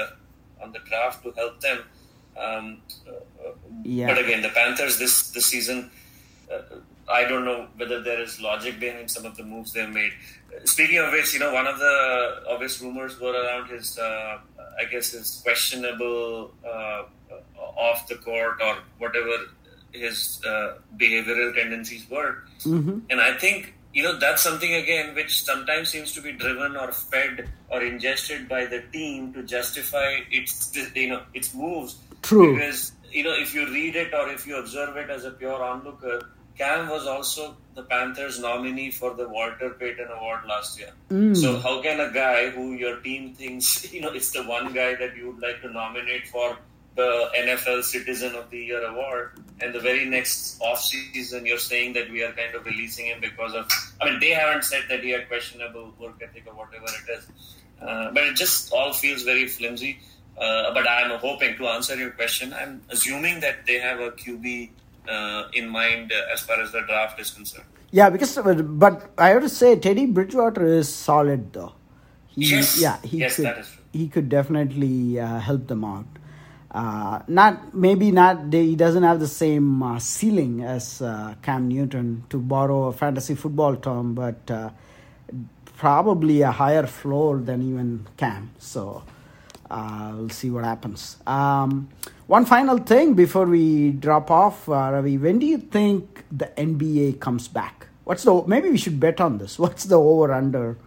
on 0.62 0.72
the 0.72 0.80
draft 0.90 1.22
to 1.24 1.32
help 1.42 1.60
them. 1.60 1.78
Um, 2.46 2.66
Yeah. 3.84 4.06
But 4.08 4.18
again, 4.24 4.42
the 4.42 4.50
Panthers 4.60 4.98
this 4.98 5.30
this 5.30 5.46
season. 5.46 5.90
Uh, 6.52 6.62
I 7.08 7.24
don't 7.28 7.44
know 7.44 7.66
whether 7.76 8.00
there 8.02 8.20
is 8.22 8.40
logic 8.40 8.78
behind 8.80 9.10
some 9.10 9.24
of 9.28 9.36
the 9.36 9.42
moves 9.52 9.72
they've 9.72 9.88
made. 9.88 10.12
Speaking 10.64 10.98
of 10.98 11.12
which, 11.12 11.32
you 11.34 11.40
know, 11.40 11.52
one 11.52 11.66
of 11.66 11.78
the 11.78 12.42
obvious 12.48 12.80
rumors 12.80 13.18
were 13.20 13.32
around 13.32 13.70
his, 13.70 13.98
uh, 13.98 14.38
I 14.78 14.84
guess, 14.90 15.12
his 15.12 15.40
questionable 15.42 16.52
uh, 16.66 17.02
off 17.56 18.06
the 18.08 18.16
court 18.16 18.60
or 18.62 18.78
whatever 18.98 19.46
his 19.92 20.40
uh, 20.46 20.74
behavioral 20.96 21.54
tendencies 21.54 22.08
were. 22.10 22.44
Mm-hmm. 22.60 23.00
And 23.10 23.20
I 23.20 23.36
think, 23.36 23.74
you 23.92 24.02
know, 24.02 24.18
that's 24.18 24.42
something 24.42 24.72
again 24.74 25.14
which 25.14 25.42
sometimes 25.42 25.88
seems 25.88 26.12
to 26.12 26.20
be 26.20 26.32
driven 26.32 26.76
or 26.76 26.92
fed 26.92 27.48
or 27.70 27.82
ingested 27.82 28.48
by 28.48 28.66
the 28.66 28.82
team 28.92 29.32
to 29.34 29.42
justify 29.42 30.18
its, 30.30 30.76
you 30.94 31.08
know, 31.08 31.22
its 31.34 31.54
moves. 31.54 31.96
True. 32.22 32.54
Because, 32.54 32.92
you 33.10 33.24
know, 33.24 33.32
if 33.32 33.54
you 33.54 33.66
read 33.66 33.96
it 33.96 34.14
or 34.14 34.28
if 34.28 34.46
you 34.46 34.56
observe 34.56 34.96
it 34.96 35.10
as 35.10 35.24
a 35.24 35.30
pure 35.30 35.62
onlooker, 35.62 36.28
Cam 36.60 36.88
was 36.90 37.06
also 37.06 37.56
the 37.74 37.82
Panthers 37.84 38.38
nominee 38.38 38.90
for 38.90 39.14
the 39.14 39.26
Walter 39.26 39.70
Payton 39.70 40.08
Award 40.14 40.40
last 40.46 40.78
year. 40.78 40.92
So 41.34 41.58
how 41.58 41.80
can 41.80 42.00
a 42.00 42.10
guy 42.12 42.50
who 42.50 42.74
your 42.74 42.96
team 42.96 43.32
thinks, 43.34 43.90
you 43.94 44.02
know, 44.02 44.12
it's 44.12 44.30
the 44.30 44.42
one 44.42 44.74
guy 44.74 44.94
that 44.96 45.16
you 45.16 45.30
would 45.30 45.40
like 45.40 45.62
to 45.62 45.72
nominate 45.72 46.28
for 46.28 46.58
the 46.96 47.30
NFL 47.38 47.82
Citizen 47.84 48.34
of 48.34 48.50
the 48.50 48.58
Year 48.58 48.84
award, 48.84 49.30
and 49.60 49.74
the 49.74 49.80
very 49.80 50.04
next 50.04 50.60
off 50.60 50.80
season 50.80 51.46
you're 51.46 51.64
saying 51.72 51.94
that 51.94 52.10
we 52.10 52.22
are 52.22 52.32
kind 52.32 52.54
of 52.54 52.66
releasing 52.66 53.06
him 53.06 53.20
because 53.20 53.54
of, 53.54 53.66
I 54.00 54.10
mean, 54.10 54.20
they 54.20 54.30
haven't 54.30 54.64
said 54.64 54.82
that 54.90 55.02
he 55.02 55.10
had 55.10 55.28
questionable 55.28 55.94
work 55.98 56.20
ethic 56.22 56.44
or 56.46 56.54
whatever 56.54 56.84
it 56.84 57.18
is, 57.18 57.26
uh, 57.80 58.10
but 58.12 58.24
it 58.24 58.36
just 58.36 58.72
all 58.72 58.92
feels 58.92 59.22
very 59.22 59.46
flimsy. 59.46 59.98
Uh, 60.36 60.74
but 60.74 60.88
I'm 60.88 61.18
hoping 61.18 61.56
to 61.56 61.68
answer 61.68 61.96
your 61.96 62.10
question. 62.10 62.52
I'm 62.52 62.82
assuming 62.90 63.40
that 63.40 63.66
they 63.66 63.78
have 63.78 64.00
a 64.00 64.10
QB 64.10 64.70
uh, 65.08 65.44
in 65.52 65.68
mind 65.68 66.12
uh, 66.12 66.32
as 66.32 66.40
far 66.42 66.60
as 66.60 66.72
the 66.72 66.82
draft 66.82 67.20
is 67.20 67.30
concerned. 67.30 67.66
Yeah, 67.90 68.10
because 68.10 68.38
but 68.38 69.10
I 69.18 69.30
have 69.30 69.42
to 69.42 69.48
say 69.48 69.76
Teddy 69.76 70.06
Bridgewater 70.06 70.64
is 70.66 70.88
solid 70.92 71.52
though. 71.52 71.72
He, 72.28 72.50
Yes. 72.50 72.80
Yeah, 72.80 72.98
he 73.02 73.18
Yes, 73.18 73.36
could. 73.36 73.46
that 73.46 73.58
is 73.58 73.66
true. 73.68 73.76
He 73.92 74.08
could 74.08 74.28
definitely 74.28 75.18
uh, 75.18 75.40
help 75.40 75.66
them 75.66 75.84
out. 75.84 76.06
Uh, 76.70 77.20
not 77.26 77.74
maybe 77.74 78.12
not. 78.12 78.50
They, 78.52 78.66
he 78.66 78.76
doesn't 78.76 79.02
have 79.02 79.18
the 79.18 79.26
same 79.26 79.82
uh, 79.82 79.98
ceiling 79.98 80.62
as 80.62 81.02
uh, 81.02 81.34
Cam 81.42 81.66
Newton, 81.66 82.22
to 82.30 82.38
borrow 82.38 82.84
a 82.84 82.92
fantasy 82.92 83.34
football 83.34 83.74
term, 83.74 84.14
but 84.14 84.48
uh, 84.48 84.70
probably 85.76 86.42
a 86.42 86.52
higher 86.52 86.86
floor 86.86 87.38
than 87.38 87.62
even 87.62 88.06
Cam. 88.16 88.52
So 88.58 89.02
uh, 89.68 90.12
we'll 90.16 90.28
see 90.28 90.50
what 90.50 90.64
happens. 90.64 91.16
Um, 91.26 91.88
one 92.30 92.44
final 92.44 92.78
thing 92.78 93.14
before 93.14 93.44
we 93.44 93.90
drop 93.90 94.30
off, 94.30 94.68
uh, 94.68 94.90
Ravi. 94.92 95.18
When 95.18 95.40
do 95.40 95.46
you 95.46 95.58
think 95.58 96.24
the 96.30 96.46
NBA 96.56 97.18
comes 97.18 97.48
back? 97.48 97.88
What's 98.04 98.22
the 98.22 98.44
maybe 98.46 98.70
we 98.70 98.78
should 98.78 99.00
bet 99.00 99.20
on 99.20 99.38
this? 99.38 99.58
What's 99.64 99.84
the 99.84 99.96
over 99.96 100.32
under 100.32 100.78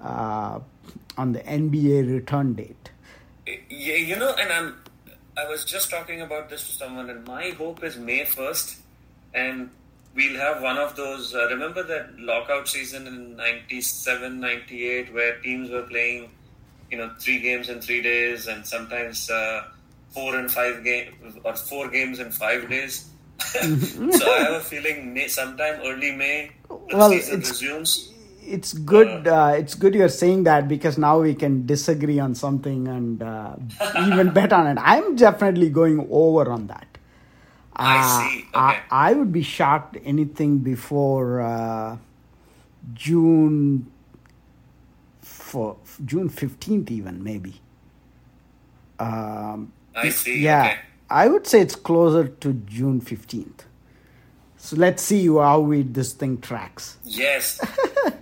uh, 0.00 0.60
on 1.16 1.32
the 1.32 1.40
NBA 1.40 2.08
return 2.08 2.54
date? 2.54 2.90
Yeah, 3.46 3.96
you 3.96 4.14
know, 4.16 4.32
and 4.38 4.52
I'm. 4.52 4.76
I 5.36 5.48
was 5.48 5.64
just 5.64 5.90
talking 5.90 6.20
about 6.20 6.48
this 6.48 6.64
to 6.68 6.72
someone, 6.76 7.10
and 7.10 7.26
my 7.26 7.50
hope 7.50 7.82
is 7.82 7.96
May 7.96 8.24
first, 8.24 8.78
and 9.34 9.70
we'll 10.14 10.38
have 10.38 10.62
one 10.62 10.78
of 10.78 10.94
those. 10.94 11.34
Uh, 11.34 11.48
remember 11.48 11.82
that 11.82 12.20
lockout 12.20 12.68
season 12.68 13.08
in 13.08 13.36
97, 13.36 14.38
98, 14.38 15.12
where 15.12 15.40
teams 15.40 15.70
were 15.70 15.82
playing, 15.82 16.30
you 16.90 16.98
know, 16.98 17.10
three 17.18 17.40
games 17.40 17.68
in 17.68 17.80
three 17.80 18.02
days, 18.02 18.46
and 18.48 18.66
sometimes 18.66 19.30
uh, 19.30 19.62
four 20.10 20.36
and 20.36 20.50
five 20.50 20.82
games, 20.84 21.36
or 21.44 21.54
four 21.56 21.88
games 21.88 22.18
in 22.18 22.30
five 22.30 22.68
days. 22.68 23.10
so 23.38 23.60
I 23.60 24.38
have 24.44 24.54
a 24.54 24.60
feeling 24.60 25.14
May, 25.14 25.28
sometime 25.28 25.80
early 25.84 26.12
May, 26.12 26.50
the 26.68 26.96
Well, 26.96 27.10
season 27.10 27.40
it's- 27.40 27.50
resumes. 27.62 28.12
It's 28.50 28.72
good. 28.72 29.28
Uh, 29.28 29.52
it's 29.58 29.74
good 29.74 29.94
you're 29.94 30.08
saying 30.08 30.44
that 30.44 30.68
because 30.68 30.96
now 30.96 31.20
we 31.20 31.34
can 31.34 31.66
disagree 31.66 32.18
on 32.18 32.34
something 32.34 32.88
and 32.88 33.22
uh, 33.22 33.56
even 34.06 34.30
bet 34.32 34.54
on 34.54 34.66
it. 34.68 34.78
I'm 34.80 35.16
definitely 35.16 35.68
going 35.68 36.06
over 36.10 36.50
on 36.50 36.66
that. 36.68 36.86
I 37.76 37.98
Uh, 37.98 38.30
see. 38.30 38.46
I, 38.54 38.70
Okay. 38.72 38.80
I 38.90 39.12
would 39.12 39.32
be 39.34 39.42
shocked 39.42 39.98
anything 40.02 40.58
before 40.60 41.42
uh, 41.42 41.98
June 42.94 43.86
for 45.20 45.76
June 46.06 46.30
fifteenth, 46.30 46.90
even 46.90 47.22
maybe. 47.22 47.60
Um, 48.98 49.72
I 49.98 50.08
see. 50.10 50.40
yeah, 50.40 50.64
Okay. 50.64 50.78
I 51.10 51.28
would 51.28 51.46
say 51.46 51.60
it's 51.60 51.74
closer 51.76 52.28
to 52.28 52.52
June 52.52 53.00
fifteenth. 53.00 53.64
So 54.56 54.76
let's 54.76 55.02
see 55.02 55.26
how 55.26 55.60
we 55.60 55.82
this 55.82 56.12
thing 56.12 56.40
tracks. 56.40 56.98
Yes. 57.04 57.60
and 58.04 58.14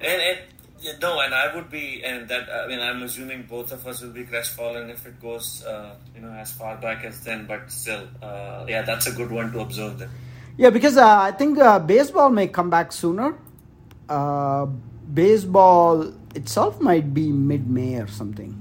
and 0.00 0.38
yeah, 0.80 0.92
no, 1.00 1.18
and 1.20 1.34
I 1.34 1.54
would 1.54 1.70
be, 1.70 2.04
and 2.04 2.28
that 2.28 2.48
I 2.50 2.68
mean, 2.68 2.78
I'm 2.78 3.02
assuming 3.02 3.44
both 3.44 3.72
of 3.72 3.86
us 3.86 4.02
will 4.02 4.10
be 4.10 4.24
crestfallen 4.24 4.90
if 4.90 5.06
it 5.06 5.20
goes, 5.20 5.64
uh, 5.64 5.96
you 6.14 6.20
know, 6.20 6.30
as 6.30 6.52
far 6.52 6.76
back 6.76 7.04
as 7.04 7.24
then. 7.24 7.46
But 7.46 7.70
still, 7.72 8.06
uh, 8.22 8.66
yeah, 8.68 8.82
that's 8.82 9.06
a 9.06 9.12
good 9.12 9.30
one 9.30 9.50
to 9.52 9.60
observe. 9.60 9.98
Then. 9.98 10.10
Yeah, 10.58 10.70
because 10.70 10.96
uh, 10.98 11.20
I 11.20 11.32
think 11.32 11.58
uh, 11.58 11.78
baseball 11.78 12.28
may 12.30 12.48
come 12.48 12.68
back 12.70 12.92
sooner. 12.92 13.34
Uh, 14.08 14.66
baseball 15.12 16.12
itself 16.34 16.80
might 16.80 17.14
be 17.14 17.32
mid-May 17.32 17.96
or 17.96 18.06
something. 18.06 18.52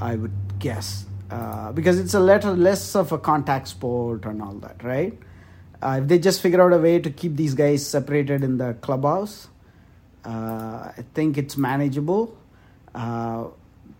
I 0.00 0.14
would 0.14 0.58
guess 0.60 1.04
uh, 1.34 1.72
because 1.72 1.98
it's 1.98 2.14
a 2.14 2.20
little 2.20 2.54
less 2.54 2.94
of 2.94 3.10
a 3.10 3.18
contact 3.18 3.66
sport 3.66 4.24
and 4.24 4.40
all 4.40 4.54
that, 4.54 4.84
right? 4.84 5.18
Uh, 5.82 5.98
if 6.00 6.06
they 6.08 6.18
just 6.18 6.40
figure 6.40 6.62
out 6.62 6.72
a 6.72 6.78
way 6.78 7.00
to 7.00 7.10
keep 7.10 7.34
these 7.34 7.54
guys 7.54 7.84
separated 7.84 8.44
in 8.44 8.56
the 8.58 8.74
clubhouse, 8.74 9.48
uh, 10.24 10.92
I 10.96 11.04
think 11.12 11.36
it's 11.36 11.56
manageable. 11.56 12.36
Uh, 12.94 13.46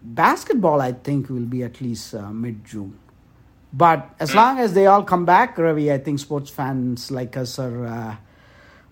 basketball, 0.02 0.80
I 0.80 0.92
think, 0.92 1.28
will 1.28 1.50
be 1.56 1.64
at 1.64 1.80
least 1.80 2.14
uh, 2.14 2.30
mid-June. 2.30 2.96
But 3.72 4.14
as 4.20 4.32
long 4.32 4.60
as 4.60 4.74
they 4.74 4.86
all 4.86 5.02
come 5.02 5.24
back, 5.24 5.58
Ravi, 5.58 5.92
I 5.92 5.98
think 5.98 6.20
sports 6.20 6.50
fans 6.50 7.10
like 7.10 7.36
us 7.36 7.58
are 7.58 8.18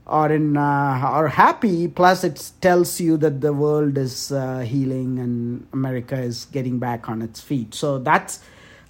are 0.07 0.32
in 0.32 0.57
uh, 0.57 0.61
are 0.61 1.28
happy. 1.28 1.88
Plus, 1.88 2.24
it 2.24 2.53
tells 2.61 3.00
you 3.00 3.16
that 3.18 3.40
the 3.40 3.53
world 3.53 3.96
is 3.96 4.32
uh, 4.32 4.61
healing 4.61 5.18
and 5.18 5.66
America 5.72 6.18
is 6.18 6.46
getting 6.46 6.78
back 6.78 7.09
on 7.09 7.22
its 7.22 7.40
feet. 7.40 7.74
So 7.74 7.98
that's 7.98 8.40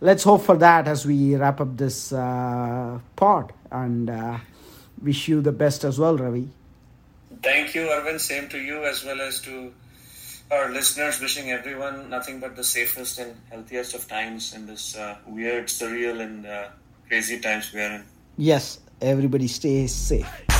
let's 0.00 0.24
hope 0.24 0.42
for 0.42 0.56
that 0.56 0.88
as 0.88 1.06
we 1.06 1.36
wrap 1.36 1.60
up 1.60 1.76
this 1.76 2.12
uh, 2.12 2.98
pod 3.16 3.52
and 3.70 4.10
uh, 4.10 4.38
wish 5.02 5.28
you 5.28 5.40
the 5.40 5.52
best 5.52 5.84
as 5.84 5.98
well, 5.98 6.16
Ravi. 6.16 6.48
Thank 7.42 7.74
you, 7.74 7.82
Arvind. 7.82 8.20
Same 8.20 8.48
to 8.50 8.58
you 8.58 8.84
as 8.84 9.04
well 9.04 9.20
as 9.20 9.40
to 9.40 9.72
our 10.50 10.70
listeners. 10.70 11.20
Wishing 11.20 11.50
everyone 11.50 12.08
nothing 12.08 12.40
but 12.40 12.56
the 12.56 12.64
safest 12.64 13.18
and 13.18 13.34
healthiest 13.50 13.94
of 13.94 14.08
times 14.08 14.54
in 14.54 14.66
this 14.66 14.96
uh, 14.96 15.16
weird, 15.26 15.66
surreal, 15.66 16.20
and 16.20 16.46
uh, 16.46 16.68
crazy 17.08 17.40
times 17.40 17.72
we 17.72 17.80
are 17.80 17.96
in. 17.96 18.04
Yes, 18.36 18.78
everybody 19.00 19.48
stay 19.48 19.86
safe. 19.86 20.51